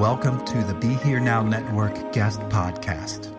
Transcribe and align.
Welcome 0.00 0.42
to 0.46 0.64
the 0.64 0.72
Be 0.72 0.94
Here 1.04 1.20
Now 1.20 1.42
Network 1.42 2.14
guest 2.14 2.40
podcast. 2.48 3.36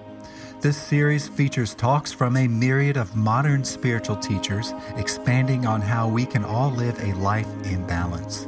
This 0.62 0.78
series 0.78 1.28
features 1.28 1.74
talks 1.74 2.12
from 2.12 2.38
a 2.38 2.48
myriad 2.48 2.98
of 2.98 3.16
modern 3.16 3.64
spiritual 3.64 4.18
teachers 4.18 4.72
expanding 4.96 5.66
on 5.66 5.82
how 5.82 6.08
we 6.08 6.24
can 6.24 6.46
all 6.46 6.70
live 6.70 7.00
a 7.00 7.16
life 7.16 7.48
in 7.66 7.88
balance. 7.88 8.46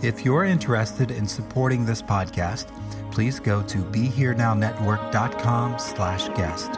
If 0.00 0.24
you're 0.24 0.46
interested 0.46 1.10
in 1.10 1.28
supporting 1.28 1.84
this 1.84 2.00
podcast, 2.00 2.68
please 3.12 3.38
go 3.38 3.62
to 3.64 3.76
BeHereNowNetwork.com 3.76 5.78
slash 5.78 6.28
guest. 6.28 6.70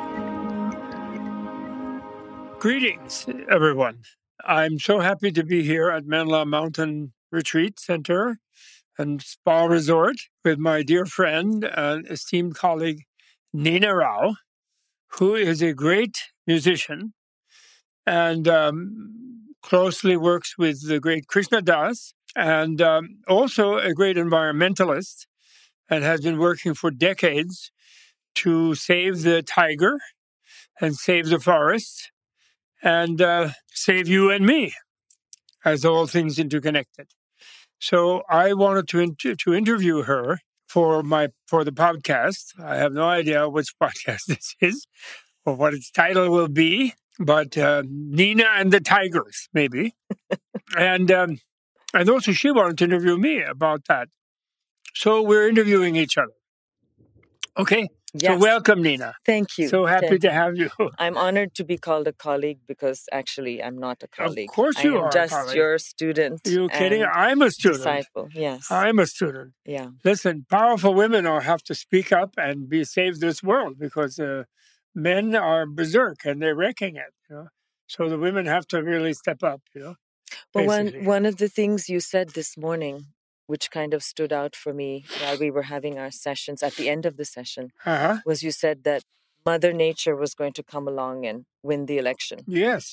Greetings, 2.59 3.29
everyone. 3.49 4.01
I'm 4.45 4.81
so 4.81 4.99
happy 4.99 5.31
to 5.31 5.45
be 5.45 5.63
here 5.63 5.91
at 5.91 6.07
Menla 6.07 6.45
Mountain 6.45 7.13
Retreat 7.31 7.79
Center 7.79 8.41
and 8.98 9.23
Spa 9.23 9.65
Resort 9.65 10.17
with 10.45 10.59
my 10.59 10.83
dear 10.83 11.07
friend 11.07 11.65
and 11.65 12.07
esteemed 12.09 12.55
colleague 12.55 13.03
Nina 13.53 13.95
Rao, 13.95 14.35
who 15.19 15.35
is 15.35 15.62
a 15.62 15.73
great 15.73 16.17
musician 16.47 17.15
and 18.07 18.48
um, 18.48 19.55
closely 19.63 20.17
works 20.17 20.57
with 20.59 20.89
the 20.89 21.01
great 21.01 21.27
Krishna 21.27 21.63
Das, 21.63 22.15
and 22.35 22.81
um, 22.81 23.19
also 23.29 23.77
a 23.77 23.93
great 23.93 24.17
environmentalist 24.17 25.27
and 25.89 26.03
has 26.03 26.20
been 26.23 26.39
working 26.39 26.75
for 26.75 26.91
decades 26.91 27.70
to 28.35 28.75
save 28.75 29.23
the 29.23 29.43
tiger 29.43 29.98
and 30.81 30.97
save 30.97 31.29
the 31.29 31.39
forest 31.39 32.11
and 32.83 33.20
uh, 33.20 33.51
save 33.69 34.09
you 34.09 34.30
and 34.30 34.47
me 34.47 34.73
as 35.64 35.85
all 35.85 36.07
things 36.07 36.39
interconnected. 36.39 37.07
So 37.83 38.23
I 38.29 38.53
wanted 38.53 38.87
to 38.91 39.01
inter- 39.01 39.35
to 39.35 39.55
interview 39.55 40.03
her 40.03 40.39
for 40.69 41.03
my 41.03 41.31
for 41.48 41.65
the 41.65 41.73
podcast. 41.73 42.59
I 42.63 42.77
have 42.77 42.93
no 42.93 43.03
idea 43.03 43.48
which 43.48 43.75
podcast 43.83 44.27
this 44.29 44.55
is 44.61 44.87
or 45.45 45.55
what 45.57 45.75
its 45.75 45.91
title 45.91 46.31
will 46.31 46.47
be, 46.47 46.95
but 47.19 47.59
uh, 47.59 47.83
Nina 47.85 48.45
and 48.55 48.73
the 48.73 48.79
Tigers, 48.79 49.48
maybe. 49.53 49.97
and 50.79 51.11
um, 51.11 51.39
and 51.92 52.09
also 52.09 52.31
she 52.31 52.53
wanted 52.53 52.79
to 52.79 52.85
interview 52.85 53.19
me 53.19 53.42
about 53.42 53.87
that. 53.89 54.07
So 54.95 55.21
we're 55.21 55.48
interviewing 55.48 55.97
each 55.97 56.17
other. 56.17 56.39
Okay. 57.59 57.89
Yes. 58.14 58.33
So 58.33 58.39
welcome, 58.39 58.83
Nina. 58.83 59.14
Thank 59.24 59.56
you. 59.56 59.68
So 59.68 59.86
happy 59.86 60.06
Thank 60.06 60.23
to 60.23 60.33
have 60.33 60.56
you. 60.56 60.68
I'm 60.98 61.17
honored 61.17 61.55
to 61.55 61.64
be 61.64 61.78
called 61.78 62.06
a 62.06 62.12
colleague 62.12 62.58
because 62.67 63.08
actually 63.11 63.62
I'm 63.62 63.78
not 63.78 64.02
a 64.02 64.08
colleague. 64.08 64.50
Of 64.50 64.55
course 64.55 64.77
I 64.78 64.83
you 64.83 64.98
am 64.98 65.05
are 65.05 65.11
just 65.11 65.55
your 65.55 65.78
student. 65.78 66.46
Are 66.46 66.50
you 66.50 66.68
kidding? 66.68 67.05
I'm 67.05 67.40
a 67.40 67.50
student. 67.50 67.78
Disciple. 67.84 68.28
Yes. 68.34 68.70
I'm 68.70 68.98
a 68.98 69.06
student. 69.06 69.55
yeah. 69.64 69.89
Listen, 70.05 70.45
powerful 70.50 70.92
women 70.92 71.27
are 71.27 71.40
have 71.40 71.62
to 71.64 71.74
speak 71.74 72.12
up 72.12 72.34
and 72.36 72.68
be 72.68 72.84
save 72.84 73.20
this 73.20 73.42
world 73.42 73.78
because 73.78 74.18
uh, 74.18 74.44
men 74.94 75.34
are 75.34 75.64
berserk 75.64 76.18
and 76.27 76.42
they're 76.42 76.55
wrecking 76.55 76.96
it. 76.96 77.14
You 77.30 77.36
know, 77.36 77.48
so 77.86 78.11
the 78.11 78.18
women 78.18 78.44
have 78.44 78.67
to 78.68 78.83
really 78.83 79.14
step 79.14 79.42
up. 79.42 79.62
You 79.74 79.80
know, 79.83 79.94
But 80.52 80.67
one 80.67 81.05
one 81.05 81.24
of 81.24 81.36
the 81.39 81.48
things 81.48 81.89
you 81.89 82.00
said 82.00 82.30
this 82.30 82.58
morning, 82.58 83.06
which 83.52 83.70
kind 83.79 83.92
of 83.96 84.02
stood 84.13 84.33
out 84.40 84.55
for 84.63 84.73
me 84.83 84.90
while 85.20 85.36
we 85.45 85.51
were 85.57 85.68
having 85.74 85.95
our 85.98 86.11
sessions 86.27 86.63
at 86.68 86.74
the 86.79 86.89
end 86.95 87.05
of 87.11 87.14
the 87.18 87.27
session, 87.36 87.64
uh-huh. 87.92 88.17
was 88.24 88.42
you 88.46 88.52
said 88.64 88.77
that 88.89 89.02
Mother 89.51 89.73
Nature 89.86 90.17
was 90.24 90.33
going 90.40 90.55
to 90.58 90.63
come 90.73 90.86
along 90.92 91.17
and 91.30 91.39
win 91.62 91.85
the 91.91 91.98
election. 92.02 92.39
yes, 92.46 92.85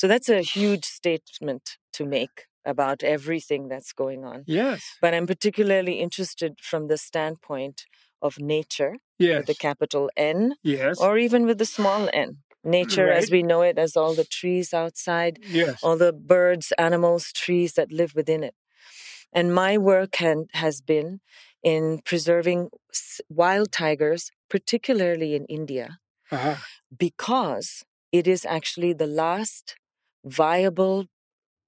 So 0.00 0.04
that's 0.12 0.28
a 0.28 0.42
huge 0.56 0.84
statement 1.00 1.64
to 1.96 2.02
make 2.18 2.36
about 2.74 2.98
everything 3.02 3.62
that's 3.72 3.92
going 4.02 4.22
on. 4.32 4.38
yes, 4.46 4.80
But 5.04 5.14
I'm 5.14 5.26
particularly 5.34 5.94
interested 6.06 6.52
from 6.70 6.82
the 6.88 6.98
standpoint 7.08 7.78
of 8.26 8.32
nature, 8.56 8.92
yes, 9.18 9.38
with 9.38 9.46
the 9.46 9.54
capital 9.68 10.04
N, 10.16 10.40
yes, 10.74 10.94
or 11.04 11.12
even 11.26 11.42
with 11.48 11.58
the 11.62 11.70
small 11.78 12.02
n. 12.26 12.30
Nature 12.64 13.10
as 13.20 13.26
we 13.30 13.42
know 13.50 13.62
it, 13.70 13.76
as 13.78 13.92
all 14.00 14.14
the 14.20 14.30
trees 14.38 14.68
outside, 14.82 15.34
yes, 15.60 15.76
all 15.84 15.96
the 16.06 16.12
birds, 16.34 16.66
animals, 16.88 17.24
trees 17.44 17.70
that 17.78 17.90
live 18.00 18.12
within 18.20 18.42
it. 18.48 18.54
And 19.32 19.54
my 19.54 19.78
work 19.78 20.12
can, 20.12 20.46
has 20.54 20.80
been 20.80 21.20
in 21.62 22.00
preserving 22.04 22.70
wild 23.28 23.72
tigers, 23.72 24.30
particularly 24.48 25.34
in 25.34 25.44
India, 25.46 25.98
uh-huh. 26.30 26.56
because 26.96 27.84
it 28.12 28.26
is 28.26 28.44
actually 28.46 28.92
the 28.92 29.06
last 29.06 29.76
viable 30.24 31.06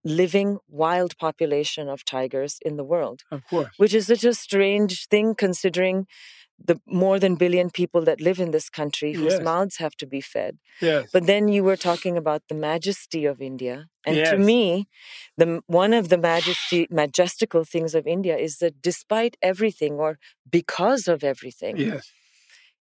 living 0.04 0.58
wild 0.68 1.16
population 1.18 1.88
of 1.88 2.04
tigers 2.04 2.58
in 2.62 2.76
the 2.76 2.84
world 2.84 3.22
of 3.30 3.46
course, 3.46 3.68
which 3.76 3.92
is 3.92 4.06
such 4.06 4.24
a 4.24 4.32
strange 4.32 5.06
thing 5.08 5.34
considering 5.34 6.06
the 6.64 6.80
more 6.86 7.18
than 7.18 7.34
billion 7.36 7.70
people 7.70 8.02
that 8.02 8.20
live 8.20 8.38
in 8.40 8.50
this 8.52 8.68
country 8.70 9.14
whose 9.14 9.38
Yes. 9.38 9.44
mouths 9.50 9.76
have 9.78 9.96
to 9.96 10.06
be 10.06 10.20
fed. 10.20 10.58
yes, 10.80 11.10
But 11.12 11.26
then 11.26 11.48
you 11.48 11.64
were 11.64 11.76
talking 11.76 12.16
about 12.16 12.42
the 12.48 12.54
majesty 12.54 13.24
of 13.26 13.40
India, 13.40 13.86
and 14.06 14.24
to 14.26 14.36
me, 14.36 14.88
the 15.36 15.62
one 15.66 15.92
of 15.94 16.08
the 16.08 16.18
majesty 16.18 16.86
majestical 16.90 17.64
things 17.64 17.94
of 17.94 18.06
India 18.06 18.36
is 18.36 18.58
that 18.58 18.80
despite 18.82 19.36
everything, 19.42 19.94
or 19.94 20.18
because 20.50 21.08
of 21.08 21.24
everything, 21.24 21.76
yes, 21.78 22.10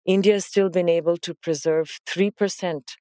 India 0.06 0.34
has 0.34 0.46
still 0.46 0.70
been 0.70 0.88
able 0.88 1.16
to 1.18 1.34
preserve 1.34 1.98
three 2.06 2.30
percent 2.30 2.96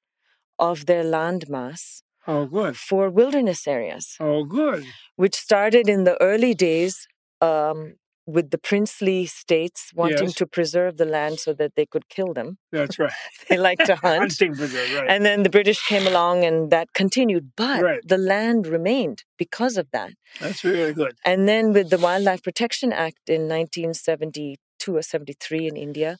of 0.58 0.86
their 0.86 1.04
land 1.04 1.48
mass 1.48 2.02
oh 2.26 2.46
good, 2.46 2.76
for 2.76 3.10
wilderness 3.10 3.66
areas. 3.66 4.16
Oh 4.20 4.44
good, 4.44 4.84
which 5.16 5.34
started 5.36 5.88
in 5.88 6.04
the 6.04 6.20
early 6.22 6.54
days 6.54 7.06
um, 7.40 7.94
with 8.36 8.46
the 8.54 8.58
princely 8.70 9.18
states 9.42 9.80
wanting 10.00 10.28
Yes. 10.30 10.34
to 10.40 10.46
preserve 10.56 10.92
the 11.02 11.06
land 11.16 11.34
so 11.44 11.50
that 11.60 11.72
they 11.76 11.86
could 11.92 12.06
kill 12.16 12.30
them. 12.38 12.48
that's 12.76 12.98
right. 13.04 13.12
They 13.48 13.56
like 13.70 13.80
to 13.90 13.94
hunt. 14.06 14.20
Hunting 14.24 14.52
them, 14.60 14.70
right? 14.98 15.08
And 15.12 15.20
then 15.28 15.38
the 15.46 15.54
British 15.58 15.80
came 15.92 16.06
along 16.12 16.36
and 16.48 16.56
that 16.74 16.88
continued. 17.02 17.44
But 17.64 17.78
Right. 17.90 18.02
the 18.14 18.18
land 18.34 18.60
remained 18.76 19.18
because 19.44 19.74
of 19.82 19.86
that. 19.96 20.10
that's 20.42 20.62
really 20.72 20.92
good. 21.02 21.14
And 21.30 21.40
then 21.50 21.64
with 21.76 21.88
the 21.94 22.00
Wildlife 22.06 22.42
Protection 22.48 22.90
Act 23.06 23.22
in 23.36 23.40
1972 23.48 24.96
or 24.96 25.02
73 25.02 25.66
in 25.66 25.76
India, 25.76 26.18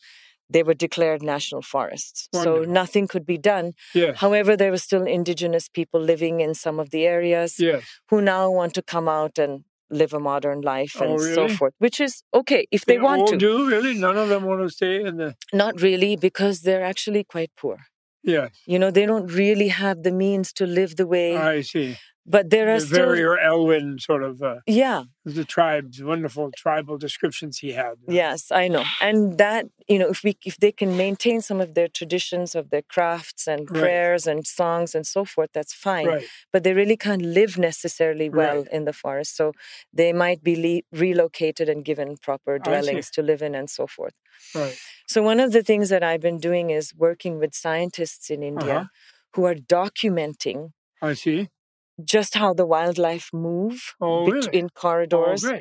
they 0.50 0.62
were 0.62 0.74
declared 0.86 1.22
national 1.22 1.62
forests. 1.74 2.28
So 2.32 2.64
nothing 2.64 3.06
could 3.06 3.26
be 3.26 3.36
done. 3.52 3.66
Yes, 3.94 4.16
However, 4.24 4.56
there 4.56 4.70
were 4.70 4.78
still 4.90 5.04
indigenous 5.18 5.68
people 5.68 6.00
living 6.00 6.40
in 6.40 6.54
some 6.54 6.80
of 6.80 6.88
the 6.90 7.04
areas 7.04 7.50
yes, 7.58 7.82
who 8.08 8.22
now 8.22 8.50
want 8.50 8.72
to 8.74 8.82
come 8.94 9.08
out 9.20 9.38
and 9.38 9.52
live 9.90 10.12
a 10.12 10.20
modern 10.20 10.60
life 10.60 10.96
oh, 11.00 11.04
and 11.04 11.12
Oh, 11.14 11.34
so 11.34 11.48
forth, 11.48 11.74
which 11.78 12.00
is 12.00 12.22
okay 12.34 12.66
if 12.70 12.84
they, 12.84 12.98
want 12.98 13.20
all 13.22 13.26
to. 13.28 13.36
do 13.36 13.68
really. 13.68 13.94
None 13.98 14.16
of 14.16 14.28
them 14.28 14.44
want 14.44 14.60
to 14.62 14.70
stay 14.70 15.02
in 15.04 15.16
the. 15.16 15.34
Not 15.52 15.80
really, 15.80 16.16
because 16.16 16.60
they're 16.62 16.84
actually 16.84 17.24
quite 17.24 17.50
poor. 17.56 17.78
yeah 18.22 18.48
You 18.66 18.78
know, 18.78 18.90
they 18.90 19.06
don't 19.06 19.28
really 19.42 19.68
have 19.68 20.02
the 20.02 20.12
means 20.12 20.52
to 20.58 20.64
live 20.66 20.96
the 20.96 21.06
way 21.06 21.36
I 21.36 21.62
see. 21.62 21.96
But 22.34 22.44
there 22.54 22.68
are 22.74 22.80
the 22.80 22.86
still 22.86 23.06
very 23.14 23.24
Elwin 23.50 23.98
sort 24.08 24.22
of 24.28 24.34
uh, 24.42 24.58
yeah 24.66 25.00
the 25.38 25.44
tribes, 25.56 25.94
wonderful 26.12 26.46
tribal 26.64 26.96
descriptions 27.06 27.54
he 27.64 27.70
had. 27.82 27.94
yes 28.24 28.40
i 28.62 28.64
know 28.74 28.84
and 29.06 29.18
that 29.44 29.62
you 29.92 29.98
know 30.00 30.08
if 30.14 30.20
we 30.26 30.32
if 30.50 30.56
they 30.64 30.72
can 30.80 30.90
maintain 31.04 31.38
some 31.48 31.60
of 31.66 31.70
their 31.76 31.88
traditions 31.98 32.48
of 32.60 32.64
their 32.72 32.86
crafts 32.94 33.42
and 33.52 33.60
Right. 33.70 33.80
prayers 33.82 34.22
and 34.30 34.40
songs 34.60 34.94
and 34.96 35.04
so 35.14 35.20
forth 35.32 35.50
that's 35.56 35.74
fine 35.88 36.06
Right. 36.14 36.26
but 36.52 36.60
they 36.64 36.74
really 36.80 36.98
can't 37.06 37.26
live 37.40 37.52
necessarily 37.70 38.28
well 38.42 38.58
Right. 38.62 38.72
in 38.76 38.82
the 38.90 38.96
forest 39.04 39.30
so 39.40 39.46
they 40.00 40.12
might 40.24 40.40
be 40.50 40.54
le- 40.66 40.86
relocated 41.04 41.66
and 41.72 41.80
given 41.90 42.08
proper 42.28 42.52
dwellings 42.68 43.06
to 43.16 43.20
live 43.30 43.42
in 43.48 43.54
and 43.60 43.68
so 43.78 43.84
forth 43.96 44.14
Right. 44.60 44.76
so 45.12 45.18
one 45.30 45.40
of 45.46 45.50
the 45.56 45.64
things 45.70 45.86
that 45.92 46.02
i've 46.08 46.24
been 46.30 46.40
doing 46.48 46.66
is 46.80 46.86
working 47.06 47.34
with 47.42 47.52
scientists 47.64 48.26
in 48.34 48.40
india 48.52 48.76
Uh-huh. 48.78 48.84
who 49.34 49.42
are 49.50 49.58
documenting 49.78 50.60
I 51.10 51.14
see. 51.14 51.40
Just 52.04 52.34
how 52.34 52.54
the 52.54 52.66
wildlife 52.66 53.30
move 53.32 53.94
Oh, 54.00 54.26
really? 54.26 54.48
in 54.52 54.70
corridors 54.70 55.44
Oh, 55.44 55.60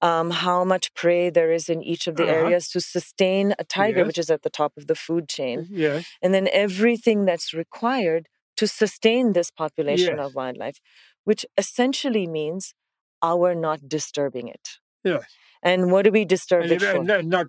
um, 0.00 0.30
how 0.30 0.64
much 0.64 0.94
prey 0.94 1.30
there 1.30 1.52
is 1.52 1.68
in 1.68 1.82
each 1.82 2.06
of 2.06 2.16
the 2.16 2.24
Uh-huh. 2.24 2.32
areas 2.46 2.68
to 2.70 2.80
sustain 2.80 3.54
a 3.58 3.64
tiger, 3.64 3.98
Yes. 3.98 4.06
which 4.06 4.18
is 4.18 4.30
at 4.30 4.42
the 4.42 4.50
top 4.50 4.72
of 4.76 4.86
the 4.86 4.94
food 4.94 5.28
chain, 5.28 5.66
Yes. 5.70 6.06
and 6.22 6.32
then 6.34 6.48
everything 6.52 7.24
that's 7.24 7.52
required 7.52 8.28
to 8.56 8.66
sustain 8.66 9.32
this 9.32 9.50
population 9.50 10.16
Yes. 10.18 10.26
of 10.26 10.34
wildlife, 10.34 10.78
which 11.24 11.44
essentially 11.56 12.26
means 12.26 12.74
our 13.22 13.54
not 13.54 13.88
disturbing 13.88 14.48
it. 14.48 14.78
Yes. 15.04 15.24
And 15.62 15.90
what 15.92 16.02
do 16.04 16.10
we 16.12 16.24
disturb 16.24 16.64
And, 16.64 16.72
it 16.72 16.82
for? 16.82 17.04
not 17.04 17.46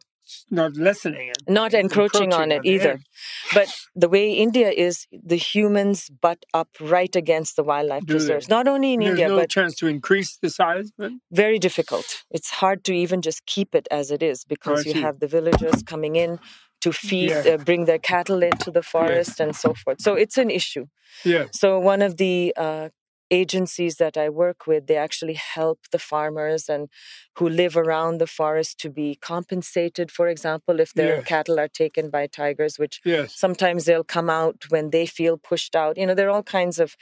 not 0.49 0.75
lessening 0.77 1.27
it. 1.29 1.37
not 1.47 1.73
encroaching, 1.73 2.33
on 2.33 2.51
it 2.51 2.61
either. 2.65 2.95
yeah. 2.99 3.53
But 3.53 3.67
the 3.95 4.09
way 4.09 4.33
India 4.33 4.69
is, 4.69 5.05
the 5.11 5.35
humans 5.35 6.09
butt 6.09 6.41
up 6.53 6.69
right 6.79 7.15
against 7.15 7.55
the 7.55 7.63
wildlife 7.63 8.05
Do 8.05 8.13
they? 8.13 8.17
preserves. 8.19 8.47
Not 8.49 8.67
only 8.67 8.93
in 8.93 8.99
There's 8.99 9.11
India, 9.11 9.27
no 9.29 9.37
but 9.39 9.49
chance 9.49 9.75
to 9.77 9.87
increase 9.87 10.37
the 10.37 10.49
size 10.49 10.91
it. 10.99 11.13
very 11.31 11.59
difficult. 11.59 12.05
It's 12.31 12.49
hard 12.49 12.83
to 12.85 12.93
even 12.93 13.21
just 13.21 13.45
keep 13.45 13.73
it 13.75 13.87
as 13.91 14.11
it 14.11 14.21
is 14.23 14.43
because 14.45 14.85
you 14.85 14.93
see. 14.93 15.01
have 15.01 15.19
the 15.19 15.27
villagers 15.27 15.83
coming 15.83 16.15
in 16.15 16.39
to 16.81 16.91
feed, 16.93 17.29
Yeah. 17.31 17.53
uh, 17.55 17.57
bring 17.57 17.85
their 17.85 17.99
cattle 17.99 18.41
into 18.41 18.71
the 18.71 18.81
forest 18.83 19.39
and 19.39 19.55
so 19.55 19.73
forth. 19.73 19.99
So 20.01 20.13
it's 20.13 20.37
an 20.37 20.49
issue. 20.49 20.85
yeah 21.25 21.45
So 21.51 21.67
one 21.79 22.01
of 22.01 22.17
the 22.17 22.53
uh, 22.55 22.89
agencies 23.31 23.95
that 23.97 24.17
I 24.17 24.29
work 24.29 24.67
with, 24.67 24.87
they 24.87 24.95
actually 24.97 25.35
help 25.35 25.79
the 25.91 25.99
farmers 25.99 26.69
and 26.69 26.89
who 27.37 27.47
live 27.49 27.75
around 27.77 28.17
the 28.19 28.27
forest 28.27 28.79
to 28.81 28.89
be 28.89 29.15
compensated, 29.21 30.11
for 30.11 30.27
example, 30.27 30.79
if 30.79 30.93
their 30.93 31.15
Yes. 31.17 31.25
cattle 31.25 31.59
are 31.59 31.67
taken 31.67 32.09
by 32.09 32.27
tigers, 32.27 32.77
which 32.79 33.01
Yes. 33.05 33.35
sometimes 33.37 33.85
they'll 33.85 34.03
come 34.03 34.29
out 34.29 34.65
when 34.69 34.89
they 34.91 35.05
feel 35.05 35.37
pushed 35.37 35.75
out. 35.75 35.97
You 35.97 36.05
know, 36.07 36.15
there 36.15 36.27
are 36.27 36.31
all 36.37 36.43
kinds 36.43 36.79
of 36.79 36.95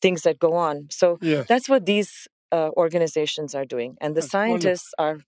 things 0.00 0.22
that 0.22 0.38
go 0.38 0.54
on. 0.54 0.88
So 0.90 1.18
Yes. 1.20 1.46
that's 1.48 1.68
what 1.68 1.86
these 1.86 2.28
uh, 2.52 2.70
organizations 2.76 3.54
are 3.54 3.64
doing. 3.64 3.96
And 4.00 4.14
the 4.14 4.20
That's 4.20 4.34
wonderful. 4.34 4.60
scientists 4.60 4.94
are 4.98 5.18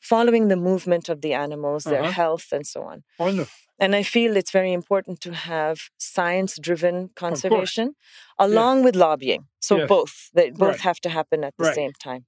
following 0.00 0.48
the 0.48 0.56
movement 0.56 1.08
of 1.08 1.22
the 1.22 1.32
animals, 1.32 1.84
their 1.84 2.02
Uh-huh. 2.02 2.12
health, 2.12 2.46
and 2.52 2.66
so 2.66 2.82
on. 2.82 3.04
Wonderful. 3.18 3.52
And 3.78 3.94
I 3.96 4.02
feel 4.02 4.36
it's 4.36 4.50
very 4.52 4.72
important 4.72 5.20
to 5.22 5.34
have 5.34 5.76
science 5.98 6.58
driven 6.58 7.10
conservation 7.16 7.94
along 8.38 8.84
with 8.84 8.94
lobbying. 8.96 9.46
So 9.60 9.78
Yes. 9.78 9.88
both, 9.88 10.30
they 10.34 10.50
both 10.50 10.60
Right. 10.70 10.80
have 10.80 11.00
to 11.00 11.08
happen 11.08 11.42
at 11.44 11.54
the 11.56 11.64
Right. 11.64 11.74
same 11.74 11.92
time. 11.92 12.26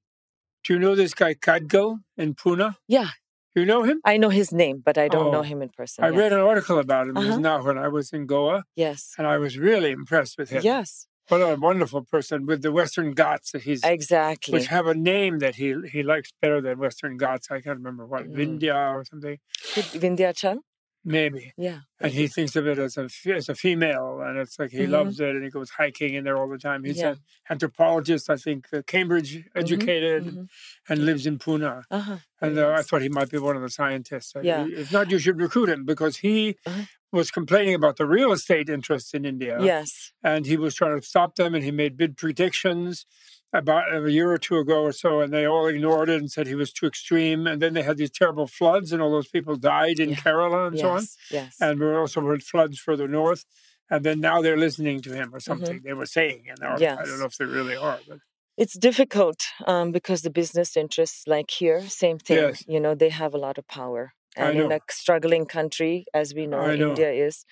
Do 0.64 0.72
you 0.74 0.78
know 0.80 0.94
this 0.96 1.14
guy 1.14 1.34
Gadgil 1.34 2.00
in 2.16 2.34
Pune? 2.34 2.76
Yeah, 2.88 3.10
You 3.54 3.64
know 3.64 3.84
him? 3.84 4.02
I 4.04 4.18
know 4.18 4.28
his 4.28 4.52
name, 4.52 4.82
but 4.84 4.98
I 4.98 5.08
don't 5.08 5.30
know 5.30 5.38
Oh, 5.38 5.42
him 5.42 5.62
in 5.62 5.70
person. 5.70 6.04
I 6.04 6.10
read 6.10 6.30
an 6.34 6.40
article 6.40 6.78
about 6.78 7.06
him 7.08 7.16
Uh-huh. 7.16 7.38
now 7.38 7.62
when 7.64 7.78
I 7.78 7.88
was 7.88 8.12
in 8.12 8.26
Goa, 8.26 8.64
Yes. 8.74 9.14
and 9.16 9.26
I 9.26 9.38
was 9.38 9.56
really 9.56 9.92
impressed 9.92 10.36
with 10.36 10.50
him. 10.50 10.62
Yes, 10.62 11.06
What 11.28 11.40
a 11.40 11.56
wonderful 11.56 12.02
person 12.04 12.44
with 12.44 12.60
the 12.60 12.70
Western 12.70 13.12
Ghats 13.14 13.50
that 13.52 13.62
he's, 13.62 13.82
exactly. 13.82 14.52
which 14.52 14.66
have 14.66 14.86
a 14.86 14.94
name 14.94 15.38
that 15.38 15.54
he 15.56 15.68
he 15.94 16.02
likes 16.02 16.30
better 16.42 16.60
than 16.60 16.78
Western 16.78 17.16
Ghats. 17.16 17.50
I 17.50 17.60
can't 17.62 17.78
remember 17.78 18.04
what, 18.06 18.24
Mm. 18.26 18.36
Vindhya 18.60 18.94
or 18.94 19.04
something, 19.10 19.38
Vindhyachal? 19.74 20.58
Maybe. 21.06 21.52
Yeah. 21.56 21.78
And 22.00 22.12
he 22.12 22.26
thinks 22.26 22.56
of 22.56 22.66
it 22.66 22.78
as 22.78 22.98
a 22.98 23.08
as 23.32 23.48
a 23.48 23.54
female, 23.54 24.20
and 24.20 24.36
it's 24.38 24.58
like 24.58 24.72
he 24.72 24.80
Mhm. 24.80 24.90
loves 24.90 25.20
it, 25.20 25.30
and 25.34 25.42
he 25.44 25.50
goes 25.50 25.70
hiking 25.70 26.14
in 26.14 26.24
there 26.24 26.36
all 26.36 26.48
the 26.48 26.58
time. 26.58 26.84
He's 26.84 26.98
Yeah. 26.98 27.12
an 27.12 27.18
anthropologist, 27.48 28.28
I 28.28 28.36
think, 28.36 28.66
uh, 28.72 28.82
Cambridge 28.86 29.44
educated, 29.54 30.24
mhm. 30.24 30.48
and 30.88 31.06
lives 31.06 31.26
in 31.26 31.38
Pune. 31.38 31.84
Uh-huh. 31.90 32.18
And 32.42 32.58
uh, 32.58 32.70
I 32.72 32.82
thought 32.82 33.00
he 33.02 33.08
might 33.08 33.30
be 33.30 33.38
one 33.38 33.56
of 33.56 33.62
the 33.62 33.70
scientists. 33.70 34.34
Uh, 34.36 34.40
Yeah. 34.40 34.66
If 34.68 34.92
not, 34.92 35.10
you 35.10 35.18
should 35.18 35.38
recruit 35.40 35.68
him 35.70 35.84
because 35.86 36.18
he 36.18 36.56
Uh-huh. 36.66 36.82
was 37.12 37.30
complaining 37.30 37.74
about 37.74 37.96
the 37.96 38.04
real 38.06 38.32
estate 38.32 38.68
interests 38.68 39.14
in 39.14 39.24
India. 39.24 39.56
Yes. 39.62 40.12
And 40.22 40.44
he 40.44 40.56
was 40.58 40.74
trying 40.74 41.00
to 41.00 41.06
stop 41.06 41.36
them, 41.36 41.54
and 41.54 41.64
he 41.64 41.70
made 41.70 41.96
big 41.96 42.16
predictions 42.16 43.06
about 43.52 43.94
a 43.94 44.10
year 44.10 44.30
or 44.30 44.38
two 44.38 44.58
ago 44.58 44.82
or 44.82 44.92
so, 44.92 45.20
and 45.20 45.32
they 45.32 45.46
all 45.46 45.66
ignored 45.66 46.08
it 46.08 46.20
and 46.20 46.30
said 46.30 46.46
he 46.46 46.54
was 46.54 46.72
too 46.72 46.86
extreme. 46.86 47.46
And 47.46 47.62
then 47.62 47.74
they 47.74 47.82
had 47.82 47.96
these 47.96 48.10
terrible 48.10 48.46
floods, 48.46 48.92
and 48.92 49.00
all 49.00 49.10
those 49.10 49.28
people 49.28 49.56
died 49.56 49.98
in 49.98 50.10
Yeah. 50.10 50.16
Kerala 50.16 50.68
and 50.68 50.78
so 50.78 50.90
on. 50.90 51.02
Yes. 51.02 51.16
Yes. 51.30 51.56
And 51.60 51.80
we 51.80 51.86
also 51.94 52.28
had 52.30 52.42
floods 52.42 52.78
further 52.78 53.08
north. 53.08 53.44
And 53.88 54.04
then 54.04 54.20
now 54.20 54.42
they're 54.42 54.56
listening 54.56 55.00
to 55.02 55.14
him 55.14 55.32
or 55.32 55.38
something. 55.40 55.80
They 55.84 55.92
were 55.92 56.06
saying, 56.06 56.46
and 56.48 56.58
I 56.62 56.76
don't 56.76 56.80
Mm-hmm. 56.80 57.20
Know 57.20 57.26
if 57.26 57.36
they 57.36 57.44
really 57.44 57.76
are. 57.76 58.00
But 58.08 58.18
it's 58.56 58.76
difficult 58.76 59.44
um, 59.66 59.92
because 59.92 60.22
the 60.22 60.30
business 60.30 60.76
interests, 60.76 61.22
like 61.26 61.50
here, 61.50 61.82
same 61.82 62.18
thing. 62.18 62.38
Yes. 62.38 62.64
You 62.66 62.80
know, 62.80 62.94
they 62.94 63.10
have 63.10 63.32
a 63.32 63.38
lot 63.38 63.58
of 63.58 63.68
power, 63.68 64.12
and 64.36 64.58
in 64.58 64.72
a 64.72 64.80
struggling 64.90 65.46
country, 65.46 66.06
as 66.12 66.34
we 66.34 66.46
know, 66.46 66.74
know. 66.74 66.88
India 66.88 67.10
is, 67.12 67.44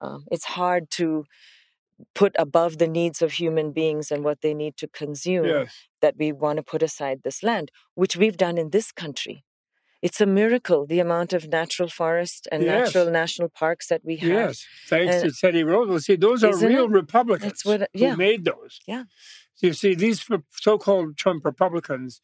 um, 0.00 0.24
it's 0.32 0.44
hard 0.44 0.90
to 0.92 1.24
put 2.14 2.32
above 2.38 2.78
the 2.78 2.86
needs 2.88 3.22
of 3.22 3.32
human 3.32 3.72
beings 3.72 4.10
and 4.10 4.24
what 4.24 4.40
they 4.40 4.54
need 4.54 4.76
to 4.76 4.88
consume 4.88 5.46
yes, 5.46 5.74
that 6.00 6.14
we 6.18 6.32
want 6.32 6.56
to 6.58 6.62
put 6.62 6.82
aside 6.82 7.20
this 7.24 7.42
land, 7.42 7.70
which 7.94 8.16
we've 8.16 8.36
done 8.36 8.56
in 8.58 8.70
this 8.70 8.92
country. 8.92 9.44
It's 10.00 10.20
a 10.20 10.26
miracle 10.26 10.86
the 10.86 11.00
amount 11.00 11.32
of 11.32 11.48
natural 11.48 11.88
forest 11.88 12.46
and 12.52 12.62
Yes. 12.62 12.94
natural 12.94 13.10
national 13.10 13.48
parks 13.48 13.88
that 13.88 14.02
we 14.04 14.16
have. 14.18 14.30
yes. 14.30 14.66
Thanks 14.88 15.16
And- 15.16 15.32
to 15.34 15.40
Teddy 15.40 15.64
Roosevelt. 15.64 16.02
See, 16.02 16.14
those 16.16 16.44
are 16.44 16.56
real 16.56 16.84
it? 16.84 16.90
Republicans 16.90 17.50
That's 17.52 17.64
what- 17.64 17.90
who 17.92 18.16
made 18.16 18.44
those. 18.44 18.78
Yeah. 18.86 19.04
You 19.60 19.72
see, 19.72 19.96
these 19.96 20.24
so-called 20.52 21.16
Trump 21.16 21.44
Republicans 21.44 22.20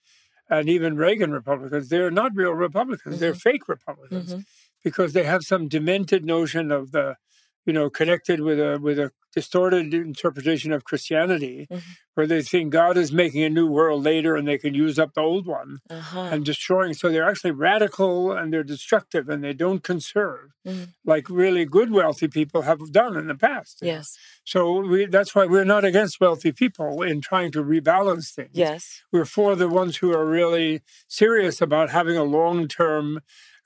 and 0.49 0.69
even 0.69 0.97
Reagan 0.97 1.33
Republicans, 1.33 1.89
they're 1.89 2.13
not 2.13 2.31
real 2.37 2.53
Republicans. 2.55 3.19
They're 3.19 3.35
fake 3.35 3.67
Republicans 3.69 4.35
Mhm. 4.35 4.45
because 4.85 5.13
they 5.15 5.25
have 5.25 5.43
some 5.43 5.67
demented 5.67 6.25
notion 6.25 6.71
of 6.71 6.93
the, 6.93 7.17
you 7.67 7.73
know, 7.73 7.89
connected 7.91 8.41
with 8.41 8.59
a 8.61 8.79
with 8.81 8.99
a 8.99 9.11
distorted 9.35 9.93
interpretation 9.93 10.71
of 10.71 10.85
Christianity, 10.85 11.67
Mhm. 11.69 11.83
where 12.15 12.25
they 12.27 12.41
think 12.41 12.73
God 12.73 12.97
is 12.97 13.11
making 13.11 13.43
a 13.43 13.49
new 13.51 13.67
world 13.67 14.05
later 14.05 14.37
and 14.37 14.47
they 14.47 14.59
can 14.59 14.75
use 14.75 14.97
up 14.97 15.15
the 15.15 15.21
old 15.23 15.45
one 15.45 15.79
Uh-huh. 15.91 16.29
and 16.33 16.45
destroying. 16.45 16.95
So 16.95 17.09
they're 17.11 17.29
actually 17.29 17.51
radical 17.51 18.31
and 18.31 18.53
they're 18.53 18.63
destructive 18.63 19.29
and 19.29 19.43
they 19.43 19.53
don't 19.53 19.83
conserve 19.83 20.51
Mhm. 20.65 20.91
like 21.05 21.29
really 21.29 21.65
good 21.65 21.91
wealthy 21.91 22.29
people 22.29 22.63
have 22.63 22.93
done 22.93 23.17
in 23.17 23.27
the 23.27 23.35
past. 23.35 23.81
Yes. 23.83 24.17
So 24.45 24.79
we, 24.79 25.07
that's 25.07 25.35
why 25.35 25.47
we're 25.47 25.65
not 25.65 25.85
against 25.85 26.21
wealthy 26.21 26.53
people 26.53 27.03
in 27.03 27.21
trying 27.21 27.51
to 27.53 27.65
rebalance 27.65 28.33
things. 28.33 28.51
Yes. 28.53 29.03
We're 29.11 29.25
for 29.25 29.57
the 29.57 29.69
ones 29.69 29.97
who 29.97 30.13
are 30.15 30.25
really 30.25 30.83
serious 31.09 31.61
about 31.61 31.91
having 31.91 32.17
a 32.17 32.23
long 32.25 32.69
term, 32.69 33.19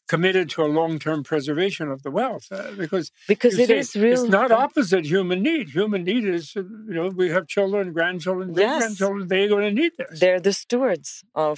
committed 0.09 0.49
to 0.55 0.63
a 0.63 0.71
long 0.79 0.99
term 0.99 1.23
preservation 1.23 1.87
of 1.95 2.03
the 2.03 2.11
wealth. 2.11 2.47
Uh, 2.51 2.73
because 2.83 3.07
Because 3.29 3.59
it 3.59 3.69
say 3.69 3.79
is 3.79 3.95
real. 3.95 4.13
It's 4.25 4.31
not 4.39 4.51
opposite 4.51 5.05
human 5.15 5.43
need. 5.43 5.67
Human 5.81 6.03
need 6.11 6.25
is, 6.25 6.45
uh, 6.57 6.63
you 6.89 6.95
know, 6.97 7.09
we 7.23 7.27
have 7.37 7.47
children, 7.47 7.93
grandchildren, 7.93 8.53
great 8.55 8.65
Yes. 8.65 8.79
grandchildren. 8.83 9.29
They're 9.29 9.49
going 9.55 9.67
to 9.75 9.83
need 9.83 9.93
this. 9.99 10.19
They're 10.23 10.41
the 10.41 10.53
stewards 10.65 11.09
of 11.35 11.55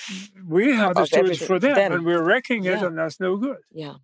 we 0.56 0.64
have 0.82 0.94
the 0.94 1.06
stewards 1.06 1.14
everything. 1.30 1.46
for 1.50 1.58
them, 1.66 1.74
Them. 1.76 1.92
and 1.94 2.04
we're 2.04 2.24
wrecking 2.30 2.64
it, 2.64 2.78
Yeah. 2.80 2.86
and 2.86 2.98
that's 2.98 3.18
no 3.20 3.36
good. 3.36 3.62
Yeah. 3.72 3.96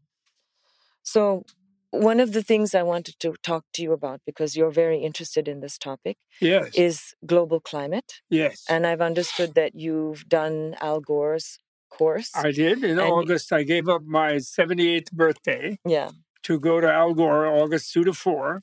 So, 1.03 1.45
one 1.91 2.21
of 2.21 2.33
the 2.33 2.43
things 2.43 2.75
I 2.75 2.83
wanted 2.83 3.17
to 3.21 3.35
talk 3.43 3.65
to 3.75 3.83
you 3.83 3.93
about, 3.93 4.21
because 4.27 4.57
you're 4.57 4.71
very 4.85 4.99
interested 5.09 5.45
in 5.49 5.61
this 5.61 5.79
topic, 5.79 6.17
Yes. 6.41 6.71
is 6.75 7.15
global 7.25 7.61
climate. 7.61 8.11
yes. 8.29 8.65
And 8.69 8.87
I've 8.87 9.01
understood 9.01 9.55
that 9.55 9.73
you've 9.75 10.29
done 10.29 10.77
Al 10.81 11.01
Gore's 11.01 11.59
course. 11.89 12.31
I 12.35 12.53
did. 12.53 12.85
In 12.85 12.93
And- 12.99 13.01
August, 13.01 13.53
I 13.53 13.63
gave 13.63 13.89
up 13.89 14.03
my 14.05 14.33
78th 14.39 15.13
birthday 15.13 15.79
yeah. 15.87 16.11
to 16.45 16.59
go 16.61 16.81
to 16.81 16.91
Al 16.93 17.15
Gore 17.15 17.47
August 17.47 17.93
2 17.93 18.05
to 18.05 18.13
4 18.13 18.63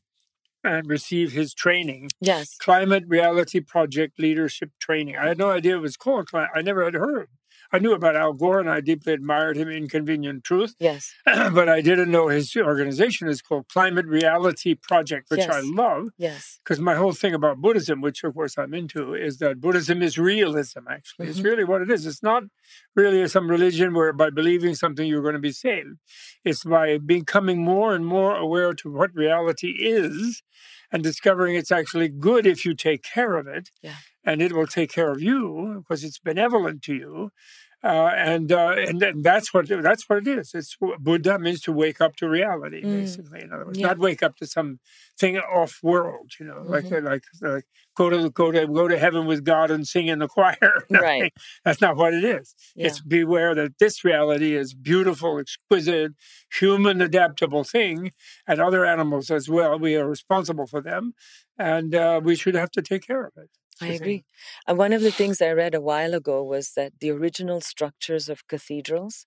and 0.63 0.87
receive 0.89 1.33
his 1.33 1.53
training, 1.53 2.09
Yes. 2.21 2.55
Climate 2.57 3.03
Reality 3.07 3.59
Project 3.59 4.17
Leadership 4.17 4.71
Training. 4.79 5.17
I 5.17 5.27
had 5.27 5.37
no 5.37 5.51
idea 5.51 5.75
it 5.75 5.81
was 5.81 5.97
called. 5.97 6.29
I 6.33 6.61
never 6.61 6.85
had 6.85 6.93
heard. 6.93 7.27
I 7.73 7.79
knew 7.79 7.93
about 7.93 8.15
Al 8.15 8.33
Gore 8.33 8.59
and 8.59 8.69
I 8.69 8.81
deeply 8.81 9.13
admired 9.13 9.57
him, 9.57 9.67
in 9.67 9.75
Inconvenient 9.77 10.43
Truth, 10.43 10.75
Yes. 10.79 11.11
but 11.25 11.67
I 11.67 11.81
didn't 11.81 12.11
know 12.11 12.27
his 12.27 12.55
organization 12.55 13.27
is 13.27 13.41
called 13.41 13.67
Climate 13.67 14.05
Reality 14.05 14.75
Project, 14.75 15.31
which 15.31 15.47
I 15.49 15.61
love 15.61 16.09
Yes. 16.17 16.59
because 16.63 16.79
my 16.79 16.93
whole 16.95 17.13
thing 17.13 17.33
about 17.33 17.57
Buddhism, 17.61 17.99
which 18.01 18.23
of 18.23 18.35
course 18.35 18.57
I'm 18.59 18.73
into, 18.75 19.15
is 19.15 19.39
that 19.39 19.59
Buddhism 19.59 20.03
is 20.03 20.19
realism, 20.19 20.81
actually. 20.89 21.27
It's 21.29 21.39
Mhm. 21.39 21.45
really 21.45 21.63
what 21.63 21.81
it 21.81 21.89
is. 21.89 22.05
It's 22.05 22.21
not 22.21 22.43
really 22.95 23.27
some 23.27 23.49
religion 23.49 23.93
where 23.95 24.13
by 24.13 24.29
believing 24.29 24.75
something 24.75 25.07
you're 25.07 25.23
going 25.23 25.33
to 25.33 25.39
be 25.39 25.51
saved. 25.51 25.97
It's 26.45 26.63
by 26.63 26.99
becoming 26.99 27.63
more 27.63 27.95
and 27.95 28.05
more 28.05 28.35
aware 28.35 28.73
to 28.73 28.91
what 28.91 29.15
reality 29.15 29.71
is 29.79 30.43
and 30.91 31.01
discovering 31.01 31.55
it's 31.55 31.71
actually 31.71 32.07
good 32.09 32.45
if 32.45 32.65
you 32.65 32.75
take 32.75 33.01
care 33.01 33.33
of 33.35 33.47
it. 33.47 33.71
Yeah. 33.81 33.95
And 34.25 34.41
it 34.41 34.53
will 34.53 34.67
take 34.67 34.91
care 34.91 35.11
of 35.11 35.21
you 35.21 35.83
because 35.87 36.03
it's 36.03 36.19
benevolent 36.19 36.81
to 36.83 36.93
you. 36.95 37.31
Uh, 37.85 38.13
and 38.15 38.49
uh, 38.53 38.69
and 38.77 39.03
and 39.03 39.25
that's 39.25 39.53
what 39.53 39.67
that's 39.67 40.07
what 40.07 40.19
it 40.25 40.27
is. 40.39 40.51
It's 40.53 40.77
Buddha 41.01 41.37
means 41.37 41.59
to 41.63 41.73
wake 41.73 41.99
up 41.99 42.15
to 42.15 42.29
reality, 42.29 42.81
Mm. 42.81 43.01
basically. 43.01 43.41
In 43.41 43.51
other 43.51 43.65
words, 43.65 43.77
Yeah. 43.77 43.87
not 43.87 43.97
wake 43.99 44.23
up 44.23 44.37
to 44.37 44.47
some 44.47 44.79
thing 45.19 45.37
off 45.37 45.79
world. 45.83 46.31
You 46.39 46.45
know, 46.45 46.61
like 46.65 46.85
Mhm. 46.85 47.03
like 47.03 47.23
like 47.41 47.65
go 47.97 48.09
to 48.09 48.29
go 48.29 48.53
to 48.53 48.67
go 48.67 48.87
to 48.87 48.97
heaven 48.97 49.25
with 49.25 49.43
God 49.43 49.69
and 49.69 49.85
sing 49.85 50.07
in 50.07 50.19
the 50.19 50.27
choir. 50.35 50.85
Right. 50.89 51.33
That's 51.65 51.81
not 51.81 51.97
what 51.97 52.13
it 52.13 52.23
is. 52.23 52.55
Yeah. 52.73 52.87
It's 52.87 53.01
beware 53.01 53.53
that 53.55 53.79
this 53.79 54.05
reality 54.05 54.55
is 54.55 54.73
beautiful, 54.73 55.37
exquisite, 55.37 56.13
human, 56.57 57.01
adaptable 57.01 57.65
thing, 57.65 58.13
and 58.47 58.61
other 58.61 58.85
animals 58.85 59.29
as 59.29 59.49
well. 59.49 59.77
We 59.77 59.97
are 59.97 60.07
responsible 60.07 60.67
for 60.67 60.79
them, 60.79 61.15
and 61.59 61.93
uh, 61.93 62.21
we 62.23 62.37
should 62.37 62.55
have 62.55 62.71
to 62.71 62.81
take 62.81 63.05
care 63.05 63.25
of 63.25 63.33
it. 63.35 63.49
I 63.81 63.89
agree. 63.89 64.23
And 64.67 64.77
one 64.77 64.93
of 64.93 65.01
the 65.01 65.11
things 65.11 65.41
I 65.41 65.51
read 65.51 65.75
a 65.75 65.81
while 65.81 66.13
ago 66.13 66.43
was 66.43 66.73
that 66.73 66.99
the 66.99 67.11
original 67.11 67.61
structures 67.61 68.29
of 68.29 68.47
cathedrals, 68.47 69.25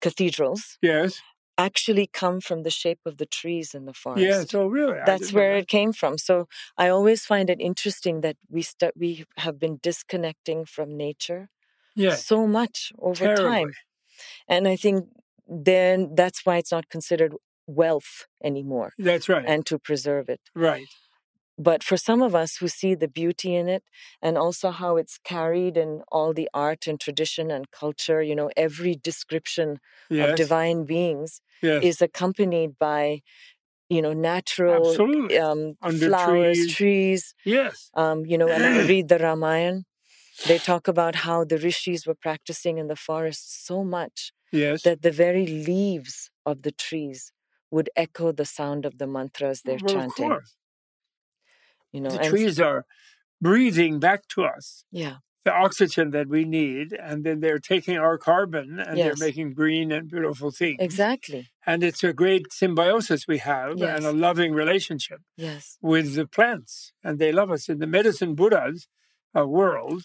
cathedrals, 0.00 0.78
Yes. 0.82 1.20
actually 1.58 2.06
come 2.08 2.40
from 2.40 2.62
the 2.62 2.70
shape 2.70 3.00
of 3.06 3.18
the 3.18 3.26
trees 3.26 3.74
in 3.74 3.86
the 3.86 3.94
forest. 3.94 4.48
Yes. 4.48 4.54
Oh, 4.54 4.66
really? 4.66 4.98
That's 5.04 5.32
know 5.32 5.40
where 5.40 5.56
it 5.56 5.68
came 5.68 5.92
from. 5.92 6.18
So 6.18 6.48
I 6.78 6.88
always 6.88 7.26
find 7.26 7.50
it 7.50 7.60
interesting 7.60 8.22
that 8.22 8.36
we 8.50 8.62
start 8.62 8.94
we 8.96 9.24
have 9.38 9.58
been 9.58 9.78
disconnecting 9.82 10.66
from 10.66 10.96
nature 10.96 11.50
Yes. 11.96 12.26
so 12.26 12.46
much 12.46 12.92
over 12.98 13.28
Terribly. 13.28 13.60
time. 13.60 13.72
And 14.48 14.68
I 14.68 14.76
think 14.76 15.08
then 15.48 16.14
that's 16.16 16.46
why 16.46 16.58
it's 16.58 16.72
not 16.72 16.88
considered 16.90 17.34
wealth 17.66 18.26
anymore 18.44 18.92
That's 18.98 19.28
right. 19.28 19.46
and 19.46 19.66
to 19.66 19.78
preserve 19.78 20.28
it. 20.30 20.40
right. 20.54 20.88
But 21.56 21.84
for 21.84 21.96
some 21.96 22.20
of 22.22 22.34
us 22.34 22.56
who 22.56 22.66
see 22.68 22.94
the 22.94 23.08
beauty 23.08 23.54
in 23.54 23.68
it 23.68 23.84
and 24.20 24.36
also 24.36 24.70
how 24.70 24.96
it's 24.96 25.18
carried 25.18 25.76
in 25.76 26.02
all 26.10 26.32
the 26.34 26.48
art 26.52 26.86
and 26.88 26.98
tradition 27.00 27.50
and 27.50 27.70
culture, 27.70 28.20
you 28.22 28.34
know, 28.34 28.50
every 28.56 28.94
description 28.96 29.78
Yes. 30.10 30.30
of 30.30 30.36
divine 30.36 30.84
beings 30.84 31.40
yes. 31.62 31.82
is 31.84 32.02
accompanied 32.02 32.78
by, 32.78 33.22
you 33.88 34.02
know, 34.02 34.12
natural 34.12 34.96
um, 35.40 35.74
flowers, 35.80 36.58
trees. 36.58 36.74
trees. 36.76 37.34
yes. 37.44 37.90
Um, 37.94 38.26
you 38.26 38.38
know, 38.38 38.46
when 38.46 38.62
I 38.62 38.86
read 38.92 39.08
the 39.08 39.18
Ramayana, 39.18 39.82
they 40.46 40.58
talk 40.58 40.88
about 40.88 41.14
how 41.16 41.44
the 41.44 41.58
rishis 41.58 42.06
were 42.06 42.14
practicing 42.14 42.78
in 42.78 42.88
the 42.88 42.96
forest 42.96 43.66
so 43.66 43.84
much 43.84 44.32
Yes. 44.52 44.82
that 44.82 45.02
the 45.02 45.10
very 45.10 45.46
leaves 45.46 46.30
of 46.46 46.62
the 46.62 46.70
trees 46.72 47.32
would 47.70 47.90
echo 47.96 48.30
the 48.32 48.44
sound 48.44 48.84
of 48.86 48.98
the 48.98 49.06
mantras 49.06 49.62
they're 49.62 49.78
well, 49.82 49.94
chanting. 49.94 50.26
Of 50.26 50.30
course. 50.38 50.56
You 51.94 52.00
know, 52.00 52.10
The 52.10 52.24
trees 52.30 52.58
are 52.60 52.84
breathing 53.40 54.00
back 54.00 54.20
to 54.34 54.44
us 54.44 54.84
yeah, 54.90 55.16
the 55.44 55.52
oxygen 55.52 56.10
that 56.16 56.28
we 56.28 56.44
need, 56.44 56.92
and 57.08 57.22
then 57.24 57.40
they're 57.40 57.58
taking 57.74 57.96
our 57.98 58.16
carbon 58.18 58.80
and 58.80 58.96
Yes. 58.98 59.04
they're 59.18 59.26
making 59.28 59.48
green 59.54 59.92
and 59.92 60.08
beautiful 60.10 60.50
things. 60.50 60.78
exactly. 60.80 61.42
And 61.66 61.78
it's 61.84 62.02
a 62.02 62.12
great 62.12 62.46
symbiosis 62.52 63.26
we 63.28 63.38
have 63.38 63.80
and 63.82 64.04
a 64.04 64.12
loving 64.12 64.52
relationship 64.54 65.20
Yes. 65.36 65.78
with 65.82 66.14
the 66.18 66.26
plants, 66.26 66.92
and 67.04 67.18
they 67.18 67.30
love 67.40 67.50
us. 67.56 67.68
In 67.68 67.78
the 67.78 67.86
medicine 67.98 68.34
Buddha's 68.34 68.80
uh, 69.38 69.46
world, 69.46 70.00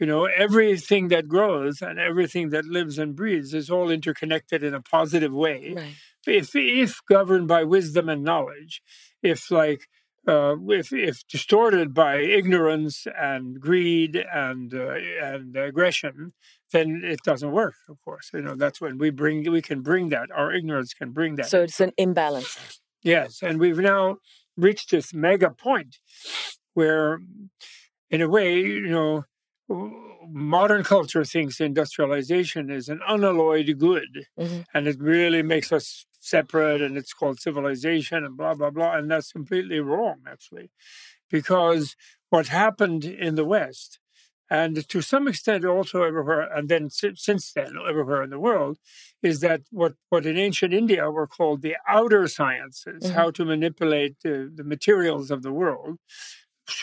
you 0.00 0.06
know, 0.06 0.24
everything 0.24 1.08
that 1.08 1.28
grows 1.28 1.80
and 1.82 1.98
everything 1.98 2.46
that 2.50 2.64
lives 2.64 2.98
and 2.98 3.14
breathes 3.14 3.52
is 3.54 3.70
all 3.70 3.88
interconnected 3.90 4.60
in 4.68 4.72
a 4.74 4.82
positive 4.96 5.32
way. 5.32 5.62
Right. 5.76 5.94
If 6.26 6.48
if 6.56 6.92
governed 7.14 7.48
by 7.54 7.62
wisdom 7.64 8.08
and 8.08 8.22
knowledge, 8.30 8.82
if 9.22 9.40
like 9.50 9.82
uh, 10.26 10.56
if 10.68 10.92
if 10.92 11.26
distorted 11.28 11.94
by 11.94 12.16
ignorance 12.18 13.06
and 13.18 13.60
greed 13.60 14.16
and 14.32 14.74
uh, 14.74 14.94
and 15.22 15.56
aggression, 15.56 16.32
then 16.72 17.02
it 17.04 17.20
doesn't 17.24 17.52
work. 17.52 17.74
Of 17.88 17.96
course, 18.04 18.30
you 18.34 18.42
know 18.42 18.54
that's 18.54 18.80
when 18.80 18.98
we 18.98 19.10
bring 19.10 19.50
we 19.50 19.62
can 19.62 19.80
bring 19.82 20.10
that. 20.10 20.30
Our 20.34 20.52
ignorance 20.52 20.92
can 20.94 21.10
bring 21.12 21.36
that. 21.36 21.46
So 21.48 21.62
it's 21.62 21.80
an 21.80 21.92
imbalance. 21.96 22.80
Yes, 23.02 23.42
and 23.42 23.58
we've 23.58 23.78
now 23.78 24.18
reached 24.56 24.90
this 24.90 25.14
mega 25.14 25.50
point 25.50 25.96
where, 26.74 27.20
in 28.10 28.20
a 28.20 28.28
way, 28.28 28.56
you 28.58 28.88
know, 28.88 29.24
modern 30.28 30.84
culture 30.84 31.24
thinks 31.24 31.60
industrialization 31.60 32.70
is 32.70 32.88
an 32.88 33.00
unalloyed 33.08 33.78
good, 33.78 34.26
Mhm. 34.38 34.64
and 34.74 34.86
it 34.86 34.96
really 35.00 35.42
makes 35.42 35.72
us 35.72 36.06
separate, 36.20 36.82
and 36.82 36.96
it's 36.96 37.12
called 37.14 37.40
civilization, 37.40 38.24
and 38.24 38.36
blah 38.36 38.54
blah 38.54 38.70
blah, 38.70 38.94
and 38.96 39.10
that's 39.10 39.32
completely 39.32 39.80
wrong, 39.80 40.18
actually, 40.28 40.70
because 41.30 41.96
what 42.30 42.48
happened 42.48 43.04
in 43.04 43.34
the 43.36 43.44
West. 43.44 43.98
And 44.52 44.88
to 44.88 45.00
some 45.00 45.28
extent, 45.28 45.64
also 45.64 46.02
everywhere, 46.02 46.42
and 46.52 46.68
then 46.68 46.90
since 46.90 47.52
then, 47.52 47.74
everywhere 47.88 48.22
in 48.24 48.30
the 48.30 48.40
world, 48.40 48.78
is 49.22 49.40
that 49.40 49.60
what, 49.70 49.94
what 50.08 50.26
in 50.26 50.36
ancient 50.36 50.74
India 50.74 51.08
were 51.10 51.28
called 51.28 51.62
the 51.62 51.76
outer 51.88 52.26
sciences, 52.26 53.04
Mhm. 53.04 53.12
how 53.14 53.30
to 53.30 53.44
manipulate 53.44 54.16
the, 54.24 54.50
the 54.52 54.64
materials 54.64 55.30
of 55.30 55.42
the 55.42 55.52
world, 55.52 55.98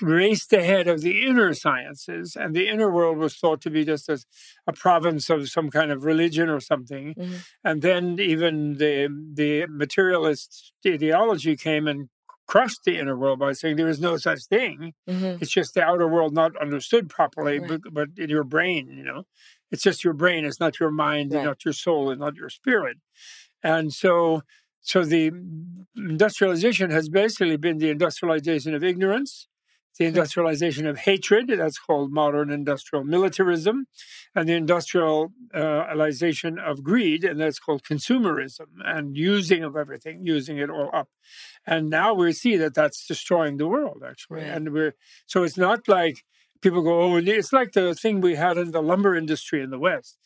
raced 0.01 0.51
ahead 0.53 0.88
of 0.88 1.01
the 1.01 1.25
inner 1.25 1.53
sciences. 1.53 2.36
And 2.36 2.56
the 2.56 2.67
inner 2.67 2.89
world 2.91 3.17
was 3.17 3.36
thought 3.38 3.62
to 3.62 3.70
be 3.70 3.84
just 3.86 4.10
as 4.10 4.25
a 4.65 4.74
province 4.74 5.29
of 5.29 5.50
some 5.50 5.70
kind 5.70 5.91
of 5.91 6.03
religion 6.06 6.50
or 6.50 6.60
something. 6.60 7.13
Mhm. 7.15 7.39
And 7.63 7.82
then 7.82 8.20
even 8.20 8.77
the, 8.77 9.08
the 9.34 9.65
materialist 9.67 10.74
ideology 10.86 11.56
came 11.56 11.88
and 11.88 12.10
crushed 12.48 12.84
the 12.86 12.98
inner 12.98 13.17
world 13.17 13.39
by 13.39 13.51
saying 13.51 13.75
there 13.75 13.89
is 13.89 14.00
no 14.00 14.15
such 14.17 14.39
thing. 14.46 14.94
Mhm. 15.10 15.41
It's 15.41 15.51
just 15.51 15.74
the 15.74 15.84
outer 15.84 16.08
world 16.08 16.34
not 16.34 16.56
understood 16.62 17.10
properly, 17.10 17.60
Right. 17.60 17.67
but, 17.67 17.82
but 17.94 18.08
in 18.17 18.29
your 18.29 18.46
brain, 18.46 18.88
you 18.89 19.03
know, 19.03 19.24
it's 19.72 19.84
just 19.84 20.03
your 20.03 20.13
brain. 20.13 20.46
It's 20.46 20.60
not 20.60 20.79
your 20.79 20.91
mind, 20.91 21.34
Right. 21.34 21.44
not 21.44 21.65
your 21.65 21.74
soul, 21.74 22.10
and 22.10 22.20
not 22.22 22.36
your 22.36 22.50
spirit. 22.50 22.98
And 23.62 23.91
so, 23.91 24.44
so 24.79 25.03
the 25.03 25.29
industrialization 25.96 26.89
has 26.91 27.10
basically 27.10 27.58
been 27.58 27.77
the 27.79 27.89
industrialization 27.89 28.74
of 28.74 28.84
ignorance, 28.84 29.48
the 29.98 30.06
industrialization 30.06 30.88
of 30.88 31.00
hatred. 31.00 31.50
That's 31.50 31.80
called 31.80 32.12
modern 32.12 32.51
industrial 32.51 33.04
militarism, 33.04 33.88
and 34.36 34.48
the 34.48 34.54
industrialization 34.54 36.60
of 36.60 36.84
greed, 36.84 37.24
and 37.24 37.39
that's 37.39 37.60
called 37.60 37.84
consumerism 37.84 38.68
and 38.84 39.18
using 39.18 39.63
of 39.63 39.75
everything, 39.75 40.25
using 40.25 40.58
it 40.58 40.70
all 40.70 40.89
up. 40.94 41.10
And 41.66 41.89
now 41.89 42.13
we 42.13 42.32
see 42.34 42.58
that 42.58 42.74
that's 42.74 43.06
destroying 43.06 43.58
the 43.58 43.68
world, 43.68 44.04
actually. 44.08 44.42
Right. 44.42 44.51
And 44.51 44.74
we're 44.74 44.96
so 45.25 45.44
it's 45.44 45.58
not 45.58 45.88
like 45.88 46.24
people 46.62 46.82
go, 46.82 47.01
oh, 47.01 47.18
it's 47.18 47.54
like 47.54 47.74
the 47.74 47.94
thing 47.94 48.22
we 48.22 48.36
had 48.36 48.58
in 48.58 48.72
the 48.72 48.82
lumber 48.82 49.16
industry 49.16 49.62
in 49.62 49.70
the 49.70 49.80
West. 49.80 50.18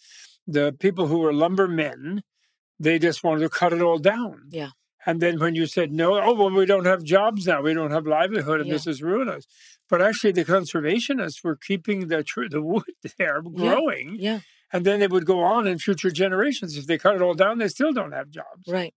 The 0.47 0.75
people 0.77 1.07
who 1.07 1.19
were 1.19 1.33
lumbermen, 1.33 2.23
they 2.79 2.99
just 2.99 3.23
wanted 3.23 3.41
to 3.41 3.49
cut 3.49 3.73
it 3.73 3.81
all 3.81 3.99
down. 3.99 4.43
Yeah. 4.49 4.69
And 5.05 5.19
then 5.19 5.39
when 5.39 5.55
you 5.55 5.65
said 5.65 5.91
no, 5.91 6.21
oh 6.21 6.33
well, 6.33 6.51
we 6.51 6.65
don't 6.65 6.85
have 6.85 7.03
jobs 7.03 7.47
now, 7.47 7.61
we 7.61 7.73
don't 7.73 7.91
have 7.91 8.05
livelihood, 8.05 8.59
and 8.59 8.67
Yeah. 8.67 8.73
this 8.75 8.87
is 8.87 9.01
ruining 9.01 9.33
us. 9.33 9.47
But 9.89 10.01
actually, 10.01 10.31
the 10.33 10.45
conservationists 10.45 11.43
were 11.43 11.55
keeping 11.55 12.07
the 12.07 12.23
tr- 12.23 12.49
the 12.49 12.61
wood 12.61 12.83
there 13.17 13.41
growing, 13.41 14.15
Yeah. 14.19 14.39
and 14.71 14.85
then 14.85 15.01
it 15.01 15.11
would 15.11 15.25
go 15.25 15.41
on 15.41 15.67
in 15.67 15.79
future 15.79 16.11
generations. 16.11 16.77
If 16.77 16.85
they 16.87 16.97
cut 16.97 17.15
it 17.15 17.21
all 17.21 17.33
down, 17.33 17.57
they 17.57 17.67
still 17.67 17.91
don't 17.93 18.11
have 18.13 18.29
jobs. 18.29 18.67
Right. 18.67 18.93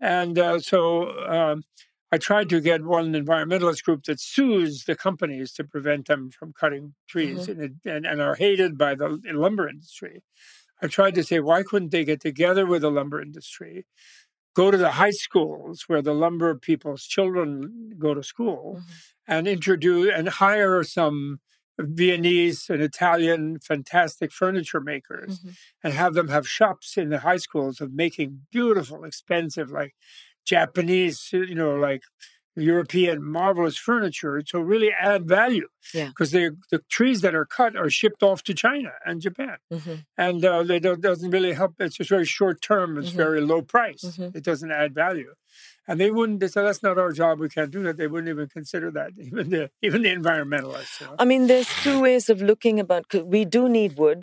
And 0.00 0.38
uh, 0.38 0.60
so 0.60 1.08
um, 1.28 1.64
I 2.12 2.18
tried 2.18 2.48
to 2.50 2.60
get 2.60 2.84
one 2.84 3.12
environmentalist 3.14 3.82
group 3.84 4.04
that 4.04 4.20
sues 4.20 4.84
the 4.84 4.94
companies 4.94 5.52
to 5.54 5.64
prevent 5.64 6.06
them 6.06 6.30
from 6.30 6.52
cutting 6.52 6.94
trees 7.08 7.48
and, 7.48 7.80
and, 7.84 8.06
and 8.06 8.20
are 8.22 8.36
hated 8.36 8.78
by 8.78 8.94
the 8.94 9.18
lumber 9.24 9.68
industry. 9.68 10.22
I 10.80 10.86
tried 10.86 11.16
to 11.16 11.24
say, 11.24 11.40
why 11.40 11.64
couldn't 11.64 11.90
they 11.90 12.04
get 12.04 12.20
together 12.20 12.64
with 12.64 12.82
the 12.82 12.90
lumber 12.90 13.20
industry, 13.20 13.86
go 14.60 14.66
to 14.72 14.78
the 14.86 14.92
high 15.02 15.16
schools 15.26 15.76
where 15.88 16.02
the 16.08 16.14
lumber 16.24 16.50
people's 16.68 17.04
children 17.14 17.48
go 18.06 18.10
to 18.14 18.22
school, 18.32 18.62
Mhm. 18.78 18.92
and 19.34 19.42
introduce 19.56 20.10
and 20.16 20.26
hire 20.44 20.78
some 20.98 21.16
Viennese 22.00 22.62
and 22.72 22.80
Italian 22.90 23.42
fantastic 23.70 24.30
furniture 24.40 24.80
makers 24.92 25.32
Mhm. 25.40 25.54
and 25.84 25.92
have 26.02 26.12
them 26.18 26.28
have 26.36 26.46
shops 26.58 26.88
in 27.02 27.08
the 27.10 27.20
high 27.28 27.36
schools 27.46 27.76
of 27.84 27.88
making 28.04 28.30
beautiful, 28.56 29.00
expensive, 29.10 29.68
like 29.80 29.94
Japanese, 30.54 31.18
you 31.50 31.54
know, 31.60 31.74
like 31.88 32.02
European 32.60 33.22
marvelous 33.22 33.76
furniture 33.76 34.40
to 34.42 34.62
really 34.62 34.90
add 34.92 35.26
value. 35.26 35.68
Because 35.92 36.30
the 36.32 36.56
the 36.70 36.80
trees 36.90 37.20
that 37.22 37.34
are 37.34 37.46
cut 37.46 37.74
are 37.76 37.88
shipped 37.88 38.22
off 38.22 38.42
to 38.44 38.52
China 38.54 38.92
and 39.06 39.20
Japan, 39.20 39.56
Mhm. 39.72 40.04
and 40.18 40.44
uh, 40.44 40.62
they 40.62 40.78
don't 40.78 41.00
doesn't 41.00 41.30
really 41.30 41.52
help. 41.54 41.72
It's 41.80 41.96
just 41.96 42.10
very 42.10 42.26
short 42.26 42.60
term. 42.60 42.98
It's 42.98 43.10
Mhm. 43.10 43.16
very 43.26 43.40
low 43.40 43.62
price. 43.62 44.04
Mhm. 44.04 44.36
It 44.36 44.44
doesn't 44.44 44.70
add 44.70 44.94
value. 44.94 45.32
And 45.86 45.98
they 45.98 46.10
wouldn't. 46.10 46.40
They 46.40 46.48
said 46.48 46.64
that's 46.64 46.82
not 46.82 46.98
our 46.98 47.12
job. 47.12 47.38
We 47.40 47.48
can't 47.48 47.70
do 47.70 47.82
that. 47.84 47.96
They 47.96 48.06
wouldn't 48.06 48.28
even 48.28 48.48
consider 48.48 48.90
that. 48.98 49.10
Even 49.28 49.48
the 49.54 49.70
even 49.86 50.02
the 50.02 50.12
environmentalists. 50.20 51.00
You 51.00 51.06
know? 51.06 51.16
I 51.18 51.24
mean, 51.24 51.46
there's 51.46 51.70
two 51.82 51.98
ways 52.06 52.28
of 52.28 52.42
looking 52.42 52.78
about, 52.78 53.04
We 53.36 53.44
do 53.56 53.62
need 53.68 53.92
wood. 53.96 54.20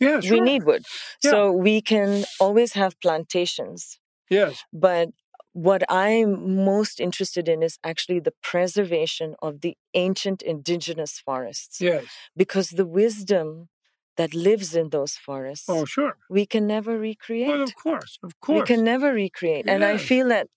yeah, 0.00 0.18
sure. 0.20 0.32
We 0.34 0.40
need 0.40 0.62
wood, 0.64 0.82
Yeah. 1.22 1.30
so 1.32 1.52
we 1.52 1.80
can 1.80 2.24
always 2.40 2.72
have 2.72 2.92
plantations. 3.00 3.98
yes, 4.30 4.54
But 4.72 5.08
what 5.54 5.82
I'm 5.88 6.30
most 6.64 7.00
interested 7.00 7.48
in 7.48 7.62
is 7.62 7.78
actually 7.82 8.20
the 8.20 8.34
preservation 8.42 9.34
of 9.40 9.60
the 9.62 9.76
ancient 9.94 10.42
indigenous 10.42 11.20
forests. 11.24 11.80
Yes. 11.80 12.04
Because 12.36 12.70
the 12.70 12.84
wisdom 12.86 13.68
that 14.16 14.34
lives 14.34 14.74
in 14.76 14.90
those 14.90 15.14
forests, 15.14 15.66
Oh, 15.68 15.84
sure. 15.84 16.16
we 16.28 16.44
can 16.46 16.66
never 16.66 16.98
recreate. 16.98 17.48
Well, 17.48 17.62
of 17.62 17.74
course, 17.76 18.18
of 18.22 18.32
course. 18.40 18.60
we 18.60 18.66
can 18.66 18.84
never 18.84 19.12
recreate. 19.12 19.64
And 19.68 19.82
I 19.84 19.96
feel 19.96 20.28
that 20.28 20.48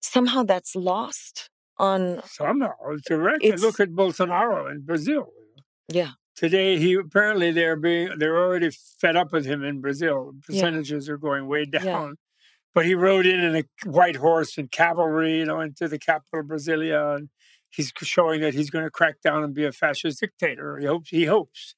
somehow 0.00 0.42
that's 0.42 0.74
lost 0.76 1.48
on, 1.78 2.20
Somehow, 2.26 2.72
it's 2.92 3.08
correct. 3.08 3.42
It's- 3.44 3.60
Look 3.62 3.80
at 3.80 3.90
Bolsonaro 3.90 4.70
in 4.70 4.82
Brazil. 4.82 5.24
yeah, 5.88 6.12
Today, 6.36 6.78
he 6.78 6.94
apparently 6.94 7.50
they're 7.50 7.76
being 7.76 8.10
they're 8.18 8.36
already 8.38 8.70
fed 9.00 9.16
up 9.16 9.32
with 9.32 9.46
him 9.46 9.64
in 9.64 9.80
Brazil. 9.80 10.32
Percentages 10.46 11.08
are 11.08 11.16
going 11.16 11.46
way 11.46 11.64
down. 11.80 12.16
But 12.76 12.84
he 12.84 12.94
rode 12.94 13.24
in 13.24 13.40
in 13.40 13.56
a 13.56 13.64
white 13.88 14.16
horse 14.16 14.58
and 14.58 14.70
cavalry, 14.70 15.38
you 15.38 15.46
know, 15.46 15.60
into 15.62 15.88
the 15.88 15.98
capital 15.98 16.40
of 16.40 16.46
Brasilia, 16.46 17.16
and 17.16 17.30
he's 17.70 17.90
showing 18.02 18.42
that 18.42 18.52
he's 18.52 18.68
going 18.68 18.84
to 18.84 18.90
crack 18.90 19.22
down 19.22 19.42
and 19.42 19.54
be 19.54 19.64
a 19.64 19.72
fascist 19.72 20.20
dictator. 20.20 20.76
He 20.76 20.84
hopes. 20.84 21.08
He 21.08 21.24
hopes. 21.24 21.74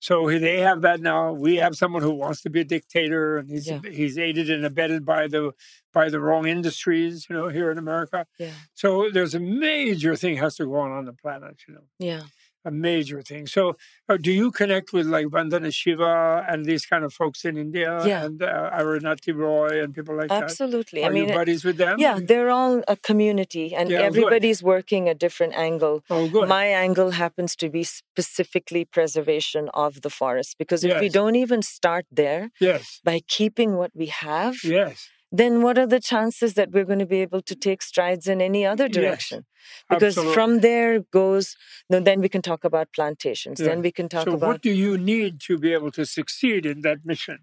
So 0.00 0.28
they 0.28 0.58
have 0.58 0.80
that 0.82 1.00
now. 1.00 1.32
We 1.32 1.58
have 1.58 1.76
someone 1.76 2.02
who 2.02 2.10
wants 2.10 2.40
to 2.42 2.50
be 2.50 2.62
a 2.62 2.64
dictator, 2.64 3.38
and 3.38 3.48
he's 3.48 3.68
Yeah. 3.68 3.82
he's 3.88 4.18
aided 4.18 4.50
and 4.50 4.64
abetted 4.66 5.04
by 5.04 5.28
the 5.28 5.52
by 5.92 6.08
the 6.08 6.18
wrong 6.18 6.48
industries, 6.48 7.28
you 7.30 7.36
know, 7.36 7.46
here 7.46 7.70
in 7.70 7.78
America. 7.78 8.26
yeah, 8.40 8.50
So 8.74 9.10
there's 9.12 9.36
a 9.36 9.40
major 9.40 10.16
thing 10.16 10.38
has 10.38 10.56
to 10.56 10.64
go 10.66 10.74
on 10.74 10.90
on 10.90 11.04
the 11.04 11.12
planet, 11.12 11.56
you 11.68 11.74
know 11.74 11.84
yeah. 12.00 12.22
A 12.64 12.70
major 12.70 13.22
thing. 13.22 13.46
So, 13.48 13.76
uh, 14.08 14.16
do 14.16 14.30
you 14.30 14.52
connect 14.52 14.92
with 14.92 15.06
like 15.06 15.26
Vandana 15.26 15.72
Shiva 15.74 16.46
and 16.48 16.64
these 16.64 16.86
kind 16.86 17.04
of 17.04 17.12
folks 17.12 17.44
in 17.44 17.56
India 17.56 17.90
Yeah. 18.06 18.24
and 18.24 18.40
uh, 18.42 18.70
Arundhati 18.78 19.34
Roy 19.34 19.82
and 19.82 19.92
people 19.92 20.16
like 20.16 20.30
Absolutely. 20.30 21.00
that? 21.00 21.06
Are 21.08 21.10
I 21.10 21.14
mean, 21.14 21.28
you 21.28 21.34
buddies 21.34 21.64
with 21.64 21.76
them? 21.76 21.96
yeah, 21.98 22.20
they're 22.22 22.50
all 22.50 22.82
a 22.86 22.96
community 22.96 23.74
and 23.74 23.90
Yeah, 23.90 23.98
good. 23.98 24.06
everybody's 24.06 24.62
working 24.62 25.08
a 25.08 25.14
different 25.24 25.54
angle. 25.54 26.04
Oh, 26.08 26.28
good. 26.28 26.48
My 26.48 26.66
angle 26.66 27.10
happens 27.10 27.56
to 27.56 27.68
be 27.68 27.82
specifically 27.82 28.84
preservation 28.84 29.68
of 29.74 30.02
the 30.02 30.10
forest 30.10 30.56
because 30.58 30.84
if 30.84 31.00
we 31.00 31.08
don't 31.08 31.34
even 31.36 31.62
start 31.62 32.06
there 32.12 32.50
yes. 32.60 33.00
by 33.02 33.20
keeping 33.36 33.76
what 33.76 33.90
we 33.94 34.06
have, 34.06 34.54
Yes. 34.62 35.08
Then 35.32 35.62
what 35.62 35.78
are 35.78 35.86
the 35.86 35.98
chances 35.98 36.54
that 36.54 36.70
we're 36.70 36.84
going 36.84 36.98
to 36.98 37.06
be 37.06 37.20
able 37.22 37.40
to 37.42 37.54
take 37.54 37.82
strides 37.82 38.26
in 38.28 38.40
any 38.42 38.66
other 38.66 38.84
Yes, 38.84 38.94
direction? 38.94 39.46
Because 39.88 40.18
absolutely. 40.18 40.34
from 40.34 40.60
there 40.60 41.00
goes, 41.00 41.56
no, 41.88 42.00
then 42.00 42.20
we 42.20 42.28
can 42.28 42.42
talk 42.42 42.64
about 42.64 42.88
plantations. 42.92 43.58
Yeah. 43.58 43.68
Then 43.68 43.80
we 43.82 43.92
can 43.92 44.08
talk 44.08 44.24
so, 44.24 44.34
about 44.34 44.46
what 44.46 44.62
do 44.62 44.70
you 44.70 44.98
need 44.98 45.40
to 45.48 45.56
be 45.58 45.72
able 45.72 45.90
to 45.92 46.04
succeed 46.04 46.66
in 46.66 46.82
that 46.82 46.98
mission? 47.04 47.38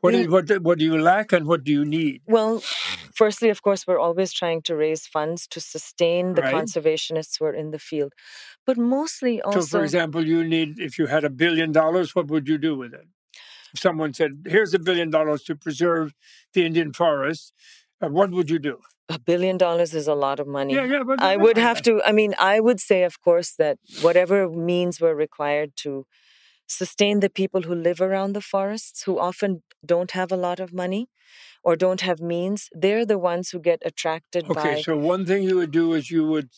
What, 0.00 0.14
We- 0.14 0.20
is, 0.20 0.28
what, 0.28 0.48
what 0.62 0.78
do 0.78 0.84
you 0.86 0.98
lack 0.98 1.30
and 1.32 1.46
what 1.46 1.62
do 1.62 1.72
you 1.72 1.84
need? 1.84 2.22
Well, 2.26 2.62
firstly, 3.14 3.50
of 3.50 3.60
course, 3.60 3.86
we're 3.86 3.98
always 3.98 4.32
trying 4.32 4.62
to 4.62 4.74
raise 4.74 5.06
funds 5.06 5.46
to 5.48 5.60
sustain 5.60 6.34
the 6.34 6.42
Right. 6.42 6.54
conservationists 6.54 7.38
who 7.38 7.44
are 7.44 7.52
in 7.52 7.70
the 7.70 7.78
field. 7.78 8.14
But 8.64 8.78
mostly 8.78 9.42
also, 9.42 9.60
so, 9.60 9.78
for 9.78 9.84
example, 9.84 10.26
you 10.26 10.42
need, 10.42 10.78
if 10.78 10.98
you 10.98 11.06
had 11.06 11.24
a 11.24 11.30
billion 11.30 11.70
dollars, 11.72 12.14
what 12.14 12.28
would 12.28 12.48
you 12.48 12.56
do 12.56 12.76
with 12.76 12.94
it? 12.94 13.06
Someone 13.76 14.14
said, 14.14 14.44
here's 14.46 14.74
a 14.74 14.78
billion 14.78 15.10
dollars 15.10 15.42
to 15.44 15.56
preserve 15.56 16.14
the 16.54 16.64
Indian 16.64 16.92
forest, 16.92 17.52
uh, 18.02 18.08
what 18.08 18.30
would 18.30 18.50
you 18.50 18.58
do? 18.58 18.78
a 19.10 19.18
billion 19.18 19.58
dollars 19.58 19.92
is 19.92 20.06
a 20.06 20.14
lot 20.14 20.38
of 20.38 20.46
money. 20.46 20.74
Yeah, 20.74 20.84
yeah, 20.84 21.02
I 21.18 21.36
would 21.36 21.58
have 21.58 21.82
to, 21.82 22.00
I 22.06 22.12
mean, 22.12 22.34
I 22.38 22.60
would 22.60 22.80
say, 22.80 23.02
of 23.02 23.20
course, 23.20 23.52
that 23.58 23.78
whatever 24.00 24.48
means 24.48 25.00
were 25.00 25.16
required 25.16 25.72
to 25.78 26.06
sustain 26.68 27.18
the 27.18 27.28
people 27.28 27.62
who 27.62 27.74
live 27.74 28.00
around 28.00 28.32
the 28.32 28.40
forests, 28.40 29.02
who 29.02 29.18
often 29.18 29.62
don't 29.84 30.12
have 30.12 30.30
a 30.30 30.36
lot 30.36 30.60
of 30.60 30.72
money 30.72 31.08
or 31.64 31.74
don't 31.76 32.00
have 32.02 32.20
means, 32.20 32.68
they're 32.72 33.04
the 33.04 33.18
ones 33.18 33.50
who 33.50 33.58
get 33.58 33.82
attracted 33.84 34.46
by 34.46 34.60
Okay, 34.60 34.74
by 34.76 34.82
so 34.82 34.96
one 34.96 35.26
thing 35.26 35.42
you 35.42 35.56
would 35.56 35.72
do 35.72 35.92
is 35.92 36.10
you 36.10 36.24
would 36.26 36.50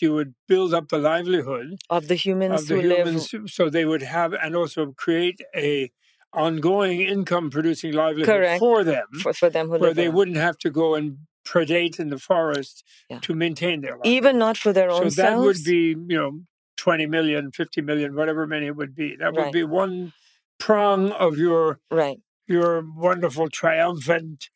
you 0.00 0.14
would 0.14 0.34
build 0.48 0.72
up 0.72 0.88
the 0.88 0.98
livelihood 0.98 1.78
of 1.90 2.08
the 2.08 2.14
humans 2.14 2.62
of 2.62 2.68
the 2.68 2.74
who 2.74 2.82
live. 2.82 3.06
humans, 3.06 3.52
so 3.52 3.68
they 3.68 3.84
would 3.84 4.02
have 4.02 4.32
and 4.32 4.56
also 4.56 4.92
create 4.92 5.40
a 5.54 5.90
ongoing 6.32 7.00
income 7.00 7.50
producing 7.50 7.92
livelihood 7.92 8.26
Correct. 8.36 8.58
for 8.58 8.84
them, 8.84 9.06
For, 9.22 9.32
for 9.32 9.50
them 9.50 9.68
who 9.68 9.78
where 9.78 9.94
they 9.94 10.06
around. 10.06 10.14
wouldn't 10.14 10.36
have 10.36 10.58
to 10.58 10.70
go 10.70 10.94
and 10.94 11.18
predate 11.46 11.98
in 12.00 12.08
the 12.10 12.18
forest 12.18 12.84
Yeah. 13.08 13.20
to 13.20 13.34
maintain 13.34 13.80
their 13.80 13.92
life. 13.96 14.00
even 14.04 14.36
not 14.38 14.56
for 14.56 14.72
their 14.72 14.90
own 14.90 14.96
so 14.96 15.02
own 15.02 15.04
that 15.04 15.14
selves. 15.14 15.46
would 15.46 15.64
be 15.64 15.90
you 16.12 16.16
know 16.18 16.40
20 16.76 17.06
million 17.06 17.52
50 17.52 17.80
million 17.82 18.14
whatever 18.16 18.46
many 18.46 18.66
it 18.66 18.76
would 18.76 18.94
be 18.94 19.16
that 19.16 19.32
would 19.32 19.40
Right. 19.42 19.52
be 19.52 19.62
one 19.64 20.12
prong 20.58 21.12
of 21.12 21.38
your 21.38 21.78
right. 21.90 22.18
your 22.48 22.82
wonderful 22.96 23.48
triumphant 23.48 24.48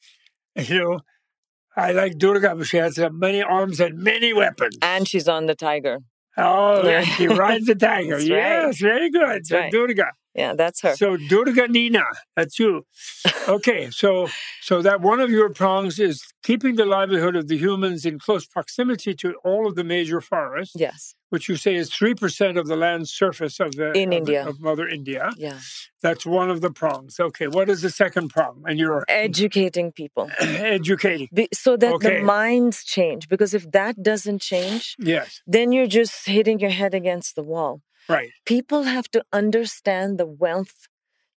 you 0.56 0.78
know 0.80 1.00
I 1.76 1.92
like 1.92 2.18
Durga, 2.18 2.56
but 2.56 2.66
she 2.66 2.78
has 2.78 2.98
many 3.12 3.40
arms 3.42 3.78
and 3.78 3.96
many 3.96 4.32
weapons. 4.32 4.76
And 4.82 5.06
she's 5.06 5.28
on 5.28 5.46
the 5.46 5.54
tiger. 5.54 6.00
Oh, 6.36 6.82
Yeah. 6.86 7.02
she 7.04 7.28
rides 7.28 7.66
the 7.66 7.76
tiger. 7.76 8.16
That's 8.18 8.28
right. 8.28 8.36
yes, 8.36 8.78
very 8.80 9.08
good. 9.08 9.46
So 9.46 9.56
right. 9.56 9.70
Durga. 9.70 10.08
Yeah, 10.34 10.54
that's 10.54 10.80
her. 10.82 10.94
So 10.96 11.16
Durga 11.16 11.66
Nina, 11.68 12.04
that's 12.36 12.58
you. 12.58 12.86
Okay, 13.48 13.90
so 13.90 14.28
so 14.62 14.80
that 14.82 15.00
one 15.00 15.18
of 15.20 15.30
your 15.30 15.48
prongs 15.50 15.98
is 15.98 16.22
keeping 16.44 16.76
the 16.76 16.84
livelihood 16.84 17.34
of 17.36 17.48
the 17.48 17.56
humans 17.58 18.06
in 18.06 18.18
close 18.18 18.46
proximity 18.46 19.12
to 19.14 19.34
all 19.44 19.66
of 19.66 19.74
the 19.74 19.82
major 19.82 20.20
forests, 20.20 20.76
yes. 20.78 21.14
which 21.30 21.48
you 21.48 21.56
say 21.56 21.74
is 21.74 21.90
three 21.92 22.14
percent 22.14 22.58
of 22.58 22.68
the 22.68 22.76
land 22.76 23.08
surface 23.08 23.58
of 23.60 23.72
the 23.74 23.90
In 23.92 24.12
of, 24.12 24.18
India. 24.18 24.46
of 24.46 24.60
Mother 24.60 24.86
India. 24.88 25.30
Yeah. 25.36 25.58
That's 26.02 26.24
one 26.24 26.48
of 26.48 26.60
the 26.60 26.70
prongs. 26.70 27.18
Okay, 27.18 27.48
what 27.48 27.68
is 27.68 27.82
the 27.82 27.90
second 27.90 28.28
prong? 28.28 28.62
And 28.68 28.78
you're 28.78 29.04
Educating 29.08 29.90
people. 29.92 30.30
educating. 30.40 31.28
Be- 31.34 31.48
so 31.52 31.76
that 31.76 31.92
Okay. 31.94 32.18
the 32.18 32.22
minds 32.22 32.84
change. 32.84 33.28
Because 33.28 33.52
if 33.52 33.70
that 33.72 34.00
doesn't 34.02 34.40
change, 34.40 34.94
Yes, 34.98 35.42
then 35.46 35.72
you're 35.72 35.86
just 35.88 36.26
hitting 36.26 36.60
your 36.60 36.70
head 36.70 36.94
against 36.94 37.34
the 37.34 37.42
wall. 37.42 37.82
Right. 38.12 38.30
People 38.46 38.82
have 38.84 39.08
to 39.12 39.22
understand 39.32 40.18
the 40.18 40.26
wealth 40.26 40.88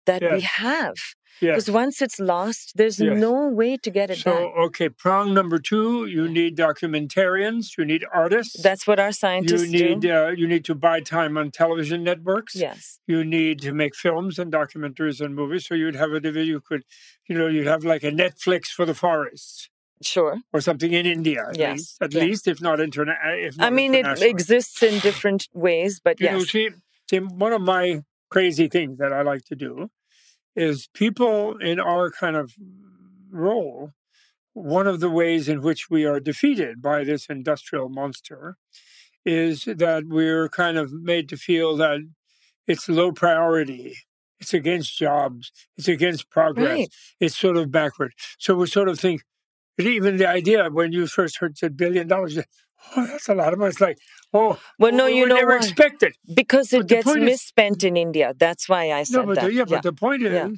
that 0.05 0.21
we 0.21 0.39
Yes. 0.39 0.43
have. 0.67 0.95
Yes. 1.39 1.55
Because 1.55 1.71
once 1.71 2.01
it's 2.01 2.19
lost, 2.19 2.73
there's 2.75 2.99
Yes. 2.99 3.17
no 3.17 3.47
way 3.47 3.77
to 3.77 3.89
get 3.89 4.10
it 4.12 4.17
So 4.19 4.31
back. 4.31 4.39
So, 4.41 4.62
okay, 4.65 4.89
prong 4.89 5.34
number 5.34 5.57
two, 5.60 6.05
you 6.05 6.27
need 6.27 6.55
documentarians, 6.57 7.77
you 7.77 7.86
need 7.86 8.05
artists. 8.13 8.62
That's 8.62 8.86
what 8.86 8.99
our 8.99 9.07
you 9.07 9.13
scientists 9.13 9.69
need 9.69 10.01
do. 10.01 10.12
uh, 10.12 10.29
you 10.29 10.47
need 10.47 10.65
to 10.65 10.75
buy 10.75 10.99
time 11.01 11.38
on 11.38 11.51
television 11.51 12.03
networks. 12.03 12.55
yes. 12.55 12.99
You 13.07 13.23
need 13.23 13.60
to 13.62 13.73
make 13.73 13.95
films 13.95 14.38
and 14.39 14.51
documentaries 14.51 15.19
and 15.23 15.36
movies. 15.36 15.65
So 15.67 15.73
you'd 15.73 15.95
have 15.95 16.12
a 16.12 16.19
division. 16.19 16.49
You 16.49 16.62
could, 16.62 16.84
you 17.27 17.38
know, 17.38 17.47
you'd 17.47 17.67
have 17.67 17.84
like 17.84 18.03
a 18.03 18.12
Netflix 18.12 18.67
for 18.67 18.86
the 18.86 18.93
forests 18.93 19.69
Sure. 20.05 20.37
or 20.53 20.61
something 20.61 20.91
in 20.93 21.05
India. 21.05 21.45
At 21.49 21.57
Yes, 21.57 21.77
least, 21.77 21.97
at 22.01 22.13
yeah. 22.13 22.21
least 22.21 22.47
if 22.47 22.61
not 22.61 22.79
internet. 22.79 23.17
Uh, 23.25 23.31
if 23.47 23.57
not 23.57 23.67
I 23.67 23.69
mean, 23.69 23.93
it 23.93 24.21
exists 24.21 24.81
in 24.83 24.99
different 24.99 25.47
ways, 25.53 25.99
but 26.03 26.19
You 26.19 26.31
know, 26.31 26.37
yes. 26.39 26.49
see, 26.49 26.69
see, 27.09 27.19
one 27.19 27.53
of 27.53 27.61
my 27.61 28.03
crazy 28.29 28.67
things 28.67 28.97
that 28.99 29.11
I 29.13 29.21
like 29.21 29.43
to 29.45 29.55
do 29.55 29.89
is 30.55 30.87
people 30.93 31.57
in 31.57 31.79
our 31.79 32.11
kind 32.11 32.35
of 32.35 32.53
role. 33.29 33.91
One 34.53 34.85
of 34.87 34.99
the 34.99 35.09
ways 35.09 35.47
in 35.47 35.61
which 35.61 35.89
we 35.89 36.03
are 36.05 36.19
defeated 36.19 36.81
by 36.81 37.05
this 37.05 37.27
industrial 37.27 37.87
monster 37.87 38.57
is 39.25 39.63
that 39.65 40.03
we're 40.07 40.49
kind 40.49 40.77
of 40.77 40.91
made 40.91 41.29
to 41.29 41.37
feel 41.37 41.77
that 41.77 41.99
it's 42.67 42.89
low 42.89 43.11
priority. 43.13 43.95
It's 44.41 44.53
against 44.53 44.97
jobs. 44.97 45.51
It's 45.77 45.87
against 45.87 46.29
progress. 46.29 46.67
Right. 46.67 46.89
It's 47.19 47.37
sort 47.37 47.57
of 47.57 47.71
backward. 47.71 48.13
So 48.39 48.55
we 48.55 48.65
sort 48.67 48.89
of 48.89 48.99
think, 48.99 49.21
even 49.87 50.17
the 50.17 50.27
idea 50.27 50.69
when 50.69 50.91
you 50.91 51.07
first 51.07 51.37
heard 51.37 51.57
said 51.57 51.75
billion 51.77 52.07
dollars, 52.07 52.37
oh, 52.95 53.05
that's 53.07 53.27
a 53.29 53.35
lot 53.35 53.53
of 53.53 53.59
money. 53.59 53.69
It's 53.69 53.81
like, 53.81 53.97
oh, 54.33 54.59
Well, 54.79 54.91
no, 54.91 55.05
we 55.05 55.17
you 55.19 55.27
know 55.27 55.35
never 55.35 55.51
why? 55.51 55.57
expect 55.57 56.03
it. 56.03 56.15
Because 56.33 56.71
it 56.73 56.79
But 56.79 56.87
gets 56.87 57.05
point 57.05 57.19
is- 57.19 57.25
misspent 57.25 57.83
in 57.83 57.97
India. 57.97 58.33
That's 58.37 58.67
why 58.69 58.91
I 58.91 59.03
said 59.03 59.17
No, 59.17 59.25
but 59.27 59.35
that. 59.35 59.45
the, 59.45 59.53
yeah, 59.53 59.65
but 59.65 59.83
the 59.83 59.93
point 59.93 60.23
is 60.23 60.31
Yeah. 60.33 60.49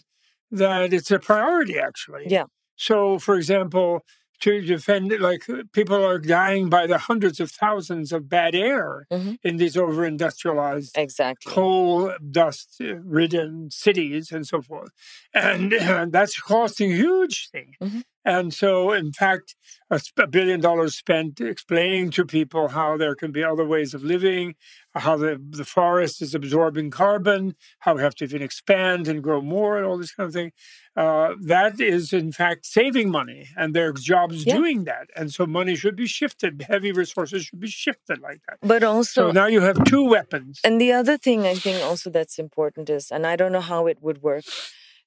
that 0.52 0.94
it's 0.94 1.12
a 1.12 1.20
priority 1.20 1.78
actually. 1.80 2.26
Yeah. 2.28 2.46
So, 2.76 3.20
for 3.20 3.36
example, 3.36 4.04
to 4.42 4.60
defend 4.62 5.10
like 5.22 5.46
people 5.72 6.04
are 6.04 6.20
dying 6.20 6.70
by 6.70 6.86
the 6.86 6.98
hundreds 6.98 7.40
of 7.40 7.50
thousands 7.50 8.12
of 8.12 8.28
bad 8.28 8.54
air 8.56 9.06
Mhm. 9.12 9.38
in 9.42 9.56
these 9.58 9.78
over-industrialized, 9.78 10.98
exactly. 10.98 11.50
coal 11.54 12.14
dust-ridden 12.30 13.70
cities 13.72 14.32
and 14.32 14.46
so 14.48 14.62
forth, 14.62 14.90
and, 15.34 15.72
that's 16.12 16.40
costing 16.40 16.92
huge 16.92 17.50
thing. 17.52 17.76
Mhm. 17.82 18.04
And 18.26 18.54
so, 18.54 18.92
in 18.94 19.12
fact, 19.12 19.56
a, 19.90 20.00
billion 20.28 20.60
dollars 20.62 20.96
spent 20.96 21.40
explaining 21.42 22.10
to 22.12 22.26
people 22.26 22.70
how 22.70 22.98
there 22.98 23.16
can 23.16 23.32
be 23.32 23.44
other 23.44 23.66
ways 23.66 23.94
of 23.94 24.04
living, 24.04 24.56
how 24.96 25.18
the, 25.18 25.40
the 25.50 25.66
forest 25.66 26.22
is 26.22 26.34
absorbing 26.34 26.90
carbon, 26.90 27.56
how 27.80 27.96
we 27.96 28.02
have 28.02 28.16
to 28.16 28.24
even 28.24 28.42
expand 28.42 29.08
and 29.08 29.22
grow 29.22 29.42
more, 29.42 29.78
and 29.78 29.86
all 29.86 29.98
this 29.98 30.14
kind 30.14 30.28
of 30.28 30.34
thing. 30.34 30.52
Uh, 30.96 31.34
that 31.42 31.80
is, 31.82 32.14
in 32.14 32.32
fact, 32.32 32.66
saving 32.66 33.10
money, 33.12 33.50
and 33.58 33.76
there 33.76 33.90
are 33.90 33.94
jobs 33.94 34.46
Yeah. 34.46 34.56
doing 34.58 34.84
that. 34.86 35.08
And 35.16 35.34
so, 35.34 35.46
money 35.46 35.76
should 35.76 35.96
be 35.96 36.08
shifted. 36.08 36.66
Heavy 36.70 36.92
resources 36.92 37.46
should 37.46 37.60
be 37.60 37.68
shifted 37.68 38.20
like 38.22 38.42
that. 38.48 38.60
But 38.62 38.82
So, 38.84 38.92
also, 38.92 39.32
now 39.32 39.48
you 39.48 39.62
have 39.62 39.84
two 39.84 40.04
weapons. 40.04 40.60
and 40.64 40.80
the 40.80 40.92
other 40.94 41.18
thing 41.18 41.46
I 41.46 41.56
think 41.56 41.84
also 41.84 42.10
that's 42.10 42.40
important 42.40 42.90
is, 42.90 43.12
and 43.12 43.28
I 43.28 43.36
don't 43.36 43.52
know 43.52 43.62
how 43.74 43.88
it 43.88 43.98
would 44.02 44.22
work, 44.22 44.46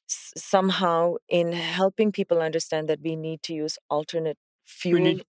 s- 0.09 0.33
somehow 0.37 1.17
in 1.29 1.53
helping 1.53 2.13
people 2.13 2.41
understand 2.41 2.89
that 2.89 3.01
we 3.03 3.17
need 3.17 3.43
to 3.45 3.53
use 3.55 3.79
alternate 3.91 4.39
fuel, 4.65 5.01
need- 5.01 5.25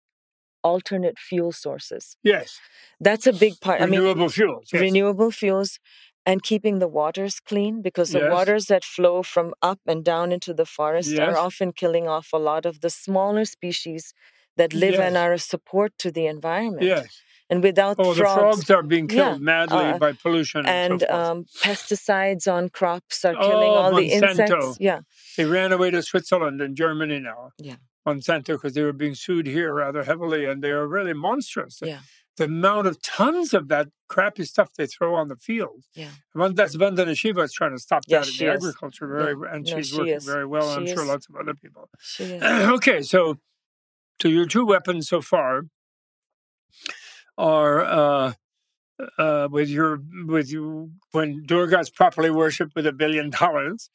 alternate 0.64 1.18
fuel 1.20 1.52
sources. 1.52 2.18
Yes. 2.24 2.60
That's 3.00 3.28
a 3.28 3.34
big 3.34 3.60
part. 3.62 3.82
I 3.82 3.86
mean, 3.86 4.00
Renewable 4.02 4.30
fuels. 4.30 4.70
Yes. 4.74 4.82
renewable 4.82 5.32
fuels 5.32 5.80
and 6.26 6.44
keeping 6.44 6.80
the 6.80 6.88
waters 6.90 7.40
clean 7.40 7.82
because 7.82 8.12
the 8.12 8.20
Yes. 8.20 8.32
waters 8.32 8.66
that 8.66 8.84
flow 8.84 9.24
from 9.24 9.54
up 9.62 9.80
and 9.86 10.04
down 10.04 10.32
into 10.32 10.54
the 10.54 10.66
forest 10.66 11.12
Yes. 11.12 11.20
are 11.20 11.38
often 11.38 11.72
killing 11.72 12.08
off 12.08 12.28
a 12.34 12.38
lot 12.38 12.66
of 12.66 12.82
the 12.82 12.90
smaller 12.90 13.46
species 13.46 14.14
that 14.58 14.74
live 14.74 14.96
and 15.00 15.16
are 15.16 15.34
a 15.34 15.40
support 15.40 15.92
to 16.00 16.12
the 16.12 16.26
environment. 16.26 16.84
yes. 16.84 17.22
And 17.50 17.64
without 17.64 17.96
Oh, 17.98 18.14
the 18.14 18.22
frogs, 18.22 18.66
frogs 18.66 18.70
are 18.72 18.84
being 18.84 19.10
Yeah, 19.10 19.30
killed 19.30 19.42
madly 19.42 19.78
uh, 19.78 19.98
by 19.98 20.12
pollution 20.14 20.66
and, 20.66 20.94
and 20.94 21.02
so 21.02 21.08
um, 21.32 21.46
pesticides 21.64 22.52
on 22.52 22.70
crops 22.70 23.24
are 23.24 23.34
killing 23.36 23.70
Oh, 23.72 23.76
all 23.76 23.96
the 23.96 24.12
insects. 24.12 24.78
Yeah, 24.80 25.00
they 25.38 25.46
ran 25.46 25.72
away 25.72 25.92
to 25.92 26.02
Switzerland 26.02 26.62
and 26.62 26.76
Germany 26.76 27.20
now. 27.20 27.52
Yeah. 27.58 27.76
Monsanto, 28.06 28.54
because 28.54 28.74
they 28.74 28.84
were 28.84 28.94
being 28.94 29.16
sued 29.16 29.48
here 29.48 29.74
rather 29.74 30.04
heavily, 30.04 30.46
and 30.46 30.62
they 30.64 30.72
are 30.72 30.88
really 30.88 31.14
monstrous. 31.14 31.80
Yeah. 31.82 32.00
The 32.38 32.46
amount 32.46 32.88
of 32.88 33.02
tons 33.02 33.54
of 33.54 33.68
that 33.70 33.88
crappy 34.08 34.46
stuff 34.46 34.70
they 34.78 34.86
throw 34.86 35.16
on 35.16 35.28
the 35.28 35.36
field. 35.36 35.84
Yeah. 35.94 36.10
One, 36.34 36.54
that's 36.56 36.76
Vandana 36.78 37.18
Shiva 37.18 37.42
is 37.42 37.52
trying 37.52 37.72
to 37.72 37.80
stop 37.80 38.06
that 38.06 38.28
in 38.28 38.34
the 38.38 38.54
is. 38.54 38.58
agriculture, 38.64 39.08
very, 39.08 39.34
and 39.52 39.66
No, 39.66 39.76
she's 39.76 39.88
she 39.90 39.98
working 39.98 40.14
is. 40.14 40.24
very 40.26 40.46
well. 40.46 40.70
I'm 40.70 40.86
She 40.86 40.94
sure 40.94 41.06
lots 41.06 41.28
of 41.28 41.36
other 41.36 41.54
people. 41.54 41.90
she 42.00 42.24
is. 42.26 42.44
okay, 42.76 43.02
so 43.02 43.38
to 44.20 44.30
your 44.30 44.46
two 44.46 44.66
weapons 44.66 45.08
so 45.10 45.20
far 45.22 45.64
are 47.38 47.84
uh, 47.84 48.34
uh, 49.18 49.48
with 49.52 49.70
your 49.70 50.02
with 50.26 50.52
you 50.52 50.92
when 51.12 51.44
Durga 51.46 51.80
is 51.80 51.90
properly 51.90 52.32
worshipped 52.32 52.76
with 52.76 52.88
a 52.88 52.94
billion 52.94 53.30
dollars, 53.30 53.90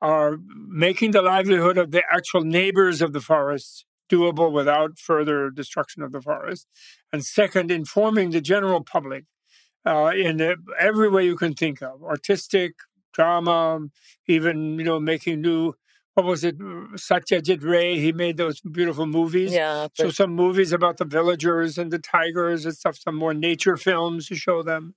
are 0.00 0.38
making 0.68 1.12
the 1.12 1.22
livelihood 1.22 1.78
of 1.78 1.90
the 1.90 2.02
actual 2.12 2.42
neighbors 2.42 3.02
of 3.02 3.12
the 3.12 3.20
forests 3.20 3.84
doable 4.10 4.52
without 4.52 4.98
further 4.98 5.50
destruction 5.50 6.02
of 6.02 6.12
the 6.12 6.20
forest, 6.20 6.66
and 7.12 7.24
second, 7.24 7.70
informing 7.70 8.30
the 8.30 8.40
general 8.40 8.82
public 8.82 9.24
uh, 9.86 10.12
in 10.14 10.40
every 10.78 11.08
way 11.08 11.24
you 11.24 11.36
can 11.36 11.54
think 11.54 11.82
of, 11.82 12.02
artistic, 12.02 12.74
drama, 13.12 13.80
even 14.26 14.78
you 14.78 14.84
know 14.84 15.00
making 15.00 15.40
new. 15.40 15.74
What 16.14 16.26
was 16.26 16.44
it? 16.44 16.56
Satyajit 16.58 17.62
Ray. 17.64 17.98
He 17.98 18.12
made 18.12 18.36
those 18.36 18.60
beautiful 18.60 19.06
movies. 19.06 19.52
Yeah, 19.52 19.88
So 19.94 20.10
some 20.10 20.32
movies 20.34 20.72
about 20.72 20.96
the 20.98 21.04
villagers 21.04 21.76
and 21.76 21.90
the 21.90 21.98
tigers 21.98 22.64
and 22.64 22.74
stuff, 22.74 22.96
some 22.98 23.16
more 23.16 23.34
nature 23.34 23.76
films 23.76 24.28
to 24.28 24.36
show 24.36 24.62
them 24.62 24.94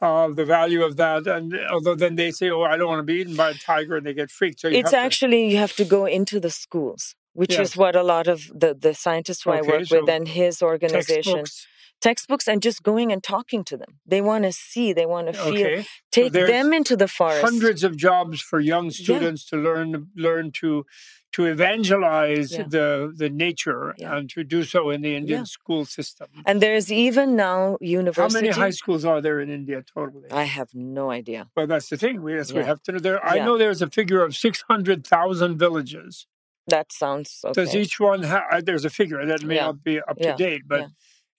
uh, 0.00 0.28
the 0.28 0.44
value 0.44 0.82
of 0.82 0.96
that. 0.96 1.26
And 1.26 1.54
although 1.70 1.94
then 1.94 2.16
they 2.16 2.30
say, 2.32 2.50
"Oh, 2.50 2.62
I 2.62 2.76
don't 2.76 2.88
want 2.88 2.98
to 2.98 3.04
be 3.12 3.20
eaten 3.20 3.36
by 3.36 3.50
a 3.50 3.54
tiger," 3.54 3.96
and 3.96 4.04
they 4.06 4.12
get 4.12 4.30
freaked. 4.30 4.60
So 4.60 4.68
it's 4.68 4.90
have 4.90 4.90
to- 4.90 4.98
actually 5.06 5.48
you 5.50 5.56
have 5.58 5.74
to 5.76 5.84
go 5.84 6.04
into 6.04 6.40
the 6.40 6.50
schools, 6.50 7.14
which 7.32 7.52
Yes. 7.52 7.70
is 7.70 7.76
what 7.76 7.94
a 7.96 8.02
lot 8.02 8.26
of 8.26 8.38
the 8.62 8.74
the 8.74 8.92
scientists 8.92 9.42
who 9.44 9.50
I 9.52 9.62
work 9.62 9.86
so 9.86 10.00
with 10.00 10.10
and 10.10 10.26
his 10.28 10.62
organization 10.62 11.36
textbooks. 11.36 11.66
Textbooks 12.00 12.46
and 12.48 12.62
just 12.62 12.82
going 12.82 13.10
and 13.12 13.22
talking 13.22 13.64
to 13.64 13.76
them. 13.76 13.98
They 14.06 14.20
want 14.20 14.44
to 14.44 14.52
see, 14.52 14.92
they 14.92 15.06
want 15.06 15.26
to 15.28 15.32
feel, 15.32 15.46
Okay, 15.48 15.86
take 16.12 16.32
there's 16.32 16.50
them 16.50 16.72
into 16.72 16.96
the 16.96 17.08
forest. 17.08 17.42
hundreds 17.42 17.82
of 17.84 17.96
jobs 17.96 18.40
for 18.40 18.60
young 18.60 18.90
students 18.90 19.44
to 19.46 19.56
learn 19.56 20.08
learn 20.16 20.52
to 20.52 20.84
to 21.32 21.44
evangelize 21.44 22.52
Yeah. 22.52 22.64
the 22.68 23.12
the 23.14 23.28
nature 23.28 23.94
Yeah. 23.98 24.16
and 24.16 24.30
to 24.30 24.44
do 24.44 24.62
so 24.62 24.90
in 24.90 25.02
the 25.02 25.14
Indian 25.16 25.40
Yeah. 25.40 25.44
school 25.44 25.84
system. 25.84 26.28
And 26.46 26.60
there's 26.60 26.90
even 26.92 27.36
now 27.36 27.76
university. 27.80 28.22
How 28.38 28.40
many 28.40 28.48
high 28.62 28.70
schools 28.70 29.04
are 29.04 29.20
there 29.20 29.40
in 29.40 29.50
India 29.50 29.82
totally? 29.82 30.30
I 30.30 30.44
have 30.44 30.70
no 30.74 31.10
idea. 31.10 31.48
Well, 31.56 31.66
that's 31.66 31.88
the 31.88 31.96
thing. 31.96 32.22
We, 32.22 32.34
yes, 32.34 32.52
we 32.52 32.62
have 32.62 32.82
to 32.84 32.92
know. 32.92 32.98
There, 32.98 33.24
I 33.24 33.36
Yeah. 33.36 33.44
know 33.46 33.58
there's 33.58 33.82
a 33.82 33.90
figure 33.90 34.22
of 34.22 34.34
six 34.36 34.62
hundred 34.70 35.06
thousand 35.06 35.58
villages. 35.58 36.26
That 36.68 36.90
sounds 36.92 37.40
okay. 37.44 37.52
Does 37.64 37.74
each 37.76 38.00
one 38.00 38.22
have? 38.22 38.44
Uh, 38.52 38.60
there's 38.68 38.84
a 38.84 38.90
figure 38.90 39.24
that 39.26 39.42
may 39.42 39.56
Yeah. 39.56 39.66
not 39.66 39.84
be 39.84 40.00
up 40.00 40.16
Yeah. 40.18 40.32
to 40.32 40.36
date, 40.36 40.62
but 40.66 40.88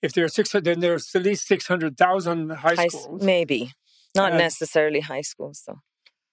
Yeah. 0.02 0.08
if 0.08 0.14
there's 0.14 0.34
600, 0.34 0.64
then 0.66 0.80
there's 0.80 1.16
at 1.16 1.24
least 1.24 1.48
six 1.48 1.68
hundred 1.68 1.98
thousand 1.98 2.50
high 2.52 2.76
high, 2.76 2.88
schools. 2.88 3.24
maybe 3.24 3.72
not 4.16 4.32
And- 4.32 4.40
necessarily 4.40 5.00
high 5.02 5.22
schools 5.22 5.64
though. 5.68 5.82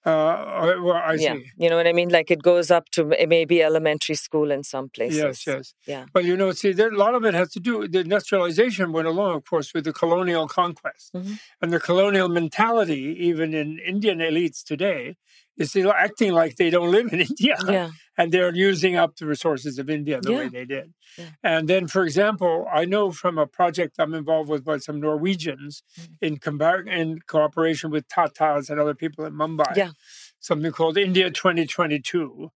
Uh, 0.07 0.75
well, 0.83 0.93
I 0.93 1.13
yeah, 1.15 1.33
see. 1.33 1.45
you 1.57 1.67
know 1.67 1.75
what 1.77 1.87
I 1.87 1.93
mean. 1.93 2.09
Like 2.09 2.29
it 2.29 2.43
goes 2.43 2.69
up 2.69 2.89
to 2.91 3.05
maybe 3.27 3.63
elementary 3.63 4.13
school 4.13 4.51
in 4.51 4.61
some 4.63 4.87
places. 4.89 5.17
Yes, 5.17 5.47
yes. 5.47 5.73
Yeah. 5.87 6.05
But 6.13 6.25
you 6.25 6.37
know, 6.37 6.51
see, 6.51 6.73
there, 6.73 6.89
a 6.91 6.95
lot 6.95 7.15
of 7.15 7.25
it 7.25 7.33
has 7.33 7.49
to 7.53 7.59
do. 7.59 7.87
The 7.87 8.01
industrialization 8.01 8.91
went 8.91 9.07
along, 9.07 9.33
of 9.35 9.45
course, 9.45 9.73
with 9.73 9.83
the 9.85 9.93
colonial 9.93 10.47
conquest, 10.47 11.11
Mhm. 11.15 11.39
and 11.59 11.73
the 11.73 11.79
colonial 11.79 12.29
mentality, 12.29 13.15
even 13.29 13.55
in 13.55 13.79
Indian 13.79 14.19
elites 14.19 14.63
today, 14.63 15.15
is 15.57 15.69
still 15.69 15.91
acting 15.93 16.31
like 16.33 16.55
they 16.57 16.69
don't 16.69 16.91
live 16.91 17.11
in 17.13 17.21
India. 17.29 17.55
Yeah. 17.67 17.89
and 18.17 18.31
they're 18.31 18.53
using 18.55 18.95
up 18.95 19.15
the 19.17 19.25
resources 19.25 19.77
of 19.79 19.89
India 19.89 20.19
the 20.21 20.31
way 20.33 20.47
they 20.49 20.65
did. 20.65 20.93
Yeah. 21.17 21.25
And 21.43 21.67
then, 21.67 21.87
for 21.87 22.03
example, 22.03 22.65
I 22.71 22.85
know 22.85 23.11
from 23.11 23.37
a 23.37 23.45
project 23.47 23.95
I'm 23.99 24.13
involved 24.13 24.49
with 24.49 24.63
by 24.63 24.77
some 24.77 24.99
Norwegians 24.99 25.83
Mm. 25.99 26.87
in, 26.87 26.87
in 26.99 27.19
cooperation 27.27 27.89
with 27.91 28.07
Tatas 28.07 28.69
and 28.69 28.79
other 28.79 28.93
people 28.95 29.25
in 29.25 29.33
Mumbai, 29.33 29.75
Yeah. 29.75 29.91
something 30.39 30.71
called 30.71 30.97
India 30.97 31.29
2022, 31.29 32.51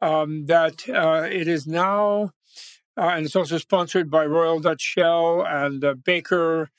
um, 0.00 0.46
that 0.46 0.88
uh, 0.88 1.26
it 1.30 1.48
is 1.48 1.66
now, 1.66 2.30
uh, 2.96 3.10
and 3.14 3.24
it's 3.26 3.36
also 3.36 3.58
sponsored 3.58 4.10
by 4.10 4.24
Royal 4.26 4.60
Dutch 4.60 4.82
Shell 4.82 5.44
and 5.46 5.84
uh, 5.84 5.94
Baker. 5.94 6.70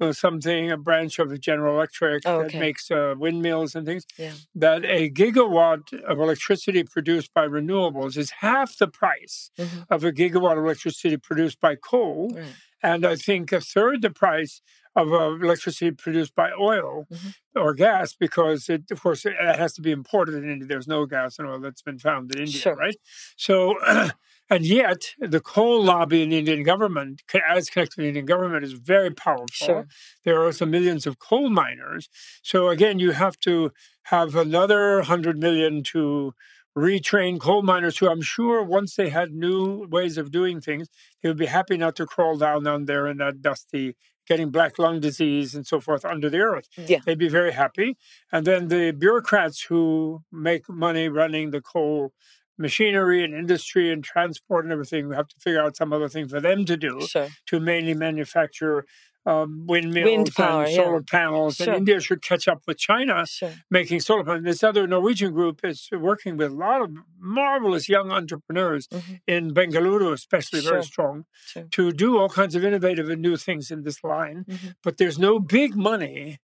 Uh, 0.00 0.12
Something, 0.12 0.70
a 0.70 0.76
branch 0.76 1.18
of 1.18 1.38
General 1.40 1.74
Electric 1.76 2.22
Oh, 2.26 2.42
that 2.42 2.54
makes 2.54 2.90
uh, 2.90 3.14
windmills 3.18 3.74
and 3.74 3.86
things 3.86 4.04
Yeah. 4.18 4.32
that 4.54 4.84
a 4.84 5.10
gigawatt 5.10 5.92
of 6.04 6.18
electricity 6.18 6.82
produced 6.84 7.32
by 7.34 7.46
renewables 7.46 8.16
is 8.16 8.30
half 8.40 8.76
the 8.78 8.88
price 8.88 9.50
Mhm. 9.58 9.86
of 9.90 10.04
a 10.04 10.12
gigawatt 10.12 10.58
of 10.58 10.64
electricity 10.64 11.16
produced 11.16 11.60
by 11.60 11.74
coal, 11.76 12.30
Right. 12.34 12.54
and 12.82 13.04
I 13.06 13.16
think 13.16 13.52
a 13.52 13.60
third 13.60 14.02
the 14.02 14.10
price 14.10 14.62
of 15.00 15.12
uh, 15.12 15.44
electricity 15.44 15.90
produced 15.90 16.34
by 16.34 16.50
oil 16.60 17.06
Mhm. 17.12 17.34
or 17.56 17.74
gas, 17.74 18.14
because 18.14 18.68
it, 18.68 18.82
of 18.90 18.98
course, 19.02 19.24
it 19.26 19.34
has 19.62 19.72
to 19.74 19.82
be 19.82 19.90
imported 19.90 20.34
in 20.34 20.50
India. 20.50 20.66
There's 20.68 20.88
no 20.88 21.06
gas 21.06 21.38
and 21.38 21.48
oil 21.48 21.60
that's 21.60 21.82
been 21.82 21.98
found 21.98 22.32
in 22.34 22.40
India, 22.46 22.60
Sure. 22.60 22.76
right? 22.76 22.96
So, 23.36 23.76
and 24.50 24.64
yet 24.66 25.00
the 25.18 25.40
coal 25.40 25.82
lobby 25.82 26.22
in 26.22 26.30
the 26.30 26.38
Indian 26.38 26.62
government, 26.62 27.22
as 27.48 27.70
connected 27.70 27.96
to 27.96 28.02
the 28.02 28.08
Indian 28.08 28.26
government, 28.26 28.64
is 28.64 28.72
very 28.72 29.10
powerful. 29.10 29.66
Sure. 29.66 29.86
There 30.24 30.36
are 30.40 30.46
also 30.46 30.66
millions 30.66 31.06
of 31.06 31.18
coal 31.18 31.48
miners. 31.50 32.08
So 32.42 32.68
again, 32.68 32.98
you 32.98 33.12
have 33.12 33.36
to 33.40 33.72
have 34.04 34.34
another 34.34 35.02
hundred 35.02 35.38
million 35.38 35.82
to 35.94 36.34
retrain 36.78 37.38
coal 37.40 37.62
miners 37.62 37.98
who 37.98 38.08
I'm 38.08 38.22
sure 38.22 38.62
once 38.62 38.94
they 38.94 39.08
had 39.08 39.32
new 39.32 39.86
ways 39.90 40.16
of 40.18 40.30
doing 40.30 40.60
things, 40.60 40.88
they 41.22 41.28
would 41.28 41.36
be 41.36 41.46
happy 41.46 41.76
not 41.76 41.96
to 41.96 42.06
crawl 42.06 42.36
down 42.36 42.62
down 42.64 42.84
there 42.86 43.06
in 43.08 43.16
that 43.18 43.42
dusty, 43.42 43.96
getting 44.30 44.50
black 44.50 44.78
lung 44.78 45.00
disease 45.08 45.48
and 45.56 45.64
so 45.66 45.76
forth 45.86 46.04
under 46.04 46.28
the 46.30 46.38
earth. 46.50 46.68
Yeah. 46.92 47.00
They'd 47.04 47.18
be 47.18 47.28
very 47.40 47.52
happy. 47.62 47.88
And 48.34 48.42
then 48.46 48.68
the 48.68 48.92
bureaucrats 48.92 49.58
who 49.68 50.22
make 50.48 50.64
money 50.68 51.08
running 51.08 51.50
the 51.50 51.60
coal 51.60 52.12
machinery 52.56 53.24
and 53.24 53.34
industry 53.34 53.90
and 53.92 54.04
transport 54.04 54.64
and 54.64 54.72
everything, 54.72 55.08
we 55.08 55.16
have 55.16 55.26
to 55.28 55.36
figure 55.40 55.62
out 55.64 55.76
some 55.76 55.92
other 55.92 56.08
thing 56.08 56.28
for 56.28 56.40
them 56.40 56.64
to 56.66 56.76
do 56.76 56.94
Sure. 57.08 57.28
to 57.46 57.58
mainly 57.58 57.94
manufacture 57.94 58.84
um, 59.26 59.66
windmills 59.66 60.30
power, 60.30 60.64
and 60.64 60.72
yeah. 60.72 60.76
solar 60.82 61.02
panels. 61.02 61.56
Sure. 61.56 61.68
And 61.68 61.76
India 61.78 62.00
should 62.00 62.22
catch 62.22 62.48
up 62.48 62.62
with 62.66 62.78
China 62.78 63.26
Sure. 63.26 63.52
making 63.70 64.00
solar 64.00 64.24
panels. 64.24 64.44
This 64.44 64.62
other 64.64 64.86
Norwegian 64.86 65.32
group 65.32 65.60
is 65.64 65.88
working 65.92 66.36
with 66.36 66.52
a 66.52 66.54
lot 66.54 66.82
of 66.82 66.90
marvelous 67.18 67.88
young 67.88 68.10
entrepreneurs 68.10 68.86
Mhm. 68.88 69.20
in 69.26 69.54
Bengaluru, 69.54 70.12
especially 70.12 70.60
very 70.60 70.82
strong, 70.84 71.24
Sure. 71.46 71.64
to 71.70 71.92
do 71.92 72.18
all 72.18 72.28
kinds 72.28 72.54
of 72.54 72.64
innovative 72.64 73.08
and 73.10 73.20
new 73.20 73.36
things 73.36 73.70
in 73.70 73.82
this 73.82 74.02
line. 74.02 74.44
Mhm. 74.48 74.74
But 74.82 74.96
there's 74.96 75.18
no 75.18 75.38
big 75.38 75.76
money 75.76 76.38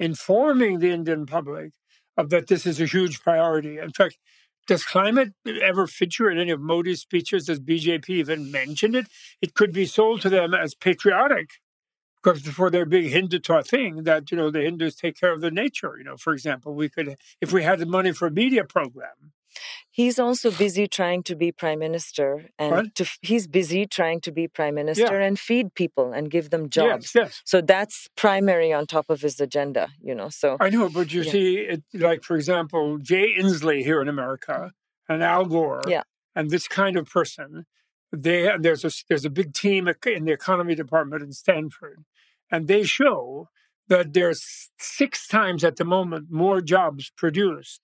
informing 0.00 0.78
the 0.78 0.90
Indian 0.90 1.26
public 1.26 1.72
of 2.16 2.30
that 2.30 2.46
this 2.48 2.66
is 2.66 2.80
a 2.80 2.86
huge 2.86 3.20
priority. 3.20 3.78
In 3.78 3.90
fact, 3.92 4.18
does 4.66 4.84
climate 4.84 5.32
ever 5.46 5.86
feature 5.86 6.30
in 6.30 6.38
any 6.38 6.50
of 6.50 6.60
Modi's 6.60 7.00
speeches? 7.00 7.46
Does 7.46 7.60
BJP 7.60 8.08
even 8.10 8.50
mention 8.50 8.94
it? 8.94 9.06
It 9.40 9.54
could 9.54 9.72
be 9.72 9.86
sold 9.86 10.20
to 10.22 10.28
them 10.30 10.54
as 10.54 10.74
patriotic 10.74 11.50
because 12.22 12.42
for 12.42 12.70
their 12.70 12.84
big 12.86 13.12
Hindutva 13.12 13.66
thing 13.66 14.04
that, 14.04 14.30
you 14.30 14.36
know, 14.36 14.50
the 14.50 14.60
Hindus 14.60 14.94
take 14.94 15.18
care 15.18 15.32
of 15.32 15.40
the 15.40 15.50
nature. 15.50 15.96
You 15.98 16.04
know, 16.04 16.16
for 16.16 16.32
example, 16.32 16.74
we 16.74 16.88
could, 16.88 17.16
if 17.40 17.52
we 17.52 17.62
had 17.62 17.78
the 17.78 17.86
money 17.86 18.12
for 18.12 18.28
a 18.28 18.30
media 18.30 18.64
program, 18.64 19.32
He's 19.90 20.18
also 20.18 20.50
busy 20.50 20.88
trying 20.88 21.22
to 21.24 21.36
be 21.36 21.52
prime 21.52 21.78
minister, 21.78 22.46
and 22.58 22.94
to, 22.94 23.06
he's 23.20 23.46
busy 23.46 23.86
trying 23.86 24.22
to 24.22 24.32
be 24.32 24.48
prime 24.48 24.74
minister 24.74 25.20
and 25.20 25.38
feed 25.38 25.74
people 25.74 26.12
and 26.14 26.30
give 26.30 26.48
them 26.48 26.70
jobs. 26.70 27.14
yes, 27.14 27.26
yes. 27.26 27.42
So 27.44 27.60
that's 27.60 28.08
primary 28.16 28.72
on 28.72 28.86
top 28.86 29.10
of 29.10 29.20
his 29.20 29.38
agenda, 29.38 29.90
you 30.00 30.14
know. 30.14 30.30
So 30.30 30.56
I 30.60 30.70
know, 30.70 30.88
but 30.88 31.12
you 31.12 31.22
Yeah. 31.22 31.32
see, 31.32 31.54
it, 31.56 31.82
like 31.92 32.22
for 32.24 32.36
example, 32.36 32.96
Jay 32.96 33.34
Inslee 33.38 33.82
here 33.84 34.00
in 34.00 34.08
America, 34.08 34.72
and 35.10 35.22
Al 35.22 35.44
Gore, 35.44 35.82
Yeah. 35.86 36.04
and 36.34 36.48
this 36.48 36.66
kind 36.68 36.96
of 36.96 37.06
person, 37.10 37.66
they 38.10 38.50
there's 38.58 38.86
a 38.86 38.90
there's 39.10 39.26
a 39.26 39.30
big 39.30 39.52
team 39.52 39.88
in 39.88 40.24
the 40.24 40.32
economy 40.32 40.74
department 40.74 41.22
in 41.22 41.32
Stanford, 41.32 42.04
and 42.52 42.68
they 42.68 42.84
show 42.84 43.48
that 43.88 44.12
there's 44.12 44.70
six 44.78 45.26
times 45.26 45.64
at 45.64 45.76
the 45.76 45.84
moment 45.84 46.30
more 46.30 46.60
jobs 46.60 47.10
produced 47.16 47.80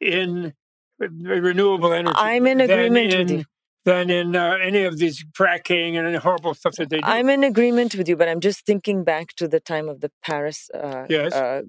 in 0.00 0.54
renewable 0.98 1.92
energy. 1.92 2.14
I'm 2.16 2.46
in 2.46 2.58
than 2.58 2.70
agreement 2.70 3.06
with 3.08 3.30
in 3.30 3.38
you. 3.40 3.44
than 3.84 4.10
in 4.10 4.36
uh, 4.36 4.56
any 4.62 4.84
of 4.84 4.98
these 4.98 5.24
fracking 5.38 5.96
and 5.98 6.06
any 6.06 6.16
horrible 6.16 6.54
stuff 6.54 6.74
that 6.76 6.88
they 6.90 6.98
do. 6.98 7.06
I'm 7.06 7.28
in 7.28 7.42
agreement 7.44 7.94
with 7.96 8.08
you, 8.08 8.16
but 8.16 8.28
I'm 8.28 8.40
just 8.40 8.64
thinking 8.64 9.04
back 9.04 9.34
to 9.36 9.48
the 9.48 9.60
time 9.60 9.88
of 9.88 10.00
the 10.00 10.10
Paris 10.24 10.70
uh, 10.72 11.04
Yes. 11.08 11.32
uh, 11.34 11.62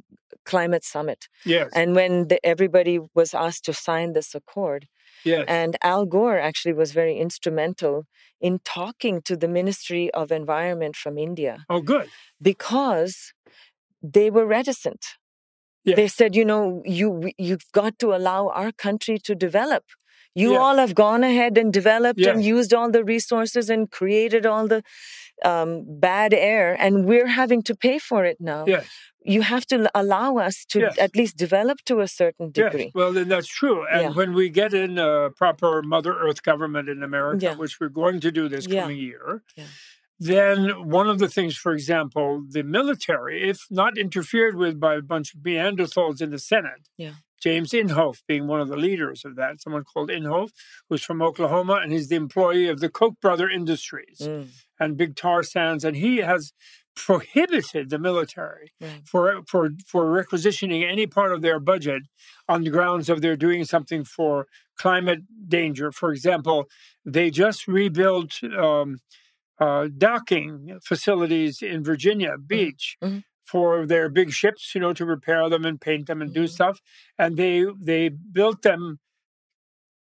climate 0.46 0.84
summit, 0.84 1.28
yes, 1.46 1.70
and 1.74 1.96
when 1.96 2.28
the, 2.28 2.44
everybody 2.46 3.00
was 3.16 3.34
asked 3.34 3.63
to 3.66 3.74
sign 3.74 4.13
this 4.13 4.36
accord, 4.36 4.88
yes, 5.24 5.46
and 5.48 5.78
Al 5.82 6.06
Gore 6.06 6.40
actually 6.40 6.74
was 6.74 6.92
very 6.92 7.18
instrumental 7.18 8.06
in 8.40 8.60
talking 8.60 9.22
to 9.22 9.38
the 9.38 9.48
Ministry 9.48 10.12
of 10.12 10.32
Environment 10.32 10.96
from 10.96 11.18
India 11.18 11.66
oh, 11.70 11.82
good. 11.82 12.10
because 12.42 13.34
they 14.02 14.30
were 14.30 14.46
reticent. 14.46 15.06
Yeah. 15.86 15.96
They 15.96 16.08
said, 16.08 16.36
you 16.36 16.46
know, 16.46 16.82
you 16.86 17.32
you've 17.38 17.66
got 17.74 18.00
to 18.00 18.14
allow 18.14 18.50
our 18.50 18.72
country 18.72 19.18
to 19.20 19.36
develop. 19.36 19.84
You 20.36 20.54
Yeah. 20.54 20.60
all 20.60 20.78
have 20.78 20.96
gone 20.96 21.24
ahead 21.24 21.58
and 21.58 21.72
developed 21.72 22.22
and 22.22 22.44
used 22.44 22.74
all 22.74 22.90
the 22.92 23.04
resources 23.04 23.70
and 23.70 23.90
created 23.92 24.46
all 24.46 24.68
the 24.68 24.82
um, 25.43 25.84
bad 26.00 26.34
air, 26.34 26.76
and 26.80 27.06
we're 27.06 27.28
having 27.28 27.62
to 27.63 27.76
pay 27.76 28.00
for 28.00 28.24
it 28.26 28.38
now. 28.39 28.65
Yes, 28.67 28.88
You 29.26 29.41
have 29.41 29.65
to 29.67 29.89
allow 29.96 30.36
us 30.48 30.65
to 30.72 30.80
Yes. 30.82 30.98
at 31.00 31.15
least 31.15 31.38
develop 31.38 31.78
to 31.86 32.02
a 32.02 32.08
certain 32.08 32.52
degree. 32.52 32.84
yes. 32.86 32.91
Well, 32.93 33.13
then 33.13 33.30
that's 33.30 33.48
true. 33.48 33.80
And 33.93 34.02
Yeah. 34.02 34.10
when 34.19 34.34
we 34.34 34.50
get 34.50 34.74
in 34.74 34.98
a 34.98 35.30
proper 35.41 35.82
Mother 35.82 36.13
Earth 36.26 36.41
government 36.43 36.89
in 36.89 37.02
America, 37.04 37.46
Yeah. 37.46 37.56
which 37.56 37.80
we're 37.80 37.88
going 38.04 38.19
to 38.19 38.32
do 38.39 38.48
this 38.50 38.65
Yeah. 38.67 38.82
coming 38.82 38.98
year, 38.98 39.43
then 40.19 40.89
one 40.89 41.10
of 41.10 41.19
the 41.19 41.28
things, 41.28 41.58
for 41.58 41.74
example, 41.74 42.43
the 42.50 42.63
military, 42.63 43.50
if 43.50 43.60
not 43.69 43.98
interfered 43.98 44.56
with 44.56 44.80
by 44.80 44.96
a 44.96 45.02
bunch 45.02 45.34
of 45.34 45.41
Neanderthals 45.41 46.22
in 46.22 46.30
the 46.30 46.39
Senate, 46.39 46.88
Yeah. 46.98 47.13
James 47.41 47.72
Inhofe 47.72 48.22
being 48.26 48.48
one 48.48 48.62
of 48.62 48.69
the 48.69 48.78
leaders 48.78 49.26
of 49.26 49.36
that, 49.36 49.60
someone 49.62 49.84
called 49.84 50.10
Inhofe, 50.10 50.52
who's 50.88 51.04
from 51.04 51.22
Oklahoma, 51.22 51.80
and 51.84 51.91
he's 51.91 52.08
the 52.08 52.15
employee 52.15 52.69
of 52.69 52.80
the 52.80 52.88
Koch 52.89 53.19
brother 53.19 53.50
industries 53.50 54.19
Mm, 54.22 54.48
and 54.84 54.98
big 54.98 55.15
tar 55.15 55.43
sands, 55.43 55.84
and 55.86 55.96
he 55.98 56.17
has 56.17 56.54
prohibited 56.96 57.89
the 57.89 57.98
military 57.98 58.72
right. 58.80 59.02
for 59.12 59.41
for 59.48 59.69
for 59.88 60.04
requisitioning 60.12 60.84
any 60.84 61.08
part 61.08 61.32
of 61.34 61.41
their 61.41 61.60
budget 61.60 62.04
on 62.48 62.63
the 62.63 62.69
grounds 62.69 63.10
of 63.10 63.22
they're 63.22 63.36
doing 63.48 63.63
something 63.65 64.04
for 64.04 64.46
climate 64.78 65.22
danger. 65.48 65.91
For 65.91 66.12
example, 66.12 66.65
they 67.04 67.32
just 67.32 67.67
rebuilt 67.67 68.34
um, 68.67 69.00
uh, 69.60 69.88
docking 69.98 70.80
facilities 70.84 71.62
in 71.62 71.84
Virginia 71.84 72.34
Beach. 72.38 72.98
mhm. 73.04 73.24
For 73.46 73.86
their 73.86 74.08
big 74.10 74.32
ships, 74.32 74.74
you 74.74 74.80
know, 74.82 74.93
to 74.93 75.06
repair 75.06 75.48
them 75.50 75.65
and 75.65 75.80
paint 75.80 76.08
them 76.08 76.22
and 76.22 76.34
do 76.34 76.43
Mhm. 76.46 76.50
stuff, 76.58 76.76
and 77.19 77.36
they 77.38 77.65
they 77.91 78.10
built 78.10 78.62
them 78.62 79.00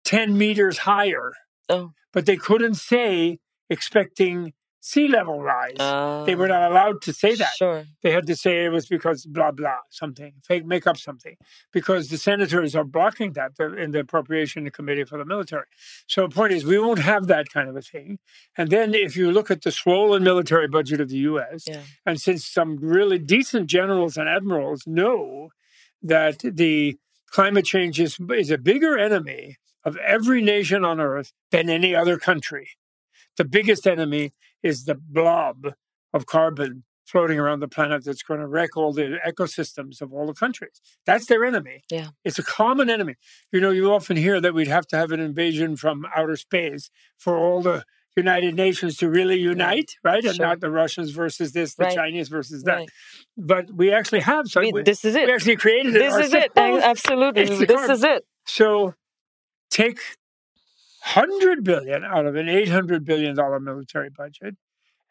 ten 0.03 0.37
meters 0.37 0.79
higher, 0.79 1.33
Oh, 1.69 1.91
but 2.13 2.25
they 2.25 2.37
couldn't 2.37 2.75
say 2.75 3.39
expecting 3.69 4.53
sea 4.85 5.07
level 5.07 5.41
rise. 5.41 5.77
they 6.25 6.35
were 6.35 6.51
ah, 6.51 6.59
not 6.59 6.71
allowed 6.71 7.01
to 7.01 7.13
say 7.13 7.33
that 7.35 7.53
Sure. 7.55 7.85
they 8.01 8.11
had 8.11 8.27
to 8.27 8.35
say 8.35 8.65
it 8.65 8.69
was 8.69 8.85
because 8.85 9.25
blah 9.25 9.49
blah 9.59 9.77
something 9.89 10.33
fake 10.45 10.65
make 10.65 10.85
up 10.85 10.97
something 10.97 11.37
because 11.71 12.09
the 12.09 12.17
senators 12.17 12.75
are 12.75 12.83
blocking 12.83 13.31
that 13.31 13.51
in 13.83 13.91
the 13.91 13.99
appropriation 13.99 14.69
committee 14.71 15.05
for 15.05 15.17
the 15.17 15.23
military 15.23 15.67
so 16.05 16.27
the 16.27 16.35
point 16.35 16.51
is 16.51 16.65
we 16.65 16.77
won't 16.77 16.99
have 16.99 17.27
that 17.27 17.47
kind 17.49 17.69
of 17.69 17.77
a 17.77 17.81
thing 17.81 18.19
and 18.57 18.69
then 18.71 18.93
if 18.93 19.15
you 19.15 19.31
look 19.31 19.49
at 19.49 19.61
the 19.61 19.71
swollen 19.71 20.21
military 20.21 20.67
budget 20.67 20.99
of 20.99 21.07
the 21.07 21.19
us 21.19 21.63
Yeah. 21.65 21.83
and 22.05 22.19
since 22.19 22.45
some 22.45 22.75
really 22.97 23.19
decent 23.19 23.67
generals 23.67 24.17
and 24.17 24.27
admirals 24.27 24.81
know 24.85 25.47
that 26.01 26.39
the 26.43 26.97
climate 27.27 27.63
change 27.65 28.01
is, 28.01 28.17
is 28.31 28.51
a 28.51 28.57
bigger 28.57 28.97
enemy 28.97 29.55
of 29.85 29.95
every 30.15 30.41
nation 30.41 30.83
on 30.83 30.99
earth 30.99 31.31
than 31.51 31.69
any 31.69 31.95
other 31.95 32.17
country 32.17 32.67
the 33.37 33.45
biggest 33.45 33.87
enemy 33.87 34.33
is 34.63 34.85
the 34.85 34.95
blob 34.95 35.73
of 36.13 36.25
carbon 36.25 36.83
floating 37.05 37.37
around 37.37 37.59
the 37.59 37.67
planet 37.67 38.03
that's 38.05 38.23
going 38.23 38.39
to 38.39 38.47
wreck 38.47 38.77
all 38.77 38.93
the 38.93 39.19
ecosystems 39.27 40.01
of 40.01 40.13
all 40.13 40.25
the 40.25 40.33
countries. 40.33 40.79
That's 41.05 41.25
their 41.25 41.43
enemy. 41.43 41.83
Yeah. 41.91 42.07
It's 42.23 42.39
a 42.39 42.43
common 42.43 42.89
enemy. 42.89 43.15
You 43.51 43.59
know, 43.59 43.71
you 43.71 43.91
often 43.91 44.15
hear 44.15 44.39
that 44.39 44.53
we'd 44.53 44.67
have 44.69 44.87
to 44.87 44.95
have 44.97 45.11
an 45.11 45.19
invasion 45.19 45.75
from 45.75 46.05
outer 46.15 46.37
space 46.37 46.89
for 47.17 47.37
all 47.37 47.61
the 47.61 47.83
United 48.15 48.55
Nations 48.55 48.95
to 48.97 49.09
really 49.09 49.37
unite, 49.39 49.95
right? 50.03 50.23
And 50.23 50.35
Sure. 50.35 50.45
not 50.45 50.59
the 50.61 50.69
Russians 50.71 51.11
versus 51.11 51.51
this, 51.51 51.73
the 51.75 51.85
Right. 51.85 51.95
Chinese 51.95 52.29
versus 52.29 52.63
that. 52.63 52.75
Right. 52.75 52.89
But 53.35 53.73
we 53.73 53.91
actually 53.91 54.19
have 54.21 54.47
some. 54.47 54.63
We- 54.71 54.83
this 54.83 55.03
is 55.03 55.15
it. 55.15 55.25
we 55.27 55.33
actually 55.33 55.55
created 55.57 55.95
it. 55.95 55.99
This 55.99 56.27
is 56.27 56.33
it. 56.33 56.51
Absolutely. 56.55 57.45
This 57.45 57.67
carbon. 57.75 57.91
is 57.91 58.03
it. 58.03 58.25
So 58.45 58.93
take 59.71 59.99
100 61.05 61.63
billion 61.63 62.03
out 62.03 62.25
of 62.25 62.35
an 62.35 62.47
800 62.49 63.05
billion 63.05 63.35
dollar 63.35 63.59
military 63.59 64.09
budget 64.09 64.55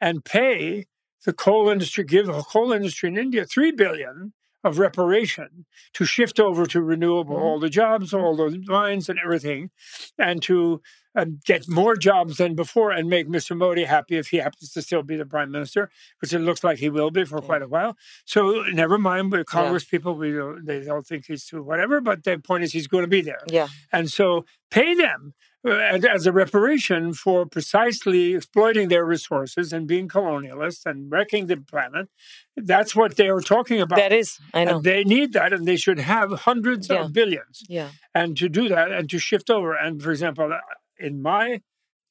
and 0.01 0.25
pay 0.25 0.87
the 1.25 1.33
coal 1.33 1.69
industry 1.69 2.05
give 2.05 2.27
the 2.27 2.43
coal 2.43 2.73
industry 2.73 3.09
in 3.09 3.19
India 3.19 3.45
3 3.45 3.73
billion 3.73 4.33
of 4.65 4.79
reparation 4.79 5.67
to 5.95 6.05
shift 6.05 6.39
over 6.41 6.67
to 6.67 6.81
renewable 6.83 7.37
Mhm. 7.37 7.43
all 7.43 7.61
the 7.61 7.69
jobs 7.71 8.15
all 8.15 8.37
the 8.37 8.63
mines 8.67 9.09
and 9.09 9.19
everything 9.23 9.71
and 10.19 10.43
to 10.43 10.81
uh, 11.15 11.27
get 11.45 11.69
more 11.69 11.95
jobs 11.97 12.37
than 12.39 12.55
before 12.55 12.91
and 12.91 13.09
make 13.09 13.29
Mr. 13.29 13.57
Modi 13.57 13.85
happy 13.85 14.17
if 14.17 14.29
he 14.29 14.39
happens 14.39 14.71
to 14.73 14.83
still 14.83 15.03
be 15.03 15.17
the 15.17 15.27
prime 15.27 15.51
minister, 15.51 15.91
which 16.21 16.33
it 16.33 16.39
looks 16.39 16.65
like 16.65 16.79
he 16.79 16.89
will 16.89 17.11
be 17.11 17.25
for 17.25 17.39
Yeah. 17.41 17.47
quite 17.47 17.63
a 17.63 17.69
while. 17.69 17.97
So 18.25 18.63
never 18.73 18.99
mind 18.99 19.31
with 19.33 19.47
Congress 19.47 19.85
people, 19.85 20.15
we 20.15 20.33
don't, 20.33 20.65
they 20.65 20.81
don't 20.81 21.07
think 21.07 21.27
he's 21.27 21.45
too 21.47 21.63
whatever, 21.63 22.01
but 22.01 22.25
the 22.25 22.39
point 22.39 22.65
is 22.65 22.73
he's 22.73 22.87
going 22.87 23.05
to 23.05 23.09
be 23.09 23.21
there. 23.21 23.41
Yeah. 23.47 23.69
And 23.93 24.11
so 24.11 24.45
pay 24.71 24.95
them 24.95 25.35
uh, 25.65 25.71
as, 25.71 26.27
a 26.27 26.33
reparation 26.33 27.13
for 27.13 27.47
precisely 27.47 28.35
exploiting 28.35 28.89
their 28.89 29.05
resources 29.05 29.73
and 29.73 29.87
being 29.87 30.09
colonialists 30.09 30.85
and 30.87 31.09
wrecking 31.13 31.47
the 31.47 31.57
planet. 31.57 32.09
That's 32.57 32.97
what 32.97 33.17
they 33.17 33.31
were 33.31 33.41
talking 33.43 33.81
about. 33.81 33.97
That 33.99 34.13
is. 34.13 34.39
I 34.53 34.65
know. 34.65 34.77
And 34.77 34.85
they 34.85 35.05
need 35.05 35.35
that, 35.35 35.53
and 35.53 35.65
they 35.67 35.77
should 35.77 36.01
have 36.01 36.33
hundreds 36.41 36.89
Yeah. 36.89 37.05
of 37.05 37.13
billions. 37.13 37.63
Yeah. 37.69 37.91
And 38.13 38.37
to 38.39 38.49
do 38.49 38.69
that, 38.71 38.91
and 38.91 39.09
to 39.11 39.19
shift 39.21 39.51
over, 39.51 39.73
and 39.75 40.03
for 40.03 40.11
example, 40.11 40.51
in 41.03 41.21
my 41.23 41.61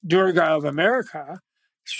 Durga 0.05 0.43
of 0.43 0.65
America, 0.65 1.39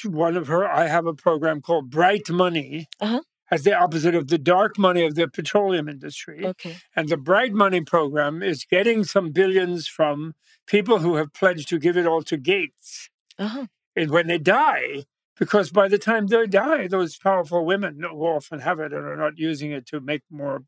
one 0.06 0.38
of 0.38 0.48
her, 0.48 0.68
I 0.68 0.88
have 0.88 1.06
a 1.06 1.14
program 1.14 1.62
called 1.62 1.90
Bright 1.90 2.30
Money, 2.30 2.88
Uh-huh. 3.00 3.22
as 3.50 3.64
the 3.64 3.74
opposite 3.76 4.16
of 4.16 4.28
the 4.28 4.38
dark 4.38 4.78
money 4.78 5.06
of 5.06 5.16
the 5.16 5.28
petroleum 5.28 5.88
industry. 5.90 6.46
Okay. 6.46 6.78
And 6.96 7.10
the 7.10 7.18
Bright 7.18 7.54
Money 7.54 7.82
program 7.82 8.42
is 8.42 8.66
getting 8.66 9.04
some 9.04 9.32
billions 9.32 9.88
from 9.88 10.34
people 10.68 11.00
who 11.00 11.16
have 11.16 11.34
pledged 11.34 11.68
to 11.70 11.80
give 11.80 11.98
it 11.98 12.06
all 12.08 12.22
to 12.24 12.38
Gates. 12.38 13.10
Uh-huh. 13.38 13.66
And 13.96 14.12
when 14.12 14.28
they 14.28 14.38
die, 14.38 15.04
because 15.38 15.72
by 15.72 15.88
the 15.88 15.98
time 15.98 16.28
they 16.28 16.46
die, 16.48 16.88
those 16.88 17.18
powerful 17.18 17.66
women 17.66 18.00
who 18.02 18.24
often 18.26 18.60
have 18.60 18.80
it 18.80 18.94
and 18.94 19.06
are 19.06 19.18
not 19.18 19.38
using 19.38 19.72
it 19.72 19.86
to 19.88 20.00
make 20.00 20.22
more 20.30 20.64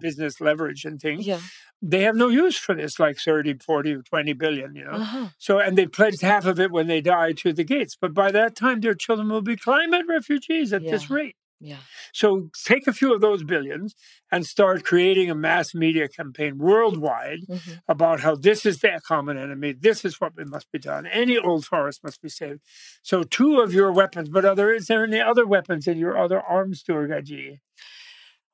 business 0.00 0.40
leverage 0.40 0.84
and 0.84 1.00
things, 1.00 1.26
Yeah. 1.26 1.40
they 1.82 2.02
have 2.02 2.16
no 2.16 2.28
use 2.28 2.56
for 2.56 2.74
this, 2.74 2.98
like 2.98 3.18
30, 3.18 3.54
40, 3.58 3.96
20 4.02 4.32
billion, 4.32 4.74
you 4.74 4.84
know. 4.84 4.92
Uh-huh. 4.92 5.28
So, 5.38 5.58
and 5.58 5.76
they 5.76 5.86
pledged 5.86 6.22
half 6.22 6.44
of 6.46 6.58
it 6.60 6.70
when 6.70 6.86
they 6.86 7.00
die 7.00 7.32
to 7.32 7.52
the 7.52 7.64
Gates. 7.64 7.96
But 8.00 8.14
by 8.14 8.30
that 8.32 8.56
time, 8.56 8.80
their 8.80 8.94
children 8.94 9.28
will 9.28 9.42
be 9.42 9.56
climate 9.56 10.06
refugees 10.08 10.72
at 10.72 10.82
this 10.82 11.10
rate. 11.10 11.36
Yeah. 11.58 11.78
So 12.12 12.50
take 12.66 12.86
a 12.86 12.92
few 12.92 13.14
of 13.14 13.22
those 13.22 13.42
billions 13.42 13.94
and 14.30 14.44
start 14.44 14.84
creating 14.84 15.30
a 15.30 15.34
mass 15.34 15.74
media 15.74 16.06
campaign 16.06 16.58
worldwide 16.58 17.40
Mhm. 17.48 17.80
about 17.88 18.20
how 18.20 18.34
this 18.34 18.66
is 18.66 18.80
the 18.80 19.00
common 19.08 19.38
enemy. 19.38 19.72
This 19.72 20.04
is 20.04 20.20
what 20.20 20.32
must 20.36 20.70
be 20.70 20.78
done. 20.78 21.06
Any 21.06 21.38
old 21.38 21.64
forest 21.64 22.04
must 22.04 22.20
be 22.20 22.28
saved. 22.28 22.60
So 23.02 23.22
two 23.22 23.60
of 23.60 23.72
your 23.72 23.90
weapons, 23.90 24.28
but 24.28 24.44
other 24.44 24.70
is 24.70 24.86
there 24.86 25.02
any 25.04 25.18
other 25.18 25.46
weapons 25.46 25.86
in 25.86 25.96
your 25.96 26.18
other 26.18 26.40
arms, 26.42 26.82
Durgaji? 26.86 27.60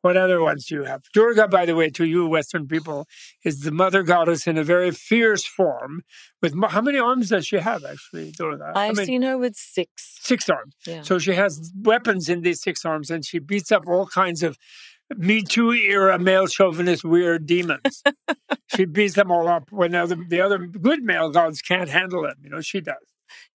What 0.03 0.17
other 0.17 0.41
ones 0.43 0.67
do 0.67 0.75
you 0.75 0.83
have? 0.85 1.03
Durga, 1.15 1.49
by 1.49 1.65
the 1.65 1.75
way, 1.75 1.89
to 1.91 2.05
you 2.05 2.27
Western 2.27 2.67
people, 2.69 3.07
is 3.45 3.61
the 3.61 3.71
mother 3.71 4.03
goddess 4.03 4.47
in 4.47 4.59
a 4.59 4.65
very 4.65 4.91
fierce 4.91 5.45
form. 5.47 6.03
With 6.43 6.55
how 6.71 6.81
many 6.81 6.99
arms 6.99 7.31
does 7.31 7.47
she 7.47 7.57
have, 7.57 7.85
actually, 7.85 8.33
Durga? 8.33 8.73
I 8.75 8.89
I've 8.89 8.97
mean, 8.97 9.07
seen 9.07 9.23
her 9.23 9.39
with 9.39 9.57
six. 9.57 10.19
six 10.21 10.51
arms. 10.51 10.75
Yeah. 10.87 11.03
So 11.03 11.19
she 11.19 11.33
has 11.35 11.73
weapons 11.81 12.29
in 12.29 12.43
these 12.43 12.61
six 12.61 12.85
arms, 12.85 13.11
and 13.11 13.25
she 13.25 13.39
beats 13.39 13.71
up 13.73 13.85
all 13.87 14.07
kinds 14.07 14.43
of 14.43 14.59
Me 15.17 15.43
Too 15.43 15.73
era 15.73 16.19
male 16.19 16.47
chauvinist 16.49 17.05
weird 17.05 17.47
demons. 17.47 18.03
she 18.75 18.85
beats 18.87 19.15
them 19.15 19.31
all 19.31 19.47
up 19.49 19.71
when 19.71 19.93
the 19.93 19.99
other, 20.03 20.17
the 20.29 20.41
other 20.41 20.59
good 20.59 21.03
male 21.05 21.31
gods 21.31 21.63
can't 21.63 21.89
handle 21.89 22.23
them. 22.23 22.37
You 22.43 22.51
know, 22.51 22.61
she 22.61 22.81
does. 22.81 22.97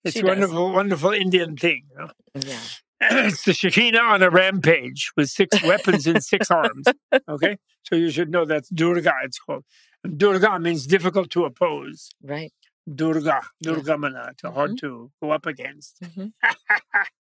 It's 0.04 0.14
She 0.14 0.20
a 0.20 0.24
does. 0.24 0.30
wonderful, 0.30 0.72
wonderful 0.72 1.12
Indian 1.12 1.58
thing. 1.58 1.84
You 1.92 1.98
know? 2.06 2.12
Yeah. 2.36 2.60
It's 3.02 3.44
the 3.46 3.54
Shekinah 3.54 4.00
on 4.00 4.24
a 4.24 4.30
rampage 4.30 5.12
with 5.16 5.30
six 5.30 5.62
weapons 5.64 6.08
in 6.08 6.22
six 6.22 6.50
arms. 6.52 6.86
Okay, 7.30 7.58
so 7.84 7.96
you 7.96 8.10
should 8.10 8.30
know 8.30 8.46
that's 8.46 8.70
Durga. 8.70 9.14
It's 9.24 9.40
called. 9.40 9.64
And 10.04 10.18
Durga 10.18 10.60
means 10.60 10.86
difficult 10.88 11.30
to 11.32 11.46
oppose. 11.46 12.10
Right. 12.24 12.54
Durga. 12.94 13.42
Durgamana, 13.66 14.36
to 14.38 14.52
hard 14.52 14.72
Mhm. 14.72 14.80
to 14.80 15.12
go 15.22 15.32
up 15.32 15.46
against. 15.46 16.00
Mhm. 16.02 16.32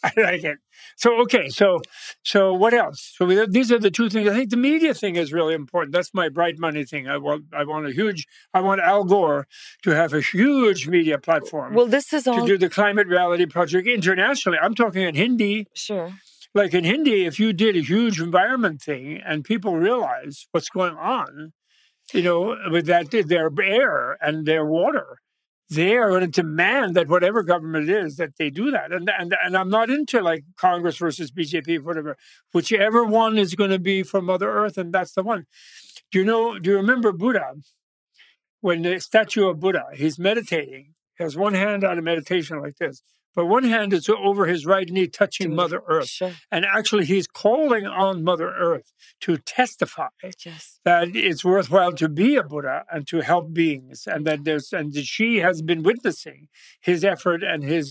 I 0.04 0.12
like 0.16 0.44
it. 0.44 0.58
So 0.96 1.20
okay, 1.22 1.48
so 1.48 1.80
so 2.22 2.52
what 2.52 2.72
else? 2.74 3.14
So 3.16 3.26
we, 3.26 3.46
these 3.46 3.72
are 3.72 3.78
the 3.78 3.90
two 3.90 4.08
things. 4.08 4.28
I 4.28 4.34
think 4.34 4.50
the 4.50 4.56
media 4.56 4.94
thing 4.94 5.16
is 5.16 5.32
really 5.32 5.54
important. 5.54 5.92
That's 5.92 6.14
my 6.14 6.28
bright 6.28 6.58
money 6.58 6.84
thing. 6.84 7.08
I 7.08 7.18
want 7.18 7.46
I 7.52 7.64
want 7.64 7.86
a 7.86 7.92
huge. 7.92 8.26
I 8.54 8.60
want 8.60 8.80
Al 8.80 9.04
Gore 9.04 9.46
to 9.82 9.90
have 9.90 10.12
a 10.12 10.20
huge 10.20 10.88
media 10.88 11.18
platform. 11.18 11.74
Well, 11.74 11.86
this 11.86 12.12
is 12.12 12.26
all 12.26 12.40
to 12.40 12.46
do 12.46 12.58
the 12.58 12.68
climate 12.68 13.08
reality 13.08 13.46
project 13.46 13.88
internationally. 13.88 14.58
I'm 14.60 14.74
talking 14.74 15.02
in 15.02 15.14
Hindi. 15.14 15.66
sure. 15.74 16.12
Like 16.54 16.74
in 16.74 16.84
Hindi, 16.84 17.26
if 17.26 17.38
you 17.38 17.52
did 17.52 17.76
a 17.76 17.80
huge 17.82 18.20
environment 18.20 18.80
thing 18.80 19.20
and 19.24 19.44
people 19.44 19.76
realize 19.76 20.46
what's 20.52 20.70
going 20.70 20.96
on, 20.96 21.52
you 22.12 22.22
know, 22.22 22.56
with 22.70 22.86
that 22.86 23.10
their 23.10 23.50
air 23.62 24.16
and 24.20 24.46
their 24.46 24.64
water, 24.64 25.18
they 25.70 25.96
are 25.96 26.08
going 26.08 26.22
to 26.22 26.42
demand 26.42 26.94
that 26.94 27.08
whatever 27.08 27.42
government 27.42 27.90
is 27.90 28.16
that 28.16 28.36
they 28.38 28.50
do 28.50 28.70
that. 28.70 28.92
And 28.92 29.10
and 29.18 29.34
and 29.44 29.56
I'm 29.56 29.68
not 29.68 29.90
into 29.90 30.20
like 30.20 30.44
Congress 30.56 30.96
versus 30.96 31.30
BJP, 31.30 31.82
whatever. 31.82 32.16
Whichever 32.52 33.04
one 33.04 33.36
is 33.38 33.54
going 33.54 33.70
to 33.70 33.78
be 33.78 34.02
for 34.02 34.22
Mother 34.22 34.50
Earth, 34.50 34.78
and 34.78 34.92
that's 34.92 35.12
the 35.12 35.22
one. 35.22 35.46
Do 36.10 36.18
you 36.18 36.24
know? 36.24 36.58
Do 36.58 36.70
you 36.70 36.76
remember 36.76 37.12
Buddha? 37.12 37.54
When 38.60 38.82
the 38.82 38.98
statue 38.98 39.46
of 39.48 39.60
Buddha, 39.60 39.84
he's 39.94 40.18
meditating. 40.18 40.94
Has 41.18 41.36
one 41.36 41.54
hand 41.54 41.84
on 41.84 41.98
a 41.98 42.02
meditation 42.02 42.60
like 42.60 42.76
this, 42.76 43.02
but 43.38 43.46
one 43.46 43.62
hand 43.74 43.90
is 43.92 44.08
over 44.08 44.42
his 44.46 44.62
right 44.74 44.88
knee, 44.94 45.06
touching 45.06 45.54
Mother 45.54 45.80
Earth. 45.86 46.08
Sure. 46.18 46.32
And 46.54 46.62
actually, 46.78 47.04
he's 47.12 47.28
calling 47.44 47.86
on 47.86 48.24
Mother 48.30 48.50
Earth 48.68 48.88
to 49.24 49.36
testify 49.58 50.08
Yes. 50.44 50.80
that 50.84 51.04
it's 51.28 51.44
worthwhile 51.44 51.92
to 52.02 52.08
be 52.08 52.30
a 52.34 52.42
Buddha 52.42 52.78
and 52.92 53.06
to 53.12 53.16
help 53.30 53.44
beings, 53.62 53.98
and 54.12 54.20
that 54.28 54.40
there's 54.46 54.72
and 54.78 54.92
that 54.94 55.06
she 55.16 55.28
has 55.46 55.56
been 55.70 55.82
witnessing 55.90 56.40
his 56.80 57.04
effort 57.14 57.40
and 57.52 57.60
his 57.62 57.86